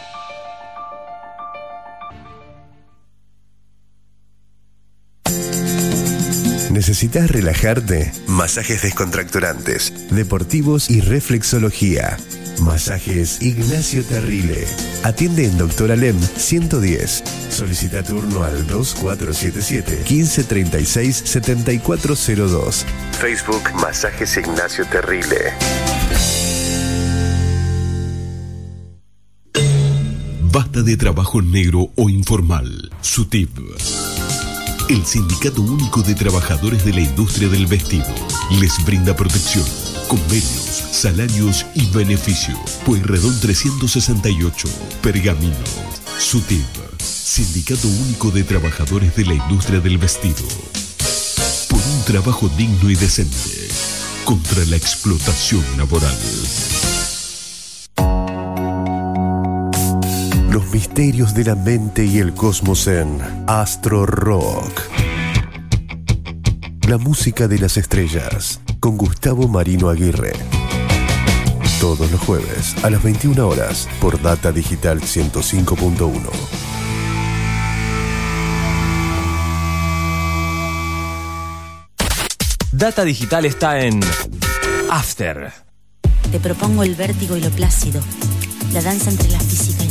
¿Necesitas 6.81 7.29
relajarte? 7.29 8.11
Masajes 8.25 8.81
descontracturantes, 8.81 9.93
deportivos 10.09 10.89
y 10.89 10.99
reflexología. 10.99 12.17
Masajes 12.59 13.39
Ignacio 13.43 14.03
Terrile. 14.03 14.65
Atiende 15.03 15.45
en 15.45 15.59
Doctor 15.59 15.91
Alem 15.91 16.19
110. 16.19 17.23
Solicita 17.51 18.01
turno 18.01 18.43
al 18.43 18.65
2477 18.65 20.05
1536 20.09 21.21
7402. 21.23 22.85
Facebook 23.11 23.61
Masajes 23.75 24.37
Ignacio 24.37 24.83
Terrile. 24.87 25.53
Basta 30.51 30.81
de 30.81 30.97
trabajo 30.97 31.43
negro 31.43 31.91
o 31.95 32.09
informal. 32.09 32.89
SUTIP. 33.01 33.51
El 34.91 35.05
Sindicato 35.05 35.61
Único 35.61 36.01
de 36.01 36.13
Trabajadores 36.15 36.83
de 36.83 36.91
la 36.91 36.99
Industria 36.99 37.47
del 37.47 37.65
Vestido 37.65 38.13
les 38.59 38.83
brinda 38.83 39.15
protección, 39.15 39.63
convenios, 40.09 40.83
salarios 40.91 41.65
y 41.73 41.85
beneficio. 41.85 42.59
Pueyrredón 42.85 43.39
368, 43.39 44.67
Pergamino. 45.01 45.55
SUTIP. 46.19 46.65
Sindicato 47.01 47.87
Único 47.87 48.31
de 48.31 48.43
Trabajadores 48.43 49.15
de 49.15 49.27
la 49.27 49.33
Industria 49.35 49.79
del 49.79 49.97
Vestido. 49.97 50.43
Por 51.69 51.79
un 51.79 52.03
trabajo 52.03 52.49
digno 52.57 52.89
y 52.89 52.95
decente. 52.95 53.69
Contra 54.25 54.65
la 54.65 54.75
explotación 54.75 55.63
laboral. 55.77 56.17
Los 60.51 60.69
misterios 60.73 61.33
de 61.33 61.45
la 61.45 61.55
mente 61.55 62.03
y 62.03 62.17
el 62.17 62.33
cosmos 62.33 62.85
en 62.87 63.21
Astro 63.47 64.05
Rock. 64.05 64.81
La 66.89 66.97
música 66.97 67.47
de 67.47 67.57
las 67.57 67.77
estrellas 67.77 68.59
con 68.81 68.97
Gustavo 68.97 69.47
Marino 69.47 69.87
Aguirre. 69.87 70.33
Todos 71.79 72.11
los 72.11 72.19
jueves 72.19 72.75
a 72.83 72.89
las 72.89 73.01
21 73.01 73.47
horas 73.47 73.87
por 74.01 74.21
Data 74.21 74.51
Digital 74.51 74.99
105.1. 74.99 76.19
Data 82.73 83.05
Digital 83.05 83.45
está 83.45 83.79
en 83.79 84.01
After. 84.89 85.53
Te 86.29 86.41
propongo 86.41 86.83
el 86.83 86.95
vértigo 86.95 87.37
y 87.37 87.41
lo 87.41 87.51
plácido, 87.51 88.01
la 88.73 88.81
danza 88.81 89.09
entre 89.09 89.29
la 89.29 89.39
física 89.39 89.85
y 89.85 89.90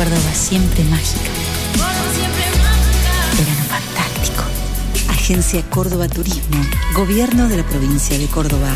Córdoba 0.00 0.32
siempre 0.32 0.82
mágica. 0.84 1.28
Verano 3.36 3.64
fantástico. 3.68 4.44
Agencia 5.10 5.62
Córdoba 5.68 6.08
Turismo. 6.08 6.56
Gobierno 6.94 7.48
de 7.48 7.58
la 7.58 7.64
provincia 7.64 8.18
de 8.18 8.24
Córdoba. 8.28 8.70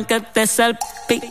Música, 0.00 0.08
perdón 0.08 0.08
que 0.08 0.20
te 0.32 0.46
salpique. 0.46 1.30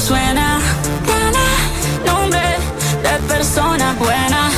Suena. 0.00 0.58
Tiene 1.04 1.46
nombre 2.06 2.56
de 3.02 3.18
persona 3.28 3.94
buena. 3.98 4.49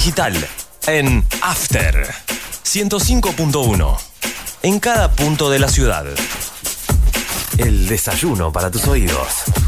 Digital 0.00 0.34
en 0.86 1.26
After 1.42 2.08
105.1. 2.64 3.98
En 4.62 4.80
cada 4.80 5.12
punto 5.12 5.50
de 5.50 5.58
la 5.58 5.68
ciudad. 5.68 6.06
El 7.58 7.86
desayuno 7.86 8.50
para 8.50 8.70
tus 8.70 8.88
oídos. 8.88 9.59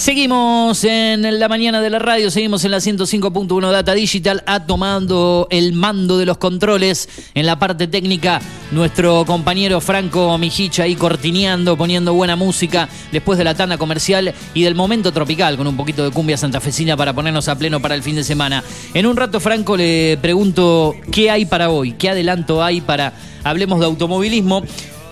Seguimos 0.00 0.82
en 0.84 1.38
la 1.38 1.46
mañana 1.46 1.82
de 1.82 1.90
la 1.90 1.98
radio, 1.98 2.30
seguimos 2.30 2.64
en 2.64 2.70
la 2.70 2.78
105.1 2.78 3.70
Data 3.70 3.92
Digital, 3.92 4.42
a 4.46 4.64
tomando 4.64 5.46
el 5.50 5.74
mando 5.74 6.16
de 6.16 6.24
los 6.24 6.38
controles 6.38 7.06
en 7.34 7.44
la 7.44 7.58
parte 7.58 7.86
técnica. 7.86 8.40
Nuestro 8.72 9.26
compañero 9.26 9.78
Franco 9.82 10.38
Mijicha 10.38 10.84
ahí 10.84 10.96
cortineando, 10.96 11.76
poniendo 11.76 12.14
buena 12.14 12.34
música 12.34 12.88
después 13.12 13.36
de 13.36 13.44
la 13.44 13.54
tanda 13.54 13.76
comercial 13.76 14.32
y 14.54 14.62
del 14.62 14.74
momento 14.74 15.12
tropical, 15.12 15.58
con 15.58 15.66
un 15.66 15.76
poquito 15.76 16.02
de 16.02 16.12
cumbia 16.12 16.38
santafesina 16.38 16.96
para 16.96 17.12
ponernos 17.12 17.48
a 17.48 17.58
pleno 17.58 17.82
para 17.82 17.94
el 17.94 18.02
fin 18.02 18.16
de 18.16 18.24
semana. 18.24 18.64
En 18.94 19.04
un 19.04 19.18
rato, 19.18 19.38
Franco, 19.38 19.76
le 19.76 20.16
pregunto 20.22 20.96
qué 21.12 21.30
hay 21.30 21.44
para 21.44 21.68
hoy, 21.68 21.92
qué 21.92 22.08
adelanto 22.08 22.64
hay 22.64 22.80
para 22.80 23.12
hablemos 23.44 23.78
de 23.80 23.84
automovilismo. 23.84 24.62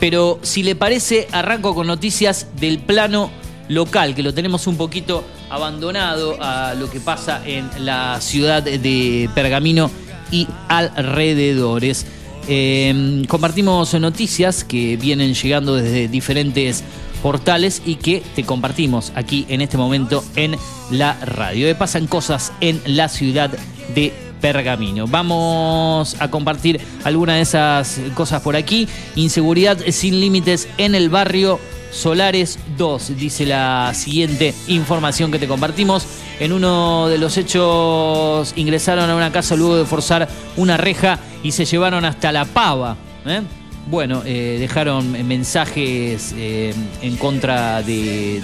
Pero 0.00 0.38
si 0.40 0.62
le 0.62 0.76
parece, 0.76 1.28
arranco 1.30 1.74
con 1.74 1.88
noticias 1.88 2.46
del 2.58 2.78
plano 2.78 3.30
local, 3.68 4.14
que 4.14 4.22
lo 4.22 4.34
tenemos 4.34 4.66
un 4.66 4.76
poquito 4.76 5.24
abandonado 5.50 6.36
a 6.40 6.74
lo 6.74 6.90
que 6.90 7.00
pasa 7.00 7.42
en 7.46 7.68
la 7.84 8.20
ciudad 8.20 8.62
de 8.62 9.30
Pergamino 9.34 9.90
y 10.30 10.46
alrededores. 10.68 12.06
Eh, 12.48 13.24
compartimos 13.28 13.92
noticias 13.94 14.64
que 14.64 14.96
vienen 14.96 15.34
llegando 15.34 15.76
desde 15.76 16.08
diferentes 16.08 16.82
portales 17.22 17.82
y 17.84 17.96
que 17.96 18.22
te 18.34 18.44
compartimos 18.44 19.12
aquí 19.14 19.44
en 19.48 19.60
este 19.60 19.76
momento 19.76 20.24
en 20.36 20.56
la 20.90 21.14
radio. 21.24 21.76
Pasan 21.76 22.06
cosas 22.06 22.52
en 22.60 22.80
la 22.86 23.08
ciudad 23.08 23.50
de 23.94 24.27
Pergamino. 24.40 25.06
Vamos 25.06 26.16
a 26.20 26.30
compartir 26.30 26.80
algunas 27.04 27.36
de 27.36 27.42
esas 27.42 28.00
cosas 28.14 28.42
por 28.42 28.56
aquí. 28.56 28.88
Inseguridad 29.16 29.78
sin 29.90 30.20
límites 30.20 30.68
en 30.78 30.94
el 30.94 31.08
barrio 31.10 31.58
Solares 31.90 32.58
2, 32.76 33.16
dice 33.16 33.46
la 33.46 33.92
siguiente 33.94 34.54
información 34.66 35.30
que 35.32 35.38
te 35.38 35.48
compartimos. 35.48 36.06
En 36.38 36.52
uno 36.52 37.08
de 37.08 37.18
los 37.18 37.36
hechos 37.36 38.52
ingresaron 38.56 39.08
a 39.10 39.16
una 39.16 39.32
casa 39.32 39.56
luego 39.56 39.76
de 39.76 39.84
forzar 39.84 40.28
una 40.56 40.76
reja 40.76 41.18
y 41.42 41.52
se 41.52 41.64
llevaron 41.64 42.04
hasta 42.04 42.30
la 42.30 42.44
pava. 42.44 42.96
¿eh? 43.26 43.40
Bueno, 43.90 44.22
eh, 44.24 44.58
dejaron 44.60 45.26
mensajes 45.26 46.34
eh, 46.36 46.74
en 47.00 47.16
contra 47.16 47.82
de, 47.82 48.42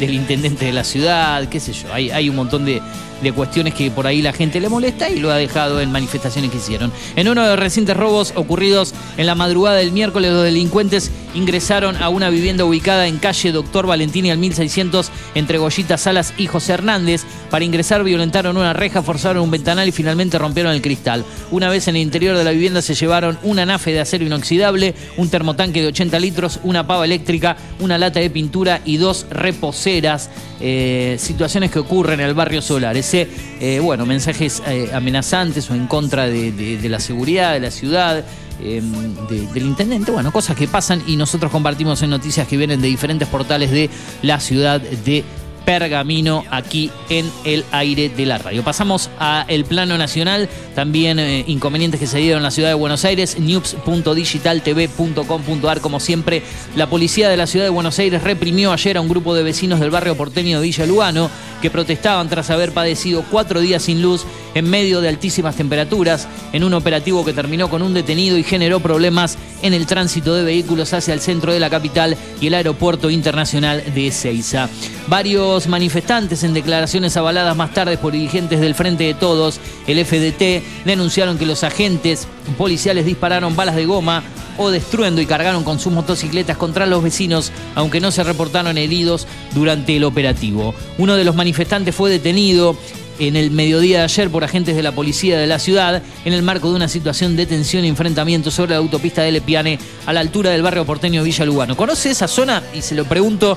del 0.00 0.14
intendente 0.14 0.64
de 0.64 0.72
la 0.72 0.84
ciudad, 0.84 1.48
qué 1.48 1.60
sé 1.60 1.72
yo. 1.72 1.92
Hay 1.92 2.28
un 2.28 2.36
montón 2.36 2.64
de, 2.64 2.80
de 3.22 3.32
cuestiones 3.32 3.74
que 3.74 3.90
por 3.90 4.06
ahí 4.06 4.22
la 4.22 4.32
gente 4.32 4.60
le 4.60 4.68
molesta 4.68 5.08
y 5.08 5.18
lo 5.18 5.30
ha 5.30 5.36
dejado 5.36 5.80
en 5.80 5.90
manifestaciones 5.90 6.50
que 6.50 6.58
hicieron. 6.58 6.92
En 7.16 7.28
uno 7.28 7.42
de 7.42 7.48
los 7.48 7.58
recientes 7.58 7.96
robos 7.96 8.32
ocurridos 8.36 8.94
en 9.16 9.26
la 9.26 9.34
madrugada 9.34 9.76
del 9.76 9.92
miércoles, 9.92 10.32
los 10.32 10.44
delincuentes 10.44 11.10
ingresaron 11.34 11.96
a 11.96 12.08
una 12.08 12.30
vivienda 12.30 12.64
ubicada 12.64 13.06
en 13.06 13.18
calle 13.18 13.52
Doctor 13.52 13.86
Valentini 13.86 14.30
al 14.30 14.38
1600 14.38 15.10
entre 15.34 15.58
Goyita 15.58 15.98
Salas 15.98 16.32
y 16.38 16.46
José 16.46 16.72
Hernández. 16.72 17.24
Para 17.50 17.64
ingresar 17.64 18.04
violentaron 18.04 18.56
una 18.56 18.72
reja, 18.72 19.02
forzaron 19.02 19.42
un 19.42 19.50
ventanal 19.50 19.88
y 19.88 19.92
finalmente 19.92 20.38
rompieron 20.38 20.72
el 20.72 20.82
cristal. 20.82 21.24
Una 21.50 21.68
vez 21.68 21.88
en 21.88 21.96
el 21.96 22.02
interior 22.02 22.36
de 22.36 22.44
la 22.44 22.50
vivienda 22.50 22.82
se 22.82 22.94
llevaron 22.94 23.38
una 23.42 23.66
nafe 23.66 23.92
de 23.92 24.00
acero 24.00 24.24
inoxidable, 24.24 24.94
un 25.16 25.28
termotanque 25.28 25.82
de 25.82 25.88
80 25.88 26.18
litros, 26.18 26.60
una 26.64 26.86
pava 26.86 27.04
eléctrica, 27.04 27.56
una 27.80 27.98
lata 27.98 28.20
de 28.20 28.30
pintura 28.30 28.80
y 28.84 28.96
dos 28.96 29.26
reposeras. 29.30 30.30
Eh, 30.58 31.16
situaciones 31.18 31.70
que 31.70 31.78
ocurren 31.78 32.20
en 32.20 32.26
el 32.26 32.34
barrio 32.34 32.62
Solar. 32.62 32.96
Ese, 33.06 33.28
eh, 33.60 33.78
bueno, 33.78 34.04
mensajes 34.04 34.60
eh, 34.66 34.90
amenazantes 34.92 35.70
o 35.70 35.76
en 35.76 35.86
contra 35.86 36.26
de, 36.26 36.80
la 36.90 36.98
seguridad 36.98 37.52
de 37.52 37.60
la 37.60 37.70
ciudad, 37.70 38.24
de- 38.58 39.46
del 39.54 39.64
intendente, 39.64 40.10
bueno, 40.10 40.32
cosas 40.32 40.56
que 40.56 40.66
pasan 40.66 41.04
y 41.06 41.14
nosotros 41.14 41.52
compartimos 41.52 42.02
en 42.02 42.10
noticias 42.10 42.48
que 42.48 42.56
vienen 42.56 42.80
de 42.80 42.88
diferentes 42.88 43.28
portales 43.28 43.70
de 43.70 43.90
la 44.22 44.40
ciudad 44.40 44.80
de 44.80 45.22
Pergamino 45.66 46.44
aquí 46.50 46.90
en 47.10 47.30
el 47.44 47.66
aire 47.72 48.08
de 48.08 48.24
la 48.24 48.38
radio. 48.38 48.62
Pasamos 48.62 49.10
a 49.18 49.44
el 49.48 49.66
plano 49.66 49.98
nacional, 49.98 50.48
también 50.74 51.18
eh, 51.18 51.44
inconvenientes 51.48 52.00
que 52.00 52.06
se 52.06 52.16
dieron 52.18 52.38
en 52.38 52.44
la 52.44 52.52
ciudad 52.52 52.68
de 52.68 52.74
Buenos 52.74 53.04
Aires, 53.04 53.38
news.digitaltv.com.ar 53.38 55.80
como 55.80 55.98
siempre, 56.00 56.42
la 56.76 56.88
policía 56.88 57.28
de 57.28 57.36
la 57.36 57.48
ciudad 57.48 57.66
de 57.66 57.70
Buenos 57.70 57.98
Aires 57.98 58.22
reprimió 58.22 58.72
ayer 58.72 58.96
a 58.96 59.00
un 59.00 59.08
grupo 59.08 59.34
de 59.34 59.42
vecinos 59.42 59.80
del 59.80 59.90
barrio 59.90 60.16
porteño 60.16 60.60
de 60.60 60.66
Villa 60.66 60.86
Lugano 60.86 61.28
que 61.60 61.70
protestaban 61.70 62.28
tras 62.28 62.50
haber 62.50 62.70
padecido 62.72 63.24
cuatro 63.28 63.58
días 63.60 63.82
sin 63.82 64.02
luz 64.02 64.24
en 64.56 64.70
medio 64.70 65.02
de 65.02 65.10
altísimas 65.10 65.54
temperaturas, 65.54 66.26
en 66.54 66.64
un 66.64 66.72
operativo 66.72 67.26
que 67.26 67.34
terminó 67.34 67.68
con 67.68 67.82
un 67.82 67.92
detenido 67.92 68.38
y 68.38 68.42
generó 68.42 68.80
problemas 68.80 69.36
en 69.60 69.74
el 69.74 69.84
tránsito 69.84 70.34
de 70.34 70.44
vehículos 70.44 70.94
hacia 70.94 71.12
el 71.12 71.20
centro 71.20 71.52
de 71.52 71.60
la 71.60 71.68
capital 71.68 72.16
y 72.40 72.46
el 72.46 72.54
aeropuerto 72.54 73.10
internacional 73.10 73.84
de 73.94 74.06
Ezeiza. 74.06 74.70
Varios 75.08 75.66
manifestantes 75.66 76.42
en 76.42 76.54
declaraciones 76.54 77.18
avaladas 77.18 77.54
más 77.54 77.74
tarde 77.74 77.98
por 77.98 78.14
dirigentes 78.14 78.58
del 78.58 78.74
Frente 78.74 79.04
de 79.04 79.12
Todos, 79.12 79.60
el 79.86 80.02
FDT, 80.02 80.86
denunciaron 80.86 81.36
que 81.36 81.44
los 81.44 81.62
agentes 81.62 82.26
policiales 82.56 83.04
dispararon 83.04 83.56
balas 83.56 83.76
de 83.76 83.84
goma 83.84 84.22
o 84.56 84.70
destruyendo 84.70 85.20
y 85.20 85.26
cargaron 85.26 85.64
con 85.64 85.78
sus 85.78 85.92
motocicletas 85.92 86.56
contra 86.56 86.86
los 86.86 87.02
vecinos, 87.02 87.52
aunque 87.74 88.00
no 88.00 88.10
se 88.10 88.24
reportaron 88.24 88.78
heridos 88.78 89.26
durante 89.54 89.94
el 89.96 90.04
operativo. 90.04 90.74
Uno 90.96 91.16
de 91.16 91.24
los 91.24 91.36
manifestantes 91.36 91.94
fue 91.94 92.08
detenido 92.08 92.74
en 93.18 93.36
el 93.36 93.50
mediodía 93.50 93.98
de 93.98 94.04
ayer 94.04 94.30
por 94.30 94.44
agentes 94.44 94.76
de 94.76 94.82
la 94.82 94.92
policía 94.92 95.38
de 95.38 95.46
la 95.46 95.58
ciudad 95.58 96.02
en 96.24 96.32
el 96.32 96.42
marco 96.42 96.70
de 96.70 96.76
una 96.76 96.88
situación 96.88 97.36
de 97.36 97.46
tensión 97.46 97.84
y 97.84 97.88
enfrentamiento 97.88 98.50
sobre 98.50 98.72
la 98.72 98.78
autopista 98.78 99.22
de 99.22 99.32
Lepiane 99.32 99.78
a 100.06 100.12
la 100.12 100.20
altura 100.20 100.50
del 100.50 100.62
barrio 100.62 100.84
porteño 100.84 101.22
Villa 101.22 101.44
Lugano. 101.44 101.76
¿Conoce 101.76 102.10
esa 102.10 102.28
zona? 102.28 102.62
Y 102.74 102.82
se 102.82 102.94
lo 102.94 103.04
pregunto 103.04 103.56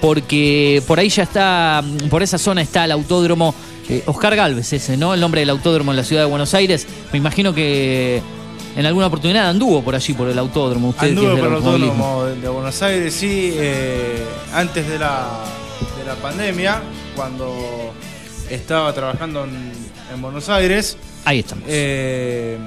porque 0.00 0.82
por 0.86 0.98
ahí 0.98 1.08
ya 1.08 1.24
está, 1.24 1.84
por 2.08 2.22
esa 2.22 2.38
zona 2.38 2.62
está 2.62 2.84
el 2.84 2.92
autódromo 2.92 3.54
eh, 3.88 4.02
Oscar 4.06 4.36
Galvez, 4.36 4.72
ese, 4.72 4.96
¿no? 4.96 5.14
El 5.14 5.20
nombre 5.20 5.40
del 5.40 5.50
autódromo 5.50 5.90
en 5.90 5.96
la 5.96 6.04
ciudad 6.04 6.22
de 6.22 6.28
Buenos 6.28 6.54
Aires. 6.54 6.86
Me 7.12 7.18
imagino 7.18 7.52
que 7.52 8.22
en 8.76 8.86
alguna 8.86 9.08
oportunidad 9.08 9.48
anduvo 9.48 9.82
por 9.82 9.94
allí, 9.94 10.14
por 10.14 10.28
el 10.28 10.38
autódromo. 10.38 10.90
Usted 10.90 11.14
por 11.16 11.38
el 11.38 11.54
autódromo 11.54 12.24
de, 12.24 12.36
de 12.36 12.48
Buenos 12.48 12.80
Aires, 12.82 13.12
sí, 13.12 13.52
eh, 13.56 14.24
antes 14.54 14.88
de 14.88 14.98
la, 14.98 15.44
de 15.98 16.04
la 16.04 16.14
pandemia, 16.14 16.82
cuando 17.16 17.92
estaba 18.50 18.92
trabajando 18.92 19.44
en, 19.44 19.72
en 20.14 20.22
Buenos 20.22 20.48
Aires. 20.48 20.96
Ahí 21.24 21.40
estamos. 21.40 21.64
eh, 21.68 22.58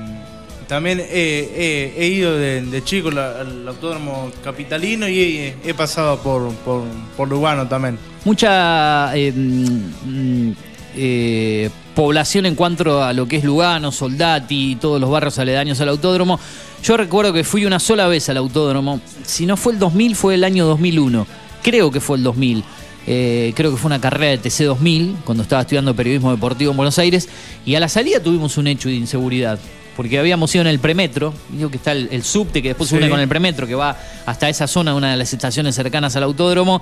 También 0.68 1.02
he 1.10 2.08
ido 2.16 2.36
de, 2.38 2.62
de 2.62 2.84
chico 2.84 3.12
la- 3.12 3.42
al 3.42 3.68
autódromo 3.68 4.32
capitalino 4.44 5.08
y 5.08 5.20
he, 5.20 5.56
he 5.66 5.74
pasado 5.74 6.20
por, 6.20 6.52
por, 6.66 6.84
por 7.18 7.28
Lugano 7.28 7.68
también. 7.68 7.98
mucha 8.26 9.16
eh, 9.16 9.32
mm, 9.34 10.52
eh, 10.96 11.70
población 11.96 12.46
en 12.46 12.56
cuanto 12.56 13.04
a 13.04 13.14
lo 13.14 13.28
que 13.28 13.38
es 13.38 13.44
Lugano, 13.44 13.92
Soldati 13.92 14.72
y 14.72 14.76
todos 14.78 15.00
los 15.02 15.10
barrios 15.10 15.38
aledaños 15.40 15.80
al 15.82 15.90
autódromo. 15.90 16.40
Yo 16.84 16.98
recuerdo 16.98 17.34
que 17.34 17.44
fui 17.44 17.66
una 17.66 17.80
sola 17.80 18.08
vez 18.08 18.28
al 18.30 18.38
autódromo. 18.38 19.00
Si 19.24 19.46
no 19.46 19.58
fue 19.58 19.74
el 19.74 19.80
2000, 19.80 20.16
fue 20.16 20.36
el 20.36 20.44
año 20.44 20.66
2001. 20.66 21.26
Creo 21.62 21.92
que 21.92 22.00
fue 22.02 22.18
el 22.18 22.24
2000. 22.24 22.64
Eh, 23.06 23.52
creo 23.56 23.72
que 23.72 23.78
fue 23.78 23.88
una 23.88 24.00
carrera 24.00 24.32
de 24.32 24.38
TC 24.38 24.64
2000, 24.66 25.16
cuando 25.26 25.44
estaba 25.44 25.62
estudiando 25.62 25.94
periodismo 25.96 26.32
deportivo 26.32 26.72
en 26.72 26.78
Buenos 26.78 26.98
Aires. 27.00 27.28
Y 27.66 27.76
a 27.76 27.80
la 27.80 27.90
salida 27.90 28.20
tuvimos 28.22 28.58
un 28.58 28.68
hecho 28.68 28.90
de 28.90 28.96
inseguridad. 28.96 29.60
Porque 29.96 30.18
habíamos 30.18 30.54
ido 30.56 30.62
en 30.64 30.68
el 30.70 30.80
premetro, 30.80 31.34
digo 31.50 31.70
que 31.70 31.78
está 31.78 31.92
el, 31.92 32.10
el 32.12 32.24
subte 32.24 32.64
que 32.64 32.70
después 32.70 32.90
se 32.90 32.96
Sí. 32.96 33.02
une 33.02 33.12
con 33.12 33.20
el 33.20 33.28
premetro, 33.28 33.68
que 33.68 33.76
va 33.76 33.96
hasta 34.26 34.50
esa 34.50 34.66
zona, 34.68 34.96
una 34.96 35.12
de 35.12 35.18
las 35.18 35.32
estaciones 35.34 35.76
cercanas 35.76 36.16
al 36.16 36.24
autódromo. 36.24 36.82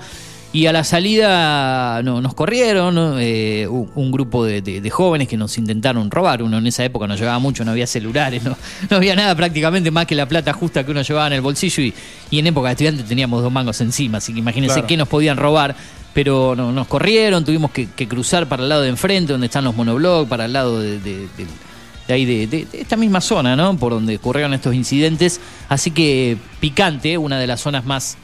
Y 0.54 0.66
a 0.66 0.72
la 0.72 0.84
salida 0.84 2.02
no, 2.02 2.20
nos 2.20 2.34
corrieron 2.34 2.94
¿no? 2.94 3.18
Eh, 3.18 3.66
un, 3.68 3.90
un 3.94 4.10
grupo 4.12 4.44
de, 4.44 4.60
de- 4.60 4.80
de 4.82 4.90
jóvenes 4.90 5.26
que 5.28 5.36
nos 5.36 5.56
intentaron 5.58 6.10
robar. 6.10 6.42
Uno 6.42 6.58
en 6.58 6.66
esa 6.66 6.84
época 6.84 7.06
no 7.06 7.16
llevaba 7.16 7.38
mucho, 7.38 7.64
no 7.64 7.70
había 7.70 7.86
celulares, 7.86 8.42
no, 8.44 8.56
no 8.90 8.96
había 8.96 9.14
nada 9.16 9.34
prácticamente 9.34 9.90
más 9.90 10.06
que 10.06 10.14
la 10.14 10.26
plata 10.26 10.52
justa 10.52 10.84
que 10.84 10.90
uno 10.90 11.02
llevaba 11.02 11.26
en 11.28 11.32
el 11.34 11.40
bolsillo. 11.40 11.82
Y, 11.82 11.94
y 12.30 12.38
en 12.38 12.46
época 12.48 12.68
de 12.68 12.72
estudiante 12.72 13.02
teníamos 13.02 13.42
dos 13.42 13.50
mangos 13.52 13.80
encima, 13.80 14.18
así 14.18 14.32
que 14.32 14.38
imagínense 14.40 14.74
Claro. 14.74 14.86
qué 14.88 14.96
nos 14.98 15.08
podían 15.08 15.36
robar. 15.38 15.74
Pero 16.14 16.54
no, 16.56 16.72
nos 16.72 16.86
corrieron, 16.88 17.44
tuvimos 17.44 17.70
que, 17.70 17.88
que 17.90 18.06
cruzar 18.06 18.46
para 18.48 18.62
el 18.62 18.68
lado 18.68 18.82
de 18.82 18.88
enfrente, 18.90 19.32
donde 19.32 19.46
están 19.46 19.64
los 19.64 19.74
monoblocks, 19.74 20.28
para 20.28 20.44
el 20.44 20.52
lado 20.52 20.80
de, 20.80 20.98
de- 21.00 21.26
de 22.08 22.14
ahí 22.14 22.24
de, 22.24 22.46
de- 22.48 22.64
de 22.66 22.80
esta 22.80 22.96
misma 22.96 23.20
zona, 23.20 23.54
¿no? 23.56 23.76
Por 23.76 23.92
donde 23.92 24.16
ocurrieron 24.16 24.52
estos 24.54 24.74
incidentes. 24.74 25.40
Así 25.68 25.90
que 25.92 26.36
picante, 26.60 27.16
una 27.16 27.38
de 27.38 27.46
las 27.46 27.60
zonas 27.60 27.84
más, 27.86 28.16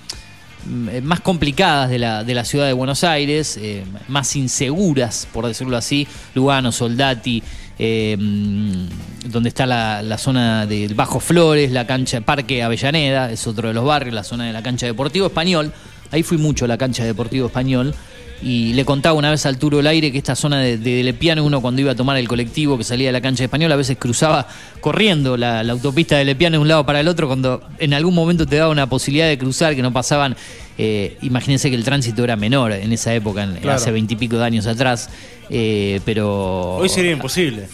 mm, 0.67 1.01
más 1.03 1.21
complicadas 1.21 1.89
de 1.89 1.99
la, 1.99 2.25
de 2.25 2.35
la 2.35 2.45
ciudad 2.45 2.67
de 2.67 2.73
Buenos 2.75 3.05
Aires, 3.05 3.57
eh, 3.61 3.85
más 4.09 4.35
inseguras, 4.37 5.27
por 5.33 5.47
decirlo 5.47 5.77
así. 5.77 6.07
Lugano, 6.35 6.73
Soldati, 6.73 7.43
eh, 7.79 8.17
mm, 8.19 9.31
donde 9.31 9.49
está 9.49 9.65
la, 9.65 10.03
la 10.03 10.19
zona 10.19 10.67
del 10.67 10.95
Bajo 10.95 11.21
Flores, 11.21 11.71
la 11.71 11.87
cancha 11.87 12.21
Parque 12.21 12.63
Avellaneda, 12.63 13.31
es 13.31 13.47
otro 13.47 13.69
de 13.69 13.75
los 13.75 13.85
barrios, 13.85 14.15
la 14.15 14.25
zona 14.25 14.45
de 14.47 14.53
la 14.53 14.63
cancha 14.63 14.85
Deportivo 14.87 15.27
Español. 15.29 15.73
Ahí 16.11 16.23
fui 16.23 16.39
mucho 16.39 16.65
a 16.65 16.69
la 16.69 16.79
cancha 16.79 17.05
Deportivo 17.05 17.47
Español. 17.47 17.95
Y 18.41 18.73
le 18.75 18.85
contaba 18.85 19.15
una 19.19 19.33
vez 19.33 19.45
al 19.47 19.59
Turo 19.59 19.79
del 19.79 19.89
Aire 19.89 20.13
que 20.13 20.19
esta 20.19 20.37
zona 20.37 20.61
de, 20.61 20.79
de 20.79 21.03
Lepiano, 21.03 21.45
uno 21.45 21.61
cuando 21.61 21.81
iba 21.81 21.91
a 21.91 21.97
tomar 21.97 22.17
el 22.19 22.29
colectivo 22.29 22.79
que 22.79 22.85
salía 22.85 23.09
de 23.09 23.13
la 23.13 23.21
cancha 23.21 23.43
española, 23.43 23.75
a 23.75 23.77
veces 23.77 23.97
cruzaba 23.99 24.47
corriendo 24.81 25.37
la, 25.37 25.65
la 25.65 25.73
autopista 25.73 26.17
de 26.17 26.25
Lepiano 26.25 26.55
de 26.57 26.63
un 26.63 26.69
lado 26.69 26.87
para 26.87 27.01
el 27.01 27.09
otro, 27.09 27.27
cuando 27.27 27.63
en 27.81 27.95
algún 27.95 28.15
momento 28.15 28.47
te 28.47 28.55
daba 28.55 28.71
una 28.71 28.89
posibilidad 28.89 29.27
de 29.27 29.39
cruzar 29.39 29.75
que 29.75 29.83
no 29.83 29.93
pasaban. 29.93 30.37
eh, 30.81 31.17
imagínense 31.23 31.69
que 31.69 31.75
el 31.75 31.83
tránsito 31.83 32.23
era 32.23 32.37
menor 32.37 32.71
en 32.71 32.93
esa 32.93 33.13
época, 33.13 33.43
en- 33.43 33.57
Claro. 33.57 33.77
hace 33.77 33.91
veintipico 33.91 34.39
de 34.39 34.45
años 34.45 34.69
atrás, 34.69 35.11
eh, 35.51 35.99
pero. 36.05 36.77
Hoy 36.77 36.89
sería 36.89 37.11
imposible. 37.11 37.65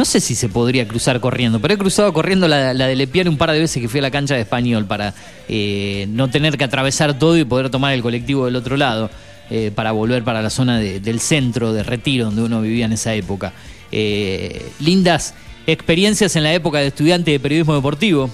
No 0.00 0.06
sé 0.06 0.18
si 0.20 0.34
se 0.34 0.48
podría 0.48 0.88
cruzar 0.88 1.20
corriendo, 1.20 1.60
pero 1.60 1.74
he 1.74 1.76
cruzado 1.76 2.10
corriendo 2.14 2.48
la, 2.48 2.72
la 2.72 2.86
de 2.86 2.96
Lepiano 2.96 3.30
un 3.30 3.36
par 3.36 3.52
de 3.52 3.58
veces 3.58 3.82
que 3.82 3.86
fui 3.86 3.98
a 4.00 4.02
la 4.02 4.10
cancha 4.10 4.34
de 4.34 4.40
español 4.40 4.86
para 4.86 5.12
eh, 5.46 6.06
no 6.08 6.30
tener 6.30 6.56
que 6.56 6.64
atravesar 6.64 7.18
todo 7.18 7.36
y 7.36 7.44
poder 7.44 7.68
tomar 7.68 7.92
el 7.92 8.00
colectivo 8.00 8.46
del 8.46 8.56
otro 8.56 8.78
lado 8.78 9.10
eh, 9.50 9.70
para 9.74 9.92
volver 9.92 10.24
para 10.24 10.40
la 10.40 10.48
zona 10.48 10.78
de- 10.78 11.00
del 11.00 11.20
centro 11.20 11.74
de 11.74 11.82
retiro 11.82 12.24
donde 12.24 12.40
uno 12.40 12.62
vivía 12.62 12.86
en 12.86 12.94
esa 12.94 13.12
época. 13.12 13.52
Eh, 13.92 14.70
lindas 14.80 15.34
experiencias 15.66 16.34
en 16.34 16.44
la 16.44 16.54
época 16.54 16.78
de 16.78 16.86
estudiante 16.86 17.32
de 17.32 17.38
periodismo 17.38 17.74
deportivo. 17.74 18.30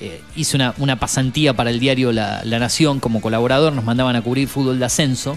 Eh, 0.00 0.20
hice 0.36 0.54
una, 0.54 0.72
una 0.78 1.00
pasantía 1.00 1.52
para 1.52 1.70
el 1.70 1.80
diario 1.80 2.12
la, 2.12 2.42
La 2.44 2.60
Nación 2.60 3.00
como 3.00 3.20
colaborador, 3.20 3.72
nos 3.72 3.84
mandaban 3.84 4.14
a 4.14 4.22
cubrir 4.22 4.46
fútbol 4.46 4.78
de 4.78 4.84
ascenso. 4.84 5.36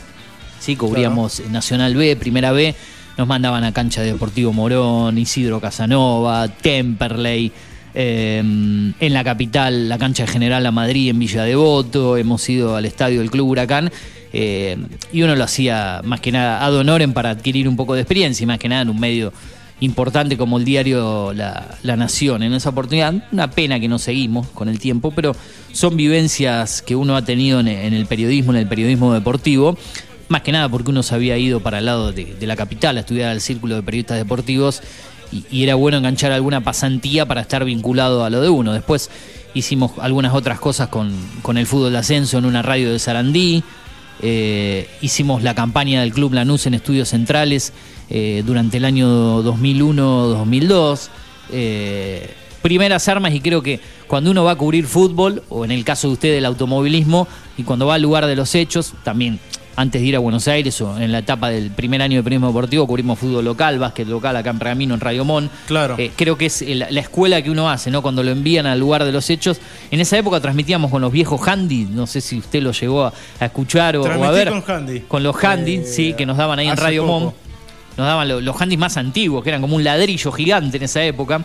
¿sí? 0.59 0.75
Cubríamos 0.75 1.41
Nacional 1.49 1.95
B, 1.95 2.15
Primera 2.17 2.51
B, 2.51 2.75
nos 3.18 3.28
mandaban 3.28 3.64
a 3.64 3.74
cancha 3.74 4.01
de 4.01 4.14
Deportivo 4.14 4.53
Morón, 4.53 5.18
Isidro 5.18 5.59
Casanova, 5.59 6.47
Temperley, 6.47 7.51
eh, 7.93 8.39
en 8.39 9.14
la 9.14 9.24
capital, 9.24 9.89
la 9.89 9.97
cancha 9.97 10.26
General 10.26 10.64
La 10.64 10.72
Madrid 10.72 11.09
en 11.09 11.20
Villa 11.20 11.43
Devoto, 11.43 12.18
hemos 12.18 12.47
ido 12.49 12.76
al 12.76 12.86
estadio 12.86 13.20
del 13.20 13.32
Club 13.32 13.49
Huracán. 13.49 13.91
eh, 14.34 14.78
y 15.12 15.24
uno 15.24 15.36
lo 15.36 15.43
hacía 15.43 15.99
más 16.05 16.22
que 16.22 16.32
nada 16.32 16.66
ad 16.66 16.74
honorem 16.74 17.12
para 17.12 17.32
adquirir 17.32 17.68
un 17.68 17.76
poco 17.76 17.95
de 17.95 18.01
experiencia 18.01 18.45
y 18.45 18.47
más 18.47 18.59
que 18.59 18.70
nada 18.70 18.84
en 18.84 18.89
un 18.89 18.97
medio 18.97 19.34
importante 19.82 20.38
como 20.38 20.57
el 20.57 20.64
diario 20.64 21.34
La, 21.34 21.97
Nación. 21.97 22.43
En 22.43 22.53
esa 22.53 22.70
oportunidad, 22.70 23.14
una 23.32 23.51
pena 23.51 23.80
que 23.80 23.89
no 23.89 23.99
seguimos 23.99 24.47
con 24.47 24.70
el 24.70 24.80
tiempo, 24.80 25.12
pero 25.12 25.36
son 25.74 25.97
vivencias 25.97 26.82
que 26.82 26.95
uno 26.95 27.18
ha 27.18 27.26
tenido 27.26 27.59
en, 27.59 27.68
en 27.68 27.93
el 27.93 28.05
periodismo, 28.05 28.53
en 28.53 28.59
el 28.59 28.68
periodismo 28.68 29.14
deportivo. 29.14 29.78
Más 30.32 30.43
que 30.43 30.53
nada 30.53 30.69
porque 30.69 30.91
uno 30.91 31.03
se 31.03 31.13
había 31.13 31.38
ido 31.38 31.59
para 31.59 31.79
el 31.79 31.86
lado 31.88 32.13
de, 32.13 32.38
la 32.39 32.55
capital 32.55 32.95
a 32.95 33.01
estudiar 33.01 33.32
al 33.32 33.41
círculo 33.41 33.75
de 33.75 33.84
periodistas 33.84 34.17
deportivos 34.17 34.82
y, 35.29 35.63
era 35.63 35.75
bueno 35.75 35.97
enganchar 35.97 36.32
alguna 36.32 36.63
pasantía 36.63 37.25
para 37.25 37.41
estar 37.41 37.65
vinculado 37.65 38.23
a 38.23 38.30
lo 38.30 38.39
de 38.39 38.47
uno. 38.47 38.72
Después 38.72 39.10
hicimos 39.53 39.91
algunas 39.99 40.34
otras 40.34 40.57
cosas 40.57 40.88
con, 40.88 41.14
con 41.41 41.57
el 41.57 41.68
fútbol 41.68 41.91
de 41.91 41.97
ascenso 41.97 42.38
en 42.38 42.45
una 42.45 42.61
radio 42.61 42.93
de 42.93 42.99
Sarandí. 42.99 43.61
Eh, 44.22 44.88
hicimos 45.01 45.43
la 45.43 45.53
campaña 45.53 45.99
del 45.99 46.14
Club 46.14 46.34
Lanús 46.34 46.65
en 46.65 46.76
estudios 46.76 47.10
centrales 47.10 47.73
eh, 48.10 48.41
durante 48.45 48.77
el 48.77 48.85
año 48.85 49.43
2001-2002. 49.43 51.10
Eh, 51.51 52.34
primeras 52.61 53.06
armas 53.10 53.34
y 53.34 53.41
creo 53.41 53.61
que 53.61 53.81
cuando 54.07 54.31
uno 54.31 54.45
va 54.45 54.51
a 54.51 54.56
cubrir 54.56 54.85
fútbol, 54.85 55.43
o 55.49 55.65
en 55.65 55.72
el 55.72 55.84
caso 55.84 56.07
de 56.07 56.14
usted 56.14 56.34
del 56.34 56.45
automovilismo, 56.45 57.27
y 57.57 57.64
cuando 57.64 57.85
va 57.85 57.95
al 57.95 58.01
lugar 58.01 58.27
de 58.27 58.38
los 58.38 58.56
hechos, 58.56 58.93
también 59.03 59.38
antes 59.82 60.02
de 60.02 60.08
ir 60.08 60.16
a 60.16 60.20
Buenos 60.20 60.48
Aires 60.48 60.80
o 60.82 60.98
en 60.99 61.12
la 61.12 61.20
etapa 61.20 61.49
del 61.49 61.72
primer 61.72 62.02
año 62.02 62.18
de 62.18 62.24
periodismo 62.24 62.48
deportivo, 62.48 62.88
cubrimos 62.88 63.18
fútbol 63.20 63.44
local, 63.45 63.80
básquet 63.80 64.08
local 64.08 64.36
acá 64.36 64.52
en 64.52 64.60
Pergamino, 64.60 64.94
en 64.94 64.99
Radio 64.99 65.26
Mon. 65.26 65.49
Claro. 65.68 65.95
Eh, 65.98 66.12
creo 66.16 66.38
que 66.38 66.45
es 66.45 66.62
la, 66.68 66.90
la 66.91 66.99
escuela 67.02 67.41
que 67.41 67.49
uno 67.49 67.70
hace, 67.70 67.90
¿no? 67.91 68.02
Cuando 68.02 68.24
lo 68.24 68.32
envían 68.32 68.66
al 68.66 68.80
lugar 68.80 69.03
de 69.03 69.12
los 69.12 69.30
hechos. 69.30 69.60
En 69.90 69.99
esa 69.99 70.18
época 70.18 70.40
transmitíamos 70.40 70.91
con 70.91 71.02
los 71.02 71.12
viejos 71.12 71.41
handy, 71.48 71.86
no 71.91 72.08
sé 72.08 72.22
si 72.22 72.38
usted 72.38 72.62
lo 72.62 72.72
llegó 72.72 73.06
a, 73.06 73.14
a 73.40 73.45
escuchar 73.45 73.98
o, 73.98 74.03
o 74.03 74.24
a 74.24 74.32
ver. 74.32 74.49
con 74.49 74.64
Handy. 74.68 74.99
Con 75.02 75.24
los 75.24 75.36
handy, 75.44 75.76
Eh, 75.78 75.84
sí, 75.86 76.14
que 76.14 76.26
nos 76.26 76.38
daban 76.38 76.60
ahí 76.60 76.68
en 76.68 76.78
Radio 76.78 77.06
poco. 77.06 77.20
Mon. 77.20 77.34
Nos 77.98 78.08
daban 78.08 78.28
lo- 78.28 78.40
los 78.41 78.62
handys 78.62 78.80
más 78.80 78.95
antiguos, 78.98 79.44
que 79.44 79.49
eran 79.49 79.62
como 79.62 79.76
un 79.76 79.84
ladrillo 79.84 80.32
gigante 80.32 80.78
en 80.78 80.84
esa 80.84 81.03
época. 81.03 81.44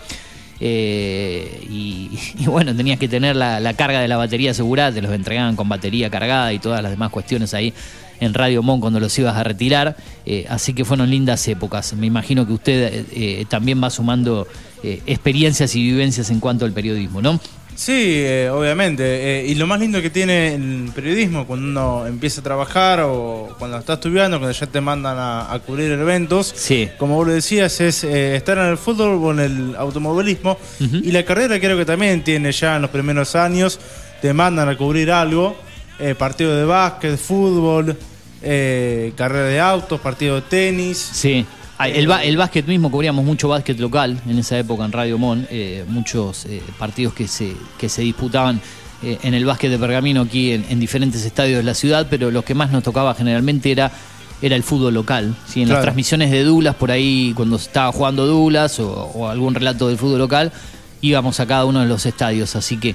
Eh, 0.60 1.66
y, 1.70 2.18
y 2.38 2.46
bueno, 2.46 2.74
tenías 2.74 2.98
que 2.98 3.08
tener 3.08 3.36
la, 3.36 3.60
la 3.60 3.74
carga 3.74 4.00
de 4.00 4.08
la 4.08 4.16
batería 4.16 4.52
asegurada, 4.52 4.92
te 4.92 5.02
los 5.02 5.12
entregaban 5.12 5.54
con 5.56 5.68
batería 5.68 6.08
cargada 6.10 6.52
y 6.52 6.58
todas 6.58 6.82
las 6.82 6.90
demás 6.90 7.10
cuestiones 7.10 7.52
ahí 7.54 7.72
en 8.20 8.34
Radio 8.34 8.62
Mon 8.62 8.80
cuando 8.80 9.00
los 9.00 9.18
ibas 9.18 9.36
a 9.36 9.44
retirar. 9.44 9.96
Eh, 10.24 10.46
así 10.48 10.72
que 10.74 10.84
fueron 10.84 11.10
lindas 11.10 11.46
épocas. 11.48 11.92
Me 11.94 12.06
imagino 12.06 12.46
que 12.46 12.52
usted 12.52 12.92
eh, 12.94 13.04
eh, 13.12 13.44
también 13.48 13.82
va 13.82 13.90
sumando 13.90 14.46
eh, 14.82 15.02
experiencias 15.06 15.74
y 15.76 15.82
vivencias 15.82 16.30
en 16.30 16.40
cuanto 16.40 16.64
al 16.64 16.72
periodismo, 16.72 17.20
¿no? 17.22 17.40
Sí, 17.74 18.24
obviamente. 18.50 19.44
y 19.46 19.54
lo 19.54 19.66
más 19.66 19.78
lindo 19.78 20.00
que 20.00 20.08
tiene 20.08 20.54
el 20.54 20.90
periodismo 20.94 21.46
cuando 21.46 21.66
uno 21.68 22.06
empieza 22.06 22.40
a 22.40 22.44
trabajar 22.44 23.00
o 23.02 23.54
cuando 23.58 23.76
está 23.76 23.92
estudiando, 23.94 24.38
cuando 24.38 24.58
ya 24.58 24.66
te 24.66 24.80
mandan 24.80 25.18
a, 25.18 25.52
a 25.52 25.58
cubrir 25.58 25.92
eventos, 25.92 26.54
Sí. 26.56 26.88
como 26.96 27.16
vos 27.16 27.26
lo 27.26 27.34
decías, 27.34 27.78
es 27.82 28.02
estar 28.02 28.56
en 28.56 28.64
el 28.68 28.78
fútbol 28.78 29.22
o 29.22 29.30
en 29.32 29.40
el 29.40 29.76
automovilismo. 29.76 30.56
Y 30.80 31.10
la 31.12 31.22
carrera 31.26 31.60
creo 31.60 31.76
que 31.76 31.84
también 31.84 32.24
tiene 32.24 32.50
ya 32.50 32.76
en 32.76 32.82
los 32.82 32.90
primeros 32.90 33.36
años, 33.36 33.78
te 34.22 34.32
mandan 34.32 34.70
a 34.70 34.76
cubrir 34.78 35.10
algo, 35.10 35.54
eh, 35.98 36.14
partido 36.14 36.54
de 36.56 36.64
básquet, 36.64 37.16
fútbol, 37.16 37.96
eh, 38.42 39.12
carrera 39.16 39.46
de 39.46 39.60
autos, 39.60 40.00
partido 40.00 40.36
de 40.36 40.42
tenis. 40.42 40.98
Sí. 40.98 41.44
El, 41.78 42.06
ba- 42.06 42.24
el 42.24 42.36
básquet 42.38 42.66
mismo, 42.66 42.90
cubríamos 42.90 43.22
mucho 43.24 43.48
básquet 43.48 43.78
local 43.78 44.18
en 44.26 44.38
esa 44.38 44.58
época 44.58 44.84
en 44.86 44.92
Radio 44.92 45.18
Mon, 45.18 45.46
eh, 45.50 45.84
muchos 45.88 46.46
eh, 46.46 46.62
partidos 46.78 47.12
que 47.12 47.28
se, 47.28 47.52
que 47.76 47.90
se 47.90 48.00
disputaban 48.00 48.60
eh, 49.02 49.18
en 49.22 49.34
el 49.34 49.44
básquet 49.44 49.70
de 49.70 49.78
Pergamino 49.78 50.22
aquí 50.22 50.52
en, 50.52 50.64
en 50.70 50.80
diferentes 50.80 51.22
estadios 51.26 51.58
de 51.58 51.64
la 51.64 51.74
ciudad, 51.74 52.06
pero 52.08 52.30
lo 52.30 52.42
que 52.42 52.54
más 52.54 52.70
nos 52.72 52.82
tocaba 52.82 53.14
generalmente 53.14 53.70
era, 53.70 53.92
era 54.40 54.56
el 54.56 54.62
fútbol 54.62 54.94
local. 54.94 55.36
¿sí? 55.46 55.60
En 55.60 55.68
las 55.68 55.82
transmisiones 55.82 56.30
de 56.30 56.44
Dulas, 56.44 56.74
por 56.76 56.90
ahí 56.90 57.34
cuando 57.36 57.56
estaba 57.56 57.92
jugando 57.92 58.26
Dulas 58.26 58.80
o, 58.80 58.90
o 58.90 59.28
algún 59.28 59.54
relato 59.54 59.88
del 59.88 59.98
fútbol 59.98 60.18
local, 60.20 60.52
íbamos 61.00 61.40
a 61.40 61.46
cada 61.46 61.64
uno 61.64 61.80
de 61.80 61.86
los 61.86 62.06
estadios, 62.06 62.56
así 62.56 62.76
que 62.78 62.90
eh, 62.90 62.94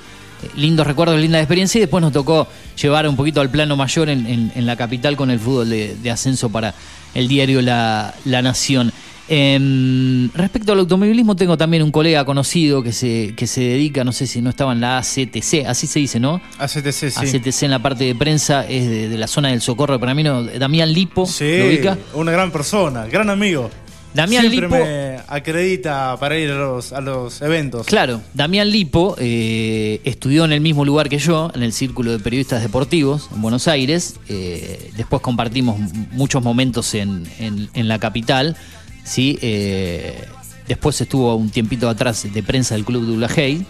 lindos 0.55 0.87
recuerdos, 0.87 1.19
linda 1.19 1.39
experiencia 1.39 1.77
y 1.79 1.81
después 1.81 2.01
nos 2.01 2.11
tocó 2.13 2.47
llevar 2.81 3.07
un 3.07 3.15
poquito 3.15 3.41
al 3.41 3.49
plano 3.49 3.75
mayor 3.77 4.09
en, 4.09 4.25
en- 4.25 4.51
en 4.55 4.65
la 4.65 4.75
capital 4.75 5.15
con 5.15 5.29
el 5.31 5.39
fútbol 5.39 5.69
de, 5.69 5.95
de 6.01 6.11
ascenso 6.11 6.49
para 6.49 6.73
el 7.13 7.27
diario 7.27 7.61
La, 7.61 8.13
La 8.25 8.41
Nación. 8.41 8.91
Em, 9.33 10.29
respecto 10.33 10.73
al 10.73 10.79
automovilismo, 10.79 11.35
tengo 11.35 11.57
también 11.57 11.83
un 11.83 11.91
colega 11.91 12.25
conocido 12.25 12.83
que 12.83 12.91
se, 12.91 13.33
que 13.35 13.47
se 13.47 13.61
dedica, 13.61 14.03
no 14.03 14.11
sé 14.11 14.27
si 14.27 14.41
no 14.41 14.49
estaba 14.49 14.73
en 14.73 14.81
la 14.81 14.97
ACTC, 14.97 15.65
así 15.67 15.87
se 15.87 15.99
dice, 15.99 16.19
¿no? 16.19 16.41
ACTC, 16.59 17.09
sí. 17.09 17.13
ACTC 17.37 17.63
en 17.63 17.71
la 17.71 17.79
parte 17.79 18.03
de 18.03 18.13
prensa, 18.13 18.65
es 18.67 18.87
de, 18.89 19.09
de 19.09 19.17
la 19.17 19.27
zona 19.27 19.47
del 19.49 19.61
Socorro 19.61 19.93
de 19.93 19.99
Pergamino, 19.99 20.43
Damián 20.43 20.91
Lipo, 20.93 21.25
Sí, 21.25 21.57
¿lo 21.59 21.65
ubica? 21.67 21.97
una 22.13 22.31
gran 22.31 22.51
persona, 22.51 23.05
gran 23.05 23.29
amigo. 23.29 23.71
Damián 24.13 24.49
Siempre 24.49 24.67
Lipo- 24.67 24.83
me 24.83 25.19
acredita 25.27 26.17
para 26.19 26.37
ir 26.37 26.51
a 26.51 26.55
los, 26.57 26.91
a 26.91 26.99
los 27.01 27.41
eventos. 27.41 27.87
Claro, 27.87 28.21
Damián 28.33 28.69
Lipo 28.69 29.15
eh, 29.19 30.01
estudió 30.03 30.43
en 30.45 30.51
el 30.51 30.59
mismo 30.61 30.83
lugar 30.83 31.07
que 31.07 31.17
yo, 31.17 31.49
en 31.55 31.63
el 31.63 31.71
Círculo 31.71 32.11
de 32.11 32.19
Periodistas 32.19 32.61
Deportivos, 32.61 33.29
en 33.33 33.41
Buenos 33.41 33.67
Aires. 33.67 34.15
Eh, 34.27 34.91
después 34.97 35.21
compartimos 35.21 35.77
muchos 36.11 36.43
momentos 36.43 36.93
en, 36.93 37.23
en- 37.39 37.69
en 37.73 37.87
la 37.87 37.99
capital. 37.99 38.57
¿sí? 39.05 39.39
Eh, 39.41 40.25
después 40.67 40.99
estuvo 40.99 41.33
un 41.35 41.49
tiempito 41.49 41.87
atrás 41.89 42.27
de 42.31 42.43
prensa 42.43 42.75
del 42.75 42.83
Club 42.85 43.05
de 43.05 43.13
Ulajei, 43.13 43.65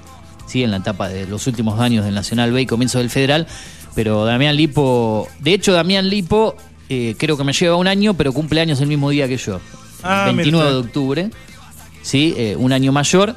¿sí? 0.47 0.63
en 0.63 0.71
la 0.71 0.77
etapa 0.77 1.07
de 1.09 1.27
los 1.27 1.45
últimos 1.47 1.79
años 1.79 2.03
del 2.03 2.15
Nacional 2.15 2.51
B 2.51 2.61
y 2.61 2.65
comienzo 2.65 2.97
del 2.97 3.09
Federal. 3.09 3.45
Pero 3.93 4.25
Damián 4.25 4.55
Lipo, 4.55 5.27
de 5.39 5.53
hecho 5.53 5.73
Damián 5.73 6.09
Lipo 6.09 6.55
eh, 6.89 7.15
creo 7.17 7.37
que 7.37 7.43
me 7.43 7.53
lleva 7.53 7.75
un 7.75 7.87
año, 7.87 8.13
pero 8.15 8.33
cumple 8.33 8.59
años 8.61 8.81
el 8.81 8.87
mismo 8.87 9.09
día 9.11 9.27
que 9.27 9.37
yo. 9.37 9.59
Ah, 10.03 10.25
mira 10.31 10.35
29 10.43 10.71
de 10.71 10.77
octubre. 10.77 11.29
¿sí? 12.01 12.33
Eh, 12.37 12.55
un 12.57 12.73
año 12.73 12.91
mayor, 12.91 13.35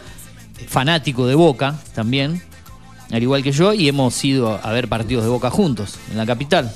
fanático 0.68 1.26
de 1.26 1.34
Boca 1.34 1.78
también, 1.94 2.42
al 3.10 3.22
igual 3.22 3.42
que 3.42 3.52
yo, 3.52 3.72
y 3.72 3.88
hemos 3.88 4.22
ido 4.24 4.58
a 4.62 4.72
ver 4.72 4.88
partidos 4.88 5.24
de 5.24 5.30
Boca 5.30 5.50
juntos 5.50 5.98
en 6.10 6.16
la 6.16 6.26
capital. 6.26 6.72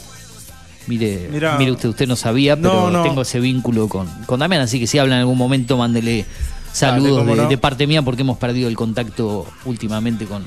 Mire, 0.86 1.28
Mirá. 1.30 1.58
mire 1.58 1.72
usted, 1.72 1.88
usted 1.90 2.06
no 2.08 2.16
sabía, 2.16 2.56
pero 2.56 2.90
no. 2.90 3.02
tengo 3.02 3.20
ese 3.22 3.40
vínculo 3.40 3.88
con, 3.88 4.08
con 4.24 4.40
Damián, 4.40 4.62
así 4.62 4.80
que 4.80 4.86
si 4.86 4.98
habla 4.98 5.16
en 5.16 5.20
algún 5.20 5.36
momento, 5.36 5.76
mándele 5.76 6.24
saludos 6.72 7.26
de, 7.26 7.34
no. 7.36 7.48
de 7.48 7.58
parte 7.58 7.86
mía 7.86 8.00
porque 8.02 8.22
hemos 8.22 8.38
perdido 8.38 8.68
el 8.68 8.76
contacto 8.76 9.46
últimamente 9.66 10.24
con, 10.24 10.44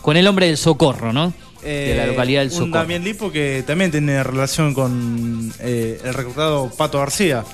con 0.00 0.16
el 0.16 0.26
hombre 0.26 0.46
del 0.46 0.56
socorro, 0.56 1.12
¿no? 1.12 1.32
de 1.62 1.94
la 1.96 2.04
Eh, 2.04 2.06
localidad 2.08 2.40
del 2.40 2.48
Un 2.50 2.54
Socorro. 2.54 2.72
Damián 2.72 3.04
Lipo 3.04 3.30
que 3.30 3.62
también 3.66 3.90
tiene 3.90 4.22
relación 4.24 4.72
con 4.74 5.52
eh, 5.60 6.00
el 6.04 6.14
reclutado 6.14 6.70
Pato 6.76 6.98
García. 6.98 7.44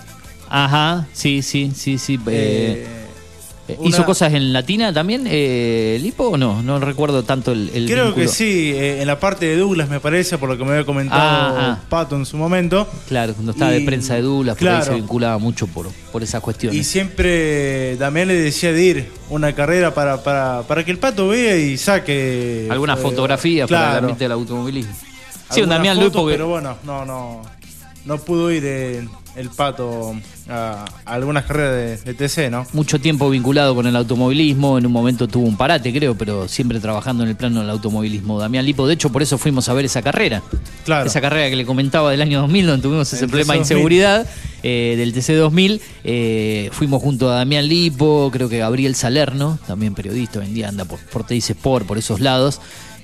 Ajá, 0.50 1.06
sí, 1.12 1.42
sí, 1.42 1.72
sí, 1.74 1.98
sí. 1.98 2.18
eh, 2.28 2.86
Eh, 3.70 3.76
¿Hizo 3.84 3.98
una- 3.98 4.06
cosas 4.06 4.32
en 4.32 4.50
Latina 4.54 4.94
también, 4.94 5.24
eh, 5.26 5.98
Lipo, 6.00 6.28
o 6.28 6.36
no? 6.38 6.62
No 6.62 6.80
recuerdo 6.80 7.22
tanto 7.22 7.52
el, 7.52 7.70
el 7.74 7.84
Creo 7.84 8.14
que 8.14 8.26
sí, 8.26 8.72
eh, 8.74 9.02
en 9.02 9.06
la 9.06 9.20
parte 9.20 9.44
de 9.44 9.58
Douglas 9.58 9.90
me 9.90 10.00
parece, 10.00 10.38
por 10.38 10.48
lo 10.48 10.56
que 10.56 10.64
me 10.64 10.70
había 10.70 10.86
comentado 10.86 11.20
Ah, 11.22 11.54
ah. 11.78 11.84
Pato 11.90 12.16
en 12.16 12.24
su 12.24 12.38
momento. 12.38 12.88
Claro, 13.08 13.34
cuando 13.34 13.52
estaba 13.52 13.70
de 13.72 13.82
prensa 13.82 14.14
de 14.14 14.22
Douglas, 14.22 14.56
por 14.56 14.68
ahí 14.68 14.74
claro. 14.76 14.86
se 14.86 14.94
vinculaba 14.94 15.36
mucho 15.36 15.66
por, 15.66 15.90
por 16.10 16.22
esas 16.22 16.40
cuestiones. 16.40 16.80
Y 16.80 16.82
siempre 16.82 17.96
Damián 17.98 18.28
le 18.28 18.36
decía 18.36 18.72
de 18.72 18.82
ir 18.82 19.08
una 19.28 19.54
carrera 19.54 19.92
para, 19.92 20.22
para, 20.22 20.62
para 20.62 20.82
que 20.82 20.90
el 20.90 20.98
Pato 20.98 21.28
vea 21.28 21.58
y 21.58 21.76
saque. 21.76 22.68
Alguna 22.70 22.94
eh, 22.94 22.96
fotografía 22.96 23.66
para 23.66 23.78
el 23.80 23.84
claro. 23.90 23.98
ambiente 23.98 24.24
del 24.24 24.32
automovilismo. 24.32 24.94
Sí, 25.50 25.60
un 25.60 25.68
Damián 25.68 26.00
Lupo 26.02 26.26
que- 26.26 26.32
Pero 26.32 26.48
bueno, 26.48 26.78
no, 26.84 27.04
no, 27.04 27.42
no 28.06 28.16
pudo 28.18 28.50
ir 28.50 28.62
eh, 28.64 29.06
el 29.38 29.50
Pato 29.50 30.14
a, 30.48 30.84
a 31.04 31.14
algunas 31.14 31.44
carreras 31.44 32.04
de, 32.04 32.12
de 32.12 32.28
TC, 32.28 32.50
¿no? 32.50 32.66
mucho 32.72 33.00
tiempo 33.00 33.30
vinculado 33.30 33.74
con 33.74 33.86
el 33.86 33.94
automovilismo, 33.96 34.78
en 34.78 34.86
un 34.86 34.92
momento 34.92 35.28
tuvo 35.28 35.46
un 35.46 35.56
parate, 35.56 35.92
creo, 35.92 36.16
pero 36.16 36.48
siempre 36.48 36.80
trabajando 36.80 37.22
en 37.22 37.30
el 37.30 37.36
plano 37.36 37.60
del 37.60 37.70
automovilismo. 37.70 38.38
Damián 38.38 38.64
Lipo, 38.64 38.86
de 38.86 38.94
hecho, 38.94 39.10
por 39.10 39.22
eso 39.22 39.38
fuimos 39.38 39.68
a 39.68 39.74
ver 39.74 39.84
esa 39.84 40.02
carrera. 40.02 40.42
Claro. 40.84 41.06
Esa 41.06 41.20
carrera 41.20 41.48
que 41.50 41.56
le 41.56 41.64
comentaba 41.66 42.10
del 42.10 42.22
año 42.22 42.40
2000, 42.40 42.66
donde 42.66 42.82
tuvimos 42.82 43.12
ese 43.12 43.24
El 43.24 43.30
problema 43.30 43.54
de 43.54 43.60
TC 43.60 43.68
2000. 43.68 43.76
inseguridad 43.76 44.26
eh, 44.62 44.94
del 44.96 45.14
TC2000. 45.14 45.80
Eh, 46.04 46.70
fuimos 46.72 47.02
junto 47.02 47.30
a 47.30 47.36
Damián 47.36 47.68
Lipo, 47.68 48.30
creo 48.32 48.48
que 48.48 48.58
Gabriel 48.58 48.94
Salerno, 48.94 49.58
también 49.66 49.94
periodista, 49.94 50.40
hoy 50.40 50.46
en 50.46 50.54
día 50.54 50.68
anda 50.68 50.84
por, 50.84 50.98
por 50.98 51.24
Teis 51.24 51.48
Sport, 51.50 51.86
por 51.86 51.98
esos 51.98 52.20
lados. 52.20 52.60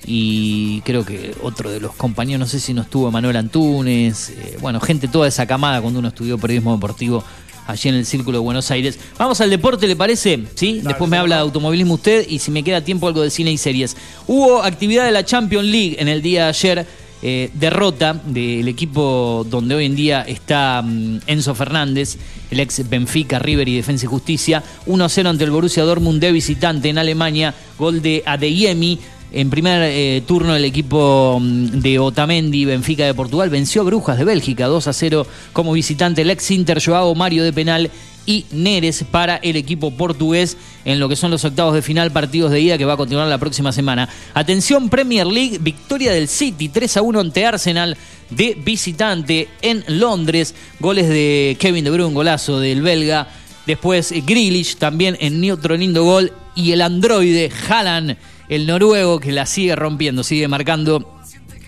Y 0.07 0.81
creo 0.83 1.05
que 1.05 1.35
otro 1.43 1.71
de 1.71 1.81
los 1.81 1.95
compañeros, 1.95 2.41
no 2.41 2.47
sé 2.47 2.61
si 2.61 2.75
no 2.75 2.83
estuvo 2.83 3.11
Manuel 3.11 3.37
Antunes, 3.37 4.31
eh, 4.31 4.59
bueno, 4.61 4.81
gente 4.81 5.09
toda 5.09 5.29
esa 5.29 5.47
camada 5.47 5.81
cuando 5.81 5.99
uno 6.01 6.09
estudió 6.09 6.37
periodismo 6.39 6.75
deportivo 6.75 7.25
allí 7.67 7.89
en 7.89 7.95
el 7.95 8.07
Círculo 8.07 8.39
de 8.39 8.45
Buenos 8.45 8.71
Aires. 8.71 8.99
Vamos 9.19 9.41
al 9.41 9.51
deporte, 9.51 9.87
¿le 9.87 9.97
parece? 9.97 10.45
¿Sí? 10.55 10.81
Después 10.85 11.11
me 11.11 11.17
habla 11.17 11.37
de 11.37 11.43
automovilismo 11.43 11.95
usted 11.95 12.27
y 12.29 12.39
si 12.39 12.51
me 12.51 12.63
queda 12.63 12.83
tiempo 12.83 13.09
algo 13.09 13.23
de 13.23 13.31
cine 13.31 13.51
y 13.53 13.59
series. 13.59 13.97
Hubo 14.27 14.63
actividad 14.63 15.07
de 15.07 15.13
la 15.13 15.25
Champions 15.25 15.67
League 15.67 15.97
en 15.99 16.09
el 16.09 16.23
día 16.23 16.45
de 16.45 16.49
ayer. 16.49 16.87
eh, 17.27 17.51
derrota 17.55 18.21
del 18.27 18.69
equipo 18.69 19.47
donde 19.49 19.75
hoy 19.75 19.87
en 19.87 19.97
día 19.97 20.27
está 20.29 20.83
mm, 20.83 21.21
Enzo 21.27 21.55
Fernández, 21.55 22.19
el 22.51 22.61
ex 22.61 22.87
Benfica, 22.87 23.39
River 23.39 23.67
y 23.67 23.77
Defensa 23.77 24.05
y 24.05 24.09
Justicia, 24.09 24.63
1-0 24.87 25.27
ante 25.27 25.45
el 25.45 25.51
Borussia 25.51 25.85
Dortmund 25.85 26.21
de 26.21 26.33
visitante 26.33 26.91
en 26.91 26.99
Alemania, 26.99 27.55
gol 27.79 28.03
de 28.03 28.23
Adeyemi. 28.27 28.99
En 29.37 29.51
primer 29.51 29.83
eh, 29.83 30.23
turno 30.25 30.55
el 30.55 30.65
equipo 30.65 31.41
mm, 31.41 31.81
de 31.81 31.99
Otamendi, 31.99 32.67
Benfica 32.67 33.05
de 33.05 33.15
Portugal, 33.15 33.51
venció 33.51 33.83
a 33.83 33.85
Brujas 33.85 34.17
de 34.17 34.25
Bélgica 34.25 34.69
2 34.69 34.87
a 34.87 34.93
0 34.93 35.27
como 35.53 35.73
visitante 35.73 36.23
el 36.23 36.31
ex 36.31 36.53
Inter 36.53 36.81
Joao 36.81 37.17
Mario 37.17 37.43
de 37.43 37.53
penal 37.53 37.91
y 38.27 38.47
Neres 38.53 39.05
para 39.11 39.35
el 39.39 39.57
equipo 39.57 39.91
portugués 39.91 40.57
en 40.85 41.01
lo 41.01 41.09
que 41.09 41.17
son 41.17 41.33
los 41.33 41.45
octavos 41.45 41.75
de 41.75 41.83
final, 41.83 42.13
partidos 42.13 42.53
de 42.53 42.61
ida 42.61 42.79
que 42.79 42.85
va 42.85 42.93
a 42.93 42.97
continuar 42.97 43.27
la 43.27 43.39
próxima 43.39 43.73
semana. 43.73 44.09
Atención 44.35 44.89
Premier 44.89 45.27
League, 45.27 45.59
victoria 45.61 46.13
del 46.13 46.29
City 46.29 46.69
3 46.69 46.99
a 46.99 47.03
1 47.03 47.19
ante 47.19 47.45
Arsenal 47.45 47.97
de 48.31 48.57
visitante 48.65 49.49
en 49.63 49.83
Londres, 49.89 50.55
goles 50.79 51.09
de 51.09 51.57
Kevin 51.59 51.83
De 51.85 51.91
Bruyne, 51.91 52.15
golazo 52.15 52.61
del 52.61 52.83
belga, 52.83 53.27
después 53.67 54.15
Grealish 54.25 54.77
también 54.77 55.17
en 55.19 55.51
otro 55.51 55.77
lindo 55.77 56.05
gol. 56.05 56.33
Y 56.57 56.71
el 56.71 56.83
androide 56.83 57.51
Haaland, 57.69 58.17
el 58.49 58.67
noruego 58.67 59.21
que 59.21 59.33
la 59.33 59.47
sigue 59.47 59.77
rompiendo, 59.77 60.23
sigue 60.23 60.49
marcando 60.49 61.15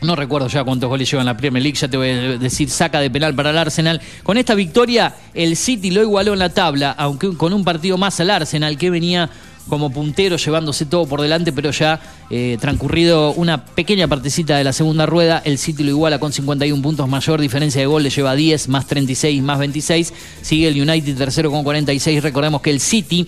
no 0.03 0.15
recuerdo 0.15 0.49
ya 0.49 0.63
cuántos 0.63 0.89
goles 0.89 1.11
lleva 1.11 1.23
en 1.23 1.27
la 1.27 1.37
Premier 1.37 1.63
League, 1.63 1.79
ya 1.79 1.89
te 1.89 1.97
voy 1.97 2.11
a 2.11 2.39
decir, 2.39 2.69
saca 2.69 3.01
de 3.01 3.11
penal 3.11 3.35
para 3.35 3.51
el 3.51 3.59
Arsenal. 3.59 4.01
Con 4.23 4.37
esta 4.37 4.55
victoria, 4.55 5.15
el 5.35 5.57
City 5.57 5.91
lo 5.91 6.03
igualó 6.03 6.35
en 6.35 6.39
la 6.39 6.51
tabla, 6.51 6.93
aunque 6.93 7.35
con 7.37 7.53
un 7.53 7.65
partido 7.65 7.97
más 7.97 8.21
al 8.21 8.31
Arsenal, 8.31 8.77
que 8.77 8.91
venía 8.91 9.31
como 9.69 9.91
puntero 9.91 10.37
llevándose 10.37 10.87
todo 10.87 11.07
por 11.07 11.21
delante, 11.21 11.53
pero 11.53 11.71
ya 11.73 12.01
eh, 12.31 12.57
transcurrido 12.61 13.33
una 13.33 13.65
pequeña 13.65 14.07
partecita 14.07 14.57
de 14.57 14.65
la 14.65 14.73
segunda 14.73 15.07
rueda, 15.07 15.43
el 15.45 15.59
City 15.59 15.83
lo 15.83 15.91
iguala 15.91 16.21
con 16.21 16.33
51 16.33 16.81
puntos, 16.83 17.09
mayor 17.09 17.41
diferencia 17.41 17.81
de 17.81 17.87
gol, 17.87 18.03
le 18.03 18.11
lleva 18.11 18.35
10, 18.35 18.69
más 18.69 18.87
36, 18.87 19.43
más 19.43 19.59
26. 19.59 20.13
Sigue 20.43 20.69
el 20.69 20.81
United 20.81 21.17
tercero 21.17 21.51
con 21.51 21.65
46. 21.65 22.23
Recordemos 22.23 22.61
que 22.61 22.71
el 22.71 22.81
City 22.81 23.27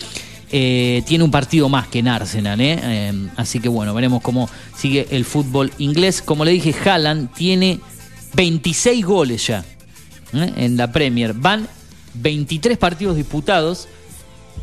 eh, 0.50 1.02
tiene 1.06 1.24
un 1.24 1.30
partido 1.30 1.68
más 1.68 1.88
que 1.88 1.98
en 1.98 2.08
Arsenal, 2.08 2.60
¿eh? 2.60 2.78
Eh, 2.82 3.28
así 3.36 3.60
que 3.60 3.68
bueno, 3.68 3.94
veremos 3.94 4.22
cómo 4.22 4.48
sigue 4.76 5.06
el 5.10 5.24
fútbol 5.24 5.72
inglés. 5.78 6.22
Como 6.22 6.44
le 6.44 6.52
dije, 6.52 6.74
Haaland 6.84 7.32
tiene 7.34 7.80
26 8.34 9.04
goles 9.04 9.46
ya 9.46 9.64
en 10.32 10.76
la 10.76 10.90
Premier. 10.90 11.34
Van 11.34 11.68
23 12.14 12.78
partidos 12.78 13.16
disputados 13.16 13.88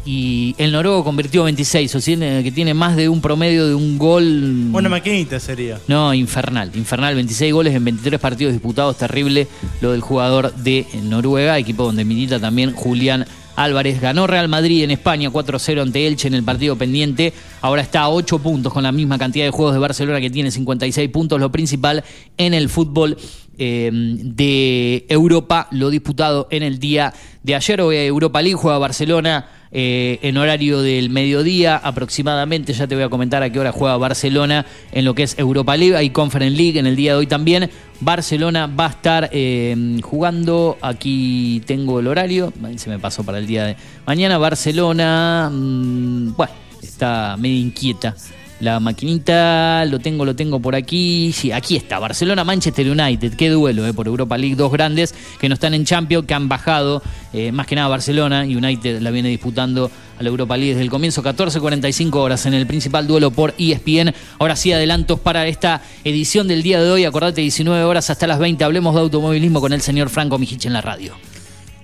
y 0.05 0.53
el 0.59 0.71
noruego 0.71 1.03
convirtió 1.03 1.43
26, 1.43 1.95
o 1.95 2.01
sea 2.01 2.43
que 2.43 2.51
tiene 2.51 2.73
más 2.73 2.95
de 2.95 3.09
un 3.09 3.21
promedio 3.21 3.67
de 3.67 3.73
un 3.73 3.97
gol. 3.97 4.69
Una 4.71 4.89
maquinita 4.89 5.39
sería. 5.39 5.79
No, 5.87 6.13
infernal, 6.13 6.71
infernal, 6.75 7.15
26 7.15 7.51
goles 7.53 7.73
en 7.73 7.85
23 7.85 8.19
partidos 8.19 8.53
disputados, 8.53 8.97
terrible 8.97 9.47
lo 9.81 9.91
del 9.91 10.01
jugador 10.01 10.53
de 10.53 10.85
Noruega, 11.03 11.57
equipo 11.57 11.83
donde 11.83 12.05
milita 12.05 12.39
también 12.39 12.73
Julián 12.73 13.25
Álvarez. 13.55 14.01
Ganó 14.01 14.27
Real 14.27 14.47
Madrid 14.47 14.83
en 14.83 14.91
España 14.91 15.29
4-0 15.29 15.81
ante 15.81 16.07
Elche 16.07 16.27
en 16.27 16.33
el 16.33 16.43
partido 16.43 16.75
pendiente, 16.75 17.33
ahora 17.61 17.81
está 17.81 18.01
a 18.01 18.09
8 18.09 18.39
puntos 18.39 18.73
con 18.73 18.83
la 18.83 18.91
misma 18.91 19.17
cantidad 19.17 19.45
de 19.45 19.51
juegos 19.51 19.73
de 19.73 19.79
Barcelona 19.79 20.21
que 20.21 20.29
tiene 20.29 20.51
56 20.51 21.09
puntos, 21.09 21.39
lo 21.39 21.51
principal 21.51 22.03
en 22.37 22.53
el 22.53 22.69
fútbol 22.69 23.17
eh, 23.57 23.89
de 23.93 25.05
Europa, 25.07 25.67
lo 25.71 25.89
disputado 25.89 26.47
en 26.51 26.63
el 26.63 26.79
día 26.79 27.13
de 27.43 27.55
ayer, 27.55 27.81
hoy 27.81 27.95
Europa 27.95 28.41
League 28.41 28.57
juega 28.57 28.77
Barcelona 28.77 29.47
eh, 29.77 30.19
en 30.21 30.37
horario 30.37 30.81
del 30.81 31.09
mediodía 31.09 31.75
aproximadamente. 31.75 32.71
Ya 32.71 32.87
te 32.87 32.95
voy 32.95 33.03
a 33.03 33.09
comentar 33.09 33.43
a 33.43 33.49
qué 33.49 33.59
hora 33.59 33.73
juega 33.73 33.97
Barcelona 33.97 34.65
en 34.93 35.03
lo 35.03 35.13
que 35.13 35.23
es 35.23 35.37
Europa 35.37 35.75
League. 35.75 35.97
Hay 35.97 36.11
Conference 36.11 36.55
League 36.55 36.79
en 36.79 36.87
el 36.87 36.95
día 36.95 37.11
de 37.11 37.17
hoy 37.17 37.27
también. 37.27 37.69
Barcelona 37.99 38.67
va 38.67 38.85
a 38.85 38.89
estar 38.91 39.29
eh, 39.33 39.99
jugando. 40.01 40.77
Aquí 40.81 41.61
tengo 41.65 41.99
el 41.99 42.07
horario. 42.07 42.53
Se 42.77 42.89
me 42.89 42.99
pasó 42.99 43.25
para 43.25 43.37
el 43.37 43.47
día 43.47 43.65
de 43.65 43.75
mañana. 44.05 44.37
Barcelona. 44.37 45.49
mm, 45.51 46.35
bueno, 46.37 46.53
está 46.81 47.35
medio 47.37 47.59
inquieta. 47.59 48.15
La 48.61 48.79
maquinita, 48.79 49.83
lo 49.85 49.99
tengo, 49.99 50.23
lo 50.23 50.33
tengo 50.35 50.61
por 50.61 50.75
aquí. 50.75 51.31
Sí, 51.33 51.51
aquí 51.51 51.75
está. 51.75 51.99
Barcelona, 51.99 52.45
Manchester 52.45 52.89
United. 52.89 53.33
Qué 53.35 53.49
duelo, 53.49 53.85
eh, 53.85 53.93
por 53.93 54.07
Europa 54.07 54.37
League. 54.37 54.55
Dos 54.55 54.71
grandes 54.71 55.13
que 55.39 55.49
no 55.49 55.55
están 55.55 55.73
en 55.73 55.83
Champions, 55.83 56.25
que 56.25 56.33
han 56.33 56.47
bajado. 56.47 57.01
eh, 57.33 57.51
más 57.51 57.67
que 57.67 57.75
nada 57.75 57.89
Barcelona. 57.89 58.43
United 58.43 59.01
la 59.01 59.11
viene 59.11 59.27
disputando 59.27 59.91
a 60.17 60.23
la 60.23 60.29
Europa 60.29 60.55
League 60.55 60.71
desde 60.71 60.83
el 60.83 60.89
comienzo. 60.89 61.21
14.45 61.21 62.15
horas 62.15 62.45
en 62.45 62.53
el 62.53 62.65
principal 62.65 63.07
duelo 63.07 63.29
por 63.31 63.53
ESPN. 63.57 64.13
Ahora 64.39 64.55
sí, 64.55 64.71
adelantos 64.71 65.19
para 65.19 65.45
esta 65.47 65.81
edición 66.05 66.47
del 66.47 66.63
día 66.63 66.81
de 66.81 66.89
hoy. 66.89 67.03
Acordate, 67.03 67.41
19 67.41 67.83
horas 67.83 68.09
hasta 68.09 68.25
las 68.25 68.39
20. 68.39 68.63
Hablemos 68.63 68.95
de 68.95 69.01
automovilismo 69.01 69.59
con 69.59 69.73
el 69.73 69.81
señor 69.81 70.09
Franco 70.09 70.39
Mijich 70.39 70.65
en 70.65 70.73
la 70.73 70.81
radio. 70.81 71.13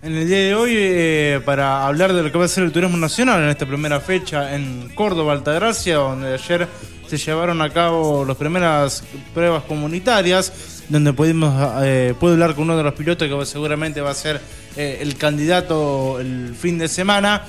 En 0.04 0.18
el 0.18 0.28
día 0.28 0.40
de 0.40 0.56
hoy, 0.56 0.72
eh, 0.76 1.42
para 1.46 1.86
hablar 1.86 2.12
de 2.14 2.24
lo 2.24 2.32
que 2.32 2.38
va 2.40 2.46
a 2.46 2.48
ser 2.48 2.64
el 2.64 2.72
turismo 2.72 2.98
nacional 2.98 3.44
en 3.44 3.50
esta 3.50 3.68
primera 3.68 4.00
fecha 4.00 4.56
en 4.56 4.90
Córdoba, 4.96 5.34
Altagracia, 5.34 5.98
donde 5.98 6.34
ayer 6.34 6.68
se 7.06 7.18
llevaron 7.18 7.62
a 7.62 7.70
cabo 7.70 8.26
las 8.26 8.36
primeras 8.36 9.04
pruebas 9.32 9.64
comunitarias, 9.66 10.82
donde 10.90 11.14
pudimos 11.14 11.54
eh, 11.84 12.16
hablar 12.20 12.56
con 12.56 12.64
uno 12.64 12.78
de 12.78 12.84
los 12.84 12.96
pilotos 12.96 13.28
que 13.28 13.46
seguramente 13.46 14.02
va 14.02 14.10
a 14.10 14.16
ser 14.16 14.42
eh, 14.76 14.98
el 15.02 15.18
candidato 15.18 16.20
el 16.20 16.56
fin 16.56 16.80
de 16.80 16.88
semana. 16.88 17.44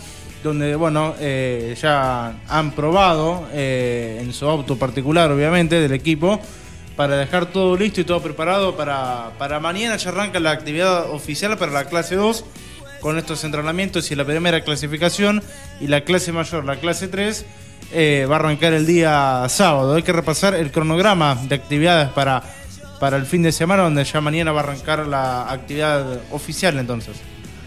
donde, 0.45 0.75
bueno, 0.75 1.15
eh, 1.21 1.75
ya 1.81 2.35
han 2.49 2.73
probado 2.73 3.49
eh, 3.53 4.19
en 4.21 4.33
su 4.35 4.47
auto 4.47 4.77
particular, 4.77 5.31
obviamente, 5.31 5.81
del 5.81 5.93
equipo, 5.93 6.41
para 7.03 7.17
dejar 7.17 7.47
todo 7.47 7.77
listo 7.77 8.01
y 8.01 8.05
todo 8.05 8.23
preparado 8.23 8.77
para, 8.77 9.33
para 9.37 9.59
mañana 9.59 9.97
ya 9.97 10.11
arranca 10.11 10.39
la 10.39 10.53
actividad 10.53 11.11
oficial 11.11 11.59
para 11.59 11.73
la 11.73 11.87
clase 11.87 12.15
2 12.15 12.45
con 13.01 13.19
estos 13.19 13.43
entrenamientos 13.43 14.09
y 14.13 14.15
la 14.15 14.25
primera 14.25 14.61
clasificación 14.61 15.43
y 15.81 15.89
la 15.89 16.03
clase 16.03 16.31
mayor, 16.31 16.65
la 16.65 16.77
clase 16.77 17.09
3, 17.09 17.45
eh, 17.93 18.29
va 18.31 18.37
a 18.37 18.39
arrancar 18.39 18.73
el 18.73 18.87
día 18.87 19.45
sábado. 19.49 19.97
Hay 19.97 20.05
que 20.05 20.13
repasar 20.13 20.55
el 20.55 20.71
cronograma 20.71 21.35
de 21.35 21.57
actividades 21.57 22.09
para, 22.11 22.45
para 23.01 23.17
el 23.17 23.27
fin 23.27 23.43
de 23.43 23.51
semana, 23.51 23.83
donde 23.83 24.05
ya 24.05 24.21
mañana 24.21 24.53
va 24.53 24.61
a 24.61 24.63
arrancar 24.63 25.05
la 25.09 25.51
actividad 25.51 26.21
oficial 26.31 26.79
entonces. 26.79 27.17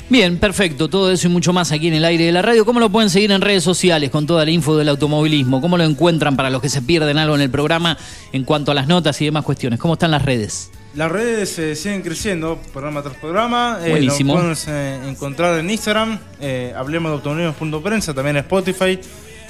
Bien, 0.07 0.38
perfecto. 0.38 0.88
Todo 0.88 1.11
eso 1.11 1.27
y 1.27 1.32
mucho 1.32 1.52
más 1.52 1.72
aquí 1.72 1.88
en 1.88 1.95
el 1.95 2.06
aire 2.06 2.26
de 2.26 2.32
la 2.32 2.44
radio. 2.44 2.64
¿Cómo 2.64 2.80
lo 2.80 2.90
pueden 2.91 3.10
seguir 3.10 3.32
en 3.32 3.41
redes 3.41 3.64
sociales 3.64 4.11
con 4.11 4.27
toda 4.27 4.45
la 4.45 4.52
info 4.52 4.77
del 4.77 4.88
automovilismo? 4.90 5.61
¿Cómo 5.61 5.77
lo 5.77 5.84
encuentran 5.84 6.36
para 6.36 6.49
los 6.52 6.61
que 6.61 6.69
se 6.69 6.82
pierden 6.84 7.18
algo 7.18 7.34
en 7.36 7.41
el 7.41 7.49
programa 7.49 7.98
en 8.32 8.44
cuanto 8.44 8.72
a 8.72 8.76
las 8.76 8.88
notas 8.88 9.19
y 9.22 9.26
demás 9.26 9.44
cuestiones? 9.44 9.80
¿Cómo 9.80 9.94
están 9.95 10.11
las 10.11 10.22
redes? 10.23 10.69
Las 10.94 11.11
redes 11.11 11.57
eh, 11.60 11.76
siguen 11.76 12.03
creciendo, 12.03 12.60
programa 12.72 13.02
tras 13.02 13.15
programa. 13.18 13.80
Eh, 13.84 13.90
Buenísimo. 13.90 14.40
Nos 14.41 14.64
pueden 14.65 14.80
eh, 15.06 15.10
encontrar 15.10 15.60
en 15.60 15.69
Instagram, 15.72 16.19
eh, 16.40 16.72
hablemos 16.77 17.11
de 17.11 17.15
automovilismo.prensa, 17.15 18.14
también 18.14 18.38
en 18.38 18.44
Spotify. 18.44 18.99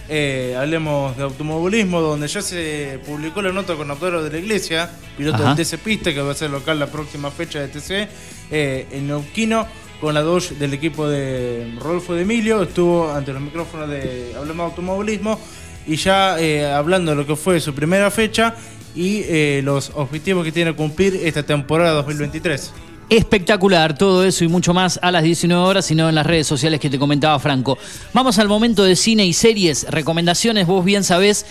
eh, 0.08 0.56
hablemos 0.58 1.16
de 1.18 1.24
automovilismo, 1.24 2.00
donde 2.00 2.28
ya 2.28 2.42
se 2.42 3.00
publicó 3.06 3.42
la 3.42 3.52
nota 3.52 3.76
con 3.76 3.92
Autoro 3.92 4.24
de 4.24 4.32
la 4.32 4.38
Iglesia, 4.40 4.90
piloto 5.18 5.44
Ajá. 5.44 5.54
del 5.54 5.66
TC 5.66 5.78
Pista, 5.80 6.14
que 6.14 6.22
va 6.22 6.32
a 6.32 6.36
ser 6.36 6.50
local 6.50 6.80
la 6.80 6.88
próxima 6.88 7.30
fecha 7.30 7.60
de 7.60 7.68
TC, 7.68 8.08
eh, 8.52 8.88
en 8.92 9.08
Neuquino, 9.08 9.68
con 10.00 10.14
la 10.14 10.22
Dodge 10.22 10.56
del 10.56 10.74
equipo 10.74 11.08
de 11.08 11.76
Rodolfo 11.80 12.14
de 12.14 12.24
Emilio. 12.24 12.64
Estuvo 12.64 13.12
ante 13.12 13.34
los 13.34 13.42
micrófonos 13.42 13.90
de 13.90 14.34
Hablemos 14.38 14.58
de 14.58 14.64
Automovilismo 14.64 15.40
y 15.88 15.96
ya 15.96 16.40
eh, 16.40 16.66
hablando 16.66 17.12
de 17.12 17.18
lo 17.18 17.26
que 17.26 17.36
fue 17.36 17.60
su 17.60 17.74
primera 17.74 18.10
fecha 18.12 18.56
y 18.96 19.22
eh, 19.26 19.62
los 19.64 19.92
objetivos 19.96 20.44
que 20.44 20.52
tiene 20.52 20.72
que 20.72 20.78
cumplir 20.78 21.16
esta 21.24 21.44
temporada 21.44 21.92
2023. 21.94 22.74
Espectacular, 23.08 23.96
todo 23.96 24.24
eso 24.24 24.44
y 24.44 24.48
mucho 24.48 24.74
más 24.74 25.00
a 25.02 25.12
las 25.12 25.24
19 25.24 25.62
horas, 25.62 25.86
sino 25.86 26.10
en 26.10 26.16
las 26.16 26.26
redes 26.26 26.48
sociales 26.48 26.80
que 26.80 26.90
te 26.90 26.98
comentaba 26.98 27.38
Franco. 27.38 27.78
Vamos 28.14 28.40
al 28.40 28.48
momento 28.48 28.84
de 28.84 28.96
cine 28.96 29.28
y 29.28 29.34
series, 29.34 29.86
recomendaciones, 29.92 30.66
vos 30.66 30.84
bien 30.84 31.04
sabés 31.04 31.46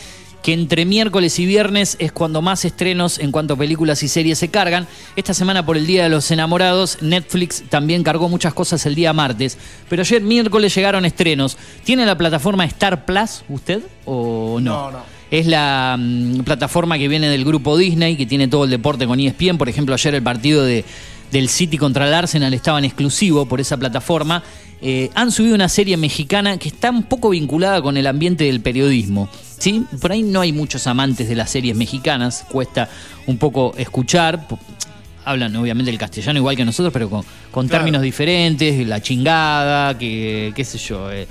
que 0.45 0.53
entre 0.53 0.85
miércoles 0.85 1.39
y 1.39 1.47
viernes 1.47 1.97
es 1.99 2.13
cuando 2.13 2.43
más 2.43 2.67
estrenos 2.67 3.19
en 3.19 3.33
cuanto 3.33 3.55
a 3.55 3.57
películas 3.57 4.03
y 4.03 4.09
series 4.09 4.39
se 4.39 4.51
cargan. 4.51 4.87
Esta 5.17 5.33
semana 5.33 5.65
por 5.65 5.79
el 5.79 5.87
Día 5.87 6.03
de 6.03 6.11
los 6.11 6.31
Enamorados, 6.31 6.99
Netflix 7.01 7.65
también 7.71 8.03
cargó 8.03 8.29
muchas 8.29 8.53
cosas 8.53 8.85
el 8.85 8.95
día 8.95 9.15
martes, 9.15 9.57
pero 9.89 10.03
ayer 10.03 10.21
miércoles 10.21 10.75
llegaron 10.75 11.07
estrenos. 11.07 11.57
¿Tiene 11.83 12.05
la 12.05 12.19
plataforma 12.19 12.67
Star 12.67 13.07
Plus 13.07 13.43
usted 13.49 13.83
o 14.05 14.61
no? 14.61 14.91
No, 14.91 14.91
no. 14.91 15.15
Es 15.31 15.47
la 15.47 15.97
mm, 15.99 16.41
plataforma 16.41 16.99
que 16.99 17.09
viene 17.09 17.31
del 17.31 17.47
grupo 17.47 17.79
Disney, 17.79 18.15
que 18.17 18.27
tiene 18.27 18.47
todo 18.47 18.65
el 18.65 18.71
deporte 18.71 19.07
con 19.07 19.19
ESPN. 19.19 19.57
Por 19.57 19.71
ejemplo, 19.71 19.95
ayer 19.95 20.15
el 20.15 20.23
partido 20.23 20.63
de, 20.63 20.85
del 21.33 21.49
City 21.49 21.79
contra 21.79 22.07
el 22.07 22.15
Arsenal 22.15 22.55
estaba 22.55 22.79
en 22.79 22.85
exclusivo 22.85 23.47
por 23.47 23.61
esa 23.61 23.77
plataforma. 23.77 24.43
Eh, 24.81 25.11
han 25.15 25.33
subido 25.33 25.55
una 25.55 25.69
serie 25.69 25.97
mexicana 25.97 26.59
que 26.59 26.69
está 26.69 26.91
un 26.91 27.05
poco 27.05 27.31
vinculada 27.31 27.81
con 27.81 27.97
el 27.97 28.07
ambiente 28.07 28.45
del 28.45 28.61
periodismo. 28.61 29.29
¿sí? 29.59 29.85
Por 30.01 30.13
ahí 30.13 30.23
no 30.23 30.41
hay 30.43 30.53
muchos 30.53 30.87
amantes 30.87 31.29
de 31.29 31.35
las 31.35 31.51
series 31.51 31.75
mexicanas, 31.77 32.45
cuesta 32.51 32.89
un 33.27 33.39
poco 33.39 33.75
escuchar. 33.79 34.47
Hablan 35.25 35.57
obviamente 35.57 35.91
el 35.91 35.97
castellano 35.97 36.39
igual 36.39 36.55
que 36.55 36.67
nosotros, 36.67 36.93
pero 36.93 37.09
con, 37.09 37.23
con 37.51 37.67
Claro. 37.67 37.83
términos 37.83 38.03
diferentes, 38.03 38.87
la 38.87 39.01
chingada, 39.01 39.97
que 39.97 40.53
qué 40.55 40.65
sé 40.65 40.77
yo. 40.77 41.11
eh, 41.11 41.27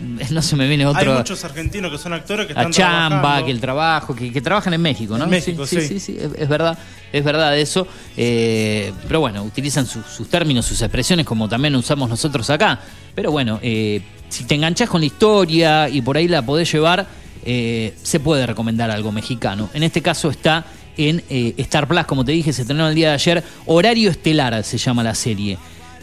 no 0.30 0.42
se 0.42 0.56
me 0.56 0.66
viene 0.68 0.86
otro. 0.86 1.12
Hay 1.12 1.18
muchos 1.18 1.44
argentinos 1.44 1.90
que 1.90 1.98
son 1.98 2.12
actores 2.12 2.46
que 2.46 2.54
La 2.54 2.60
están 2.62 2.72
chamba, 2.72 3.08
trabajando. 3.20 3.46
que 3.46 3.52
el 3.52 3.60
trabajo, 3.60 4.14
que, 4.14 4.32
que 4.32 4.40
trabajan 4.40 4.74
en 4.74 4.82
México, 4.82 5.16
¿no? 5.18 5.24
En 5.24 5.30
México, 5.30 5.66
sí. 5.66 5.80
sí. 5.80 5.88
Sí, 5.88 6.00
sí, 6.00 6.16
es, 6.18 6.30
es 6.38 6.48
verdad, 6.48 6.78
es 7.12 7.24
verdad 7.24 7.56
eso. 7.58 7.86
Eh, 8.16 8.92
pero 9.06 9.20
bueno, 9.20 9.42
utilizan 9.42 9.86
su- 9.86 10.02
sus 10.02 10.28
términos, 10.28 10.66
sus 10.66 10.80
expresiones 10.82 11.24
como 11.26 11.48
también 11.48 11.74
usamos 11.76 12.08
nosotros 12.08 12.48
acá. 12.50 12.80
Pero 13.14 13.30
bueno, 13.30 13.58
eh, 13.62 14.02
si 14.28 14.44
te 14.44 14.54
enganchás 14.54 14.88
con 14.88 15.00
la 15.00 15.06
historia 15.06 15.88
y 15.88 16.02
por 16.02 16.16
ahí 16.16 16.28
la 16.28 16.42
podés 16.42 16.70
llevar, 16.72 17.06
eh, 17.44 17.94
se 18.02 18.20
puede 18.20 18.46
recomendar 18.46 18.90
algo 18.90 19.12
mexicano. 19.12 19.70
En 19.72 19.82
este 19.82 20.02
caso 20.02 20.30
está 20.30 20.64
en 20.96 21.22
eh, 21.30 21.54
Star 21.58 21.86
Plus, 21.86 22.04
como 22.06 22.24
te 22.24 22.32
dije, 22.32 22.52
se 22.52 22.62
estrenó 22.62 22.88
el 22.88 22.94
día 22.94 23.08
de 23.10 23.14
ayer. 23.14 23.44
Horario 23.66 24.10
Estelar 24.10 24.62
se 24.64 24.78
llama 24.78 25.02
la 25.04 25.14
serie 25.14 25.56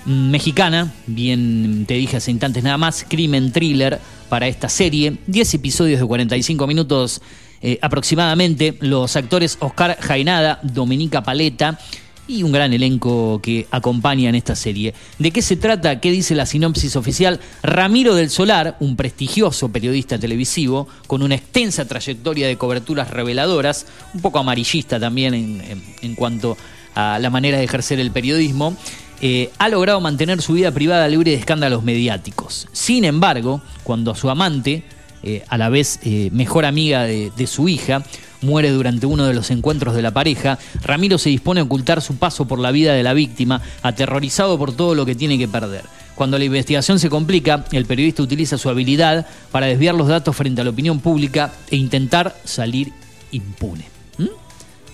mexicana, 0.05 0.93
bien 1.07 1.85
te 1.87 1.93
dije 1.95 2.17
hace 2.17 2.31
instantes 2.31 2.63
nada 2.63 2.77
más, 2.77 3.05
crimen 3.07 3.51
thriller 3.51 3.99
para 4.29 4.47
esta 4.47 4.69
serie, 4.69 5.17
10 5.27 5.53
episodios 5.55 5.99
de 5.99 6.05
45 6.05 6.67
minutos 6.67 7.21
eh, 7.61 7.79
aproximadamente, 7.81 8.77
los 8.81 9.15
actores 9.15 9.57
Oscar 9.61 9.97
Jainada, 10.01 10.59
Dominica 10.63 11.23
Paleta 11.23 11.79
y 12.27 12.43
un 12.43 12.51
gran 12.53 12.71
elenco 12.73 13.39
que 13.43 13.67
acompaña 13.71 14.29
en 14.29 14.35
esta 14.35 14.55
serie. 14.55 14.93
¿De 15.19 15.31
qué 15.31 15.41
se 15.41 15.55
trata? 15.57 15.99
¿Qué 15.99 16.09
dice 16.11 16.35
la 16.35 16.45
sinopsis 16.45 16.95
oficial? 16.95 17.39
Ramiro 17.63 18.15
del 18.15 18.29
Solar, 18.29 18.77
un 18.79 18.95
prestigioso 18.95 19.69
periodista 19.69 20.17
televisivo 20.17 20.87
con 21.07 21.21
una 21.21 21.35
extensa 21.35 21.85
trayectoria 21.85 22.47
de 22.47 22.57
coberturas 22.57 23.09
reveladoras, 23.09 23.85
un 24.13 24.21
poco 24.21 24.39
amarillista 24.39 24.99
también 24.99 25.33
en, 25.33 25.61
en- 25.61 25.83
en 26.01 26.15
cuanto 26.15 26.57
a 26.95 27.19
la 27.19 27.29
manera 27.29 27.57
de 27.57 27.63
ejercer 27.65 27.99
el 27.99 28.11
periodismo, 28.11 28.77
eh, 29.25 29.51
ha 29.57 29.69
logrado 29.69 30.01
mantener 30.01 30.41
su 30.41 30.51
vida 30.51 30.69
privada 30.71 31.07
libre 31.07 31.31
de 31.31 31.37
escándalos 31.37 31.81
mediáticos. 31.81 32.67
Sin 32.73 33.05
embargo, 33.05 33.61
cuando 33.85 34.15
su 34.15 34.29
amante, 34.29 34.83
eh, 35.23 35.45
a 35.47 35.57
la 35.57 35.69
vez 35.69 36.01
eh, 36.03 36.27
mejor 36.33 36.65
amiga 36.65 37.03
de 37.03 37.47
su 37.47 37.69
hija, 37.69 38.03
muere 38.41 38.71
durante 38.71 39.05
uno 39.05 39.25
de 39.25 39.33
los 39.33 39.49
encuentros 39.49 39.95
de 39.95 40.01
la 40.01 40.11
pareja, 40.11 40.59
Ramiro 40.81 41.17
se 41.17 41.29
dispone 41.29 41.61
a 41.61 41.63
ocultar 41.63 42.01
su 42.01 42.17
paso 42.17 42.49
por 42.49 42.59
la 42.59 42.71
vida 42.71 42.91
de 42.91 43.01
la 43.01 43.13
víctima, 43.13 43.61
aterrorizado 43.81 44.57
por 44.57 44.75
todo 44.75 44.93
lo 44.93 45.05
que 45.05 45.15
tiene 45.15 45.37
que 45.37 45.47
perder. 45.47 45.85
Cuando 46.15 46.37
la 46.37 46.43
investigación 46.43 46.99
se 46.99 47.09
complica, 47.09 47.63
el 47.71 47.85
periodista 47.85 48.23
utiliza 48.23 48.57
su 48.57 48.67
habilidad 48.67 49.25
para 49.53 49.67
desviar 49.67 49.95
los 49.95 50.09
datos 50.09 50.35
frente 50.35 50.59
a 50.59 50.65
la 50.65 50.71
opinión 50.71 50.99
pública 50.99 51.53
e 51.71 51.77
intentar 51.77 52.35
salir 52.43 52.91
impune. 53.31 53.92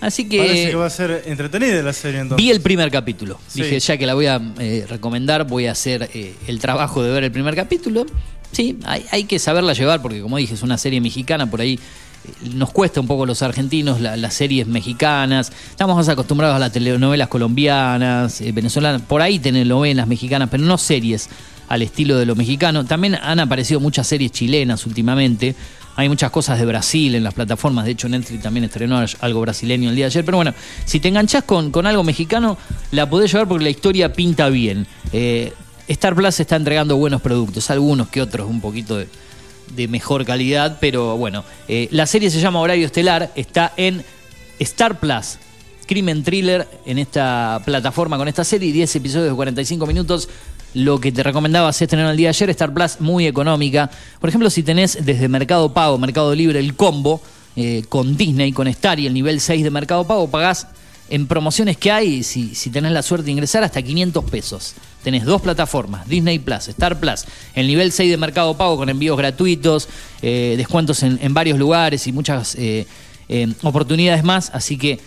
Así 0.00 0.28
que... 0.28 0.38
Parece 0.38 0.70
que 0.70 0.76
va 0.76 0.86
a 0.86 0.90
ser 0.90 1.24
entretenida 1.26 1.82
la 1.82 1.92
serie 1.92 2.20
entonces. 2.20 2.44
Vi 2.44 2.50
el 2.50 2.60
primer 2.60 2.90
capítulo. 2.90 3.38
Sí. 3.46 3.62
Dije, 3.62 3.78
ya 3.80 3.96
que 3.98 4.06
la 4.06 4.14
voy 4.14 4.26
a 4.26 4.40
eh, 4.58 4.86
recomendar, 4.88 5.46
voy 5.46 5.66
a 5.66 5.72
hacer 5.72 6.08
eh, 6.14 6.34
el 6.46 6.58
trabajo 6.58 7.02
de 7.02 7.10
ver 7.10 7.24
el 7.24 7.32
primer 7.32 7.54
capítulo. 7.54 8.06
Sí, 8.52 8.78
hay, 8.84 9.04
hay 9.10 9.24
que 9.24 9.38
saberla 9.38 9.72
llevar 9.74 10.00
porque, 10.02 10.20
como 10.20 10.36
dije, 10.38 10.54
es 10.54 10.62
una 10.62 10.78
serie 10.78 11.00
mexicana, 11.00 11.48
por 11.50 11.60
ahí 11.60 11.74
eh, 11.74 12.48
nos 12.54 12.70
cuesta 12.72 13.00
un 13.00 13.06
poco 13.06 13.26
los 13.26 13.42
argentinos 13.42 14.00
la- 14.00 14.16
las 14.16 14.34
series 14.34 14.66
mexicanas. 14.66 15.52
Estamos 15.70 15.96
más 15.96 16.08
acostumbrados 16.08 16.56
a 16.56 16.58
las 16.58 16.72
telenovelas 16.72 17.28
colombianas, 17.28 18.40
eh, 18.40 18.52
venezolanas, 18.52 19.02
por 19.02 19.22
ahí 19.22 19.38
telenovelas 19.38 20.06
mexicanas, 20.06 20.48
pero 20.50 20.64
no 20.64 20.78
series 20.78 21.28
al 21.68 21.82
estilo 21.82 22.16
de 22.18 22.26
lo 22.26 22.34
mexicano. 22.34 22.84
También 22.84 23.14
han 23.14 23.38
aparecido 23.38 23.78
muchas 23.80 24.06
series 24.06 24.32
chilenas 24.32 24.84
últimamente. 24.86 25.54
Hay 25.96 26.08
muchas 26.08 26.30
cosas 26.30 26.58
de 26.58 26.66
Brasil 26.66 27.14
en 27.14 27.24
las 27.24 27.34
plataformas. 27.34 27.84
De 27.84 27.90
hecho, 27.92 28.08
Netflix 28.08 28.42
también 28.42 28.64
estrenó 28.64 29.04
algo 29.20 29.40
brasileño 29.40 29.90
el 29.90 29.96
día 29.96 30.06
de 30.06 30.10
ayer. 30.10 30.24
Pero 30.24 30.38
bueno, 30.38 30.54
si 30.84 31.00
te 31.00 31.08
enganchás 31.08 31.44
con, 31.44 31.70
con 31.70 31.86
algo 31.86 32.02
mexicano, 32.04 32.56
la 32.90 33.08
podés 33.08 33.32
llevar 33.32 33.48
porque 33.48 33.64
la 33.64 33.70
historia 33.70 34.12
pinta 34.12 34.48
bien. 34.48 34.86
Eh, 35.12 35.52
Star 35.88 36.14
Plus 36.14 36.38
está 36.38 36.56
entregando 36.56 36.96
buenos 36.96 37.20
productos, 37.20 37.68
algunos 37.70 38.08
que 38.08 38.22
otros 38.22 38.48
un 38.48 38.60
poquito 38.60 38.96
de, 38.96 39.08
de 39.74 39.88
mejor 39.88 40.24
calidad, 40.24 40.78
pero 40.80 41.16
bueno, 41.16 41.44
eh, 41.68 41.88
la 41.90 42.06
serie 42.06 42.30
se 42.30 42.40
llama 42.40 42.60
Horario 42.60 42.86
Estelar, 42.86 43.32
está 43.34 43.72
en 43.76 44.04
Star 44.60 45.00
Plus, 45.00 45.38
Crimen 45.86 46.22
Thriller, 46.22 46.68
en 46.86 46.98
esta 46.98 47.60
plataforma 47.64 48.16
con 48.16 48.28
esta 48.28 48.44
serie, 48.44 48.72
10 48.72 48.96
episodios 48.96 49.30
de 49.30 49.34
45 49.34 49.86
minutos. 49.86 50.28
Lo 50.74 51.00
que 51.00 51.10
te 51.10 51.22
recomendaba 51.22 51.68
hacer 51.68 51.88
tener 51.88 52.06
el 52.06 52.16
día 52.16 52.28
de 52.28 52.30
ayer, 52.30 52.50
Star 52.50 52.72
Plus, 52.72 53.00
muy 53.00 53.26
económica. 53.26 53.90
Por 54.20 54.28
ejemplo, 54.28 54.48
si 54.50 54.62
tenés 54.62 55.04
desde 55.04 55.28
Mercado 55.28 55.72
Pago, 55.72 55.98
Mercado 55.98 56.32
Libre, 56.34 56.60
el 56.60 56.76
combo 56.76 57.20
eh, 57.56 57.84
con 57.88 58.16
Disney, 58.16 58.52
con 58.52 58.68
Star 58.68 59.00
y 59.00 59.06
el 59.06 59.14
nivel 59.14 59.40
6 59.40 59.64
de 59.64 59.70
Mercado 59.70 60.06
Pago, 60.06 60.30
pagás 60.30 60.68
en 61.08 61.26
promociones 61.26 61.76
que 61.76 61.90
hay, 61.90 62.22
si, 62.22 62.54
si 62.54 62.70
tenés 62.70 62.92
la 62.92 63.02
suerte 63.02 63.26
de 63.26 63.32
ingresar, 63.32 63.64
hasta 63.64 63.82
500 63.82 64.24
pesos. 64.30 64.74
Tenés 65.02 65.24
dos 65.24 65.42
plataformas, 65.42 66.06
Disney 66.08 66.38
Plus, 66.38 66.68
Star 66.68 67.00
Plus, 67.00 67.24
el 67.56 67.66
nivel 67.66 67.90
6 67.90 68.08
de 68.08 68.16
Mercado 68.16 68.56
Pago 68.56 68.76
con 68.76 68.88
envíos 68.88 69.18
gratuitos, 69.18 69.88
eh, 70.22 70.54
descuentos 70.56 71.02
en, 71.02 71.18
en 71.20 71.34
varios 71.34 71.58
lugares 71.58 72.06
y 72.06 72.12
muchas 72.12 72.54
eh, 72.54 72.86
oportunidades 73.62 74.22
más, 74.22 74.50
así 74.54 74.76
que 74.76 75.00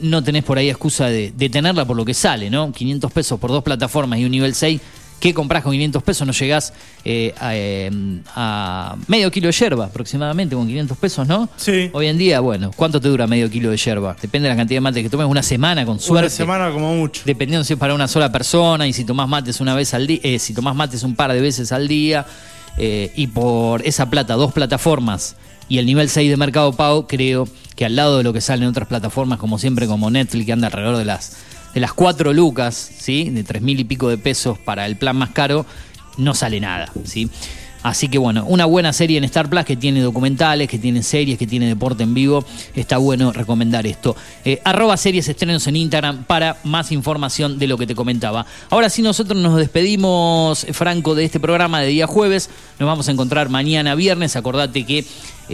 no 0.00 0.22
tenés 0.22 0.44
por 0.44 0.58
ahí 0.58 0.68
excusa 0.68 1.06
de, 1.06 1.32
de 1.34 1.48
tenerla 1.48 1.86
por 1.86 1.96
lo 1.96 2.04
que 2.04 2.12
sale, 2.12 2.50
¿no? 2.50 2.70
500 2.72 3.10
pesos 3.10 3.40
por 3.40 3.50
dos 3.50 3.62
plataformas 3.62 4.18
y 4.18 4.26
un 4.26 4.30
nivel 4.30 4.54
6. 4.54 4.80
¿Qué 5.22 5.32
comprás 5.32 5.62
con 5.62 5.70
500 5.70 6.02
pesos? 6.02 6.26
No 6.26 6.32
llegás 6.32 6.72
eh, 7.04 7.32
a, 7.38 7.54
eh, 7.54 7.88
a 8.34 8.96
medio 9.06 9.30
kilo 9.30 9.46
de 9.46 9.52
yerba 9.52 9.84
aproximadamente 9.86 10.56
con 10.56 10.66
500 10.66 10.98
pesos, 10.98 11.28
¿no? 11.28 11.48
Sí. 11.56 11.90
Hoy 11.92 12.08
en 12.08 12.18
día, 12.18 12.40
bueno, 12.40 12.72
¿cuánto 12.74 13.00
te 13.00 13.06
dura 13.08 13.28
medio 13.28 13.48
kilo 13.48 13.70
de 13.70 13.76
yerba? 13.76 14.16
Depende 14.20 14.48
de 14.48 14.54
la 14.54 14.56
cantidad 14.58 14.78
de 14.78 14.80
mate 14.80 15.00
que 15.00 15.08
tomes, 15.08 15.28
una 15.28 15.44
semana 15.44 15.86
con 15.86 16.00
suerte. 16.00 16.26
Una 16.26 16.28
semana 16.30 16.72
como 16.72 16.96
mucho. 16.96 17.22
Dependiendo 17.24 17.62
si 17.62 17.74
es 17.74 17.78
para 17.78 17.94
una 17.94 18.08
sola 18.08 18.32
persona 18.32 18.88
y 18.88 18.92
si 18.92 19.04
tomás 19.04 19.28
mates 19.28 19.60
una 19.60 19.76
vez 19.76 19.94
al 19.94 20.08
día, 20.08 20.20
si 20.40 20.54
tomás 20.54 20.74
mates 20.74 21.04
un 21.04 21.14
par 21.14 21.32
de 21.32 21.40
veces 21.40 21.70
al 21.70 21.86
día. 21.86 22.26
eh, 22.76 23.12
y 23.14 23.28
por 23.28 23.86
esa 23.86 24.10
plata, 24.10 24.34
dos 24.34 24.52
plataformas 24.52 25.36
y 25.68 25.78
el 25.78 25.86
nivel 25.86 26.08
6 26.08 26.30
de 26.30 26.36
Mercado 26.36 26.72
Pago, 26.72 27.06
creo 27.06 27.46
que 27.76 27.84
al 27.84 27.94
lado 27.94 28.18
de 28.18 28.24
lo 28.24 28.32
que 28.32 28.40
sale 28.40 28.64
en 28.64 28.68
otras 28.70 28.88
plataformas, 28.88 29.38
como 29.38 29.56
siempre, 29.58 29.86
como 29.86 30.10
Netflix, 30.10 30.46
que 30.46 30.52
anda 30.52 30.66
alrededor 30.66 30.96
de 30.96 31.04
las, 31.04 31.36
de 31.74 31.80
las 31.80 31.92
4 31.92 32.32
lucas, 32.32 32.74
¿sí? 32.74 33.30
de 33.30 33.44
tres 33.44 33.62
mil 33.62 33.80
y 33.80 33.84
pico 33.84 34.08
de 34.08 34.18
pesos 34.18 34.58
para 34.58 34.86
el 34.86 34.96
plan 34.96 35.16
más 35.16 35.30
caro, 35.30 35.66
no 36.18 36.34
sale 36.34 36.60
nada. 36.60 36.92
¿sí? 37.04 37.30
Así 37.82 38.08
que 38.08 38.18
bueno, 38.18 38.44
una 38.46 38.64
buena 38.64 38.92
serie 38.92 39.18
en 39.18 39.24
Star 39.24 39.50
Plus 39.50 39.64
que 39.64 39.76
tiene 39.76 40.00
documentales, 40.00 40.68
que 40.68 40.78
tiene 40.78 41.02
series, 41.02 41.36
que 41.36 41.48
tiene 41.48 41.66
deporte 41.66 42.04
en 42.04 42.14
vivo. 42.14 42.44
Está 42.74 42.98
bueno 42.98 43.32
recomendar 43.32 43.86
esto. 43.86 44.14
Eh, 44.44 44.60
arroba 44.64 44.96
series 44.96 45.28
estrenos 45.28 45.66
en 45.66 45.76
Instagram 45.76 46.24
para 46.24 46.58
más 46.62 46.92
información 46.92 47.58
de 47.58 47.66
lo 47.66 47.76
que 47.76 47.86
te 47.86 47.94
comentaba. 47.94 48.46
Ahora 48.70 48.88
sí, 48.88 49.02
nosotros 49.02 49.40
nos 49.40 49.56
despedimos, 49.56 50.64
Franco, 50.72 51.16
de 51.16 51.24
este 51.24 51.40
programa 51.40 51.80
de 51.80 51.88
día 51.88 52.06
jueves. 52.06 52.50
Nos 52.78 52.86
vamos 52.86 53.08
a 53.08 53.12
encontrar 53.12 53.48
mañana 53.48 53.96
viernes. 53.96 54.36
Acordate 54.36 54.86
que 54.86 55.04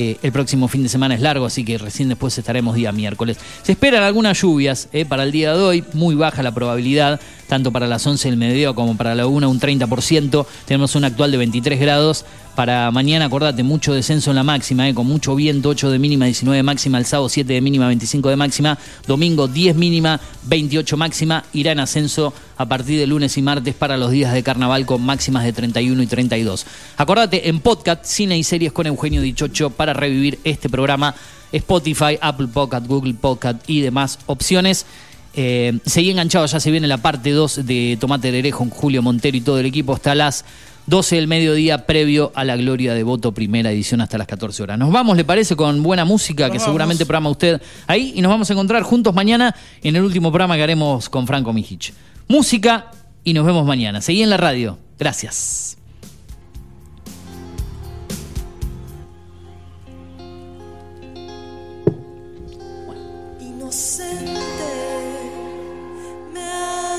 eh, 0.01 0.17
el 0.23 0.31
próximo 0.31 0.69
fin 0.69 0.85
de 0.85 0.89
semana 0.89 1.17
es 1.17 1.21
largo, 1.21 1.45
así 1.45 1.65
que 1.65 1.77
recién 1.77 2.09
después 2.09 2.39
estaremos 2.39 2.77
día 2.77 2.93
miércoles. 2.93 3.37
Se 3.65 3.73
esperan 3.73 4.05
algunas 4.05 4.41
lluvias 4.41 4.89
eh, 4.93 5.05
para 5.05 5.25
el 5.25 5.33
día 5.33 5.57
de 5.57 5.61
hoy, 5.61 5.85
muy 5.93 6.15
baja 6.15 6.41
la 6.45 6.53
probabilidad, 6.55 7.21
tanto 7.49 7.73
para 7.73 7.89
las 7.89 8.07
11 8.07 8.29
del 8.29 8.39
mediodía 8.39 8.73
como 8.75 8.97
para 8.97 9.17
la 9.17 9.27
1, 9.27 9.51
un 9.51 9.59
30%. 9.59 10.47
Tenemos 10.67 10.95
un 10.95 11.03
actual 11.03 11.33
de 11.33 11.39
23 11.39 11.81
grados. 11.81 12.25
Para 12.55 12.91
mañana, 12.91 13.25
acordate, 13.25 13.63
mucho 13.63 13.95
descenso 13.95 14.31
en 14.31 14.37
la 14.37 14.43
máxima, 14.43 14.89
eh, 14.89 14.95
con 14.95 15.07
mucho 15.07 15.35
viento, 15.35 15.69
8 15.69 15.91
de 15.91 15.99
mínima, 15.99 16.27
19 16.27 16.57
de 16.57 16.63
máxima, 16.63 16.99
el 16.99 17.05
sábado 17.05 17.29
7 17.29 17.53
de 17.53 17.61
mínima, 17.61 17.87
25 17.87 18.29
de 18.29 18.37
máxima, 18.37 18.79
domingo 19.07 19.47
10 19.47 19.77
mínima, 19.77 20.21
28 20.45 20.97
máxima, 20.97 21.45
irá 21.53 21.73
en 21.73 21.81
ascenso 21.81 22.35
a 22.57 22.67
partir 22.67 22.99
de 22.99 23.07
lunes 23.07 23.39
y 23.39 23.43
martes 23.43 23.77
para 23.77 23.97
los 23.97 24.11
días 24.11 24.33
de 24.33 24.43
carnaval 24.43 24.85
con 24.87 25.01
máximas 25.03 25.45
de 25.45 25.53
31 25.53 26.03
y 26.03 26.07
32. 26.09 26.67
Acordate, 26.97 27.49
en 27.49 27.61
podcast, 27.61 28.05
cine 28.05 28.37
y 28.37 28.43
series 28.43 28.73
con 28.73 28.89
Eugenio 28.89 29.23
Dichocho 29.23 29.71
para 29.71 29.88
revivir 29.93 30.39
este 30.45 30.69
programa, 30.69 31.15
Spotify, 31.53 32.19
Apple 32.21 32.49
Podcast, 32.49 32.87
Google 32.87 33.15
Podcast 33.15 33.69
y 33.69 33.81
demás 33.81 34.19
opciones. 34.27 34.87
Eh, 35.35 35.79
seguí 35.85 36.11
enganchado, 36.11 36.47
ya 36.47 36.61
se 36.61 36.71
viene 36.71 36.87
la 36.87 36.99
parte 36.99 37.31
2 37.31 37.67
de 37.67 37.97
Tomate 38.01 38.37
Herejo 38.37 38.59
con 38.59 38.71
Julio 38.71 39.03
Montero 39.03 39.37
y 39.37 39.41
todo 39.41 39.61
el 39.61 39.67
equipo 39.67 39.93
hasta 39.93 40.15
las 40.15 40.45
12 40.87 41.17
del 41.17 41.29
mediodía 41.29 41.85
previo 41.87 42.33
a 42.35 42.45
la 42.45 42.57
Gloria 42.57 42.95
de 42.95 43.03
Voto, 43.03 43.33
primera 43.33 43.71
edición 43.71 44.01
hasta 44.01 44.17
las 44.17 44.27
14 44.27 44.63
horas. 44.63 44.79
Nos 44.79 44.91
vamos, 44.91 45.17
¿le 45.17 45.25
parece? 45.25 45.55
Con 45.55 45.83
buena 45.83 46.07
música 46.07 46.51
que 46.51 46.59
seguramente 46.59 47.05
programa 47.05 47.29
usted 47.29 47.61
ahí 47.87 48.15
y 48.17 48.23
nos 48.23 48.31
vamos 48.31 48.49
a 48.49 48.55
encontrar 48.55 48.83
juntos 48.83 49.15
mañana 49.15 49.55
en 49.83 49.97
el 49.97 50.03
último 50.03 50.31
programa 50.31 50.57
que 50.57 50.63
haremos 50.63 51.11
con 51.11 51.27
Franco 51.27 51.53
Mijich. 51.53 51.93
Música 52.27 52.91
y 53.23 53.35
nos 53.35 53.45
vemos 53.45 53.67
mañana. 53.67 54.01
Seguí 54.01 54.23
en 54.23 54.31
la 54.31 54.39
radio. 54.39 54.79
Gracias. 54.99 55.77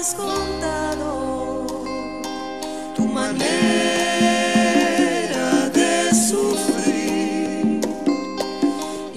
Has 0.09 0.15
contado 0.15 1.67
tu 2.95 3.05
manera 3.05 3.39
de 5.69 6.11
sufrir. 6.13 7.81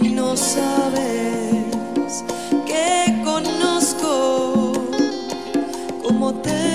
Y 0.00 0.08
no 0.08 0.36
sabes 0.36 1.64
que 2.66 3.22
conozco 3.24 4.72
cómo 6.02 6.34
te 6.34 6.71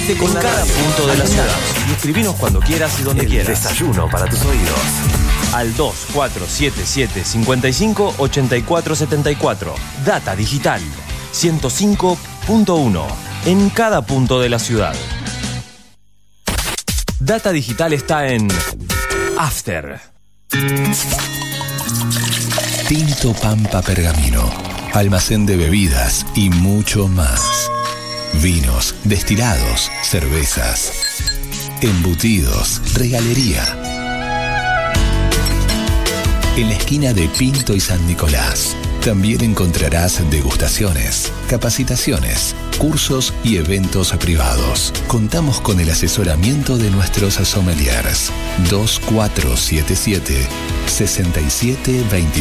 Conectate 0.00 0.16
con 0.16 0.32
cada 0.34 0.64
punto 0.64 1.06
de 1.08 1.16
la 1.18 1.26
ciudad 1.26 1.46
y 1.88 1.92
escribinos 1.92 2.34
cuando 2.36 2.60
quieras 2.60 2.98
y 3.00 3.02
donde 3.02 3.24
El 3.24 3.28
quieras. 3.30 3.48
desayuno 3.62 4.08
para 4.08 4.26
tus 4.26 4.40
oídos. 4.42 4.78
al 5.52 5.74
2477 5.76 7.24
55 7.24 8.14
84 8.18 8.96
74. 8.96 9.74
Data 10.04 10.34
Digital 10.36 10.80
105.1 11.34 13.04
en 13.46 13.70
cada 13.70 14.02
punto 14.02 14.40
de 14.40 14.48
la 14.48 14.58
ciudad. 14.58 14.94
Data 17.18 17.52
Digital 17.52 17.92
está 17.92 18.26
en 18.28 18.48
After. 19.38 20.00
Tinto 22.88 23.34
Pampa 23.34 23.82
Pergamino, 23.82 24.50
almacén 24.94 25.44
de 25.46 25.56
bebidas 25.56 26.24
y 26.34 26.48
mucho 26.50 27.06
más. 27.06 27.70
Vinos, 28.34 28.94
destilados, 29.04 29.90
cervezas, 30.02 30.92
embutidos, 31.82 32.80
regalería. 32.94 33.64
En 36.56 36.68
la 36.68 36.74
esquina 36.74 37.12
de 37.12 37.28
Pinto 37.28 37.74
y 37.74 37.80
San 37.80 38.06
Nicolás 38.06 38.76
también 39.04 39.42
encontrarás 39.42 40.22
degustaciones, 40.30 41.32
capacitaciones, 41.48 42.54
cursos 42.78 43.32
y 43.42 43.56
eventos 43.56 44.12
privados. 44.12 44.92
Contamos 45.06 45.60
con 45.60 45.80
el 45.80 45.90
asesoramiento 45.90 46.76
de 46.76 46.90
nuestros 46.90 47.34
sommeliers 47.34 48.30
2477 48.70 50.46
67 50.86 52.04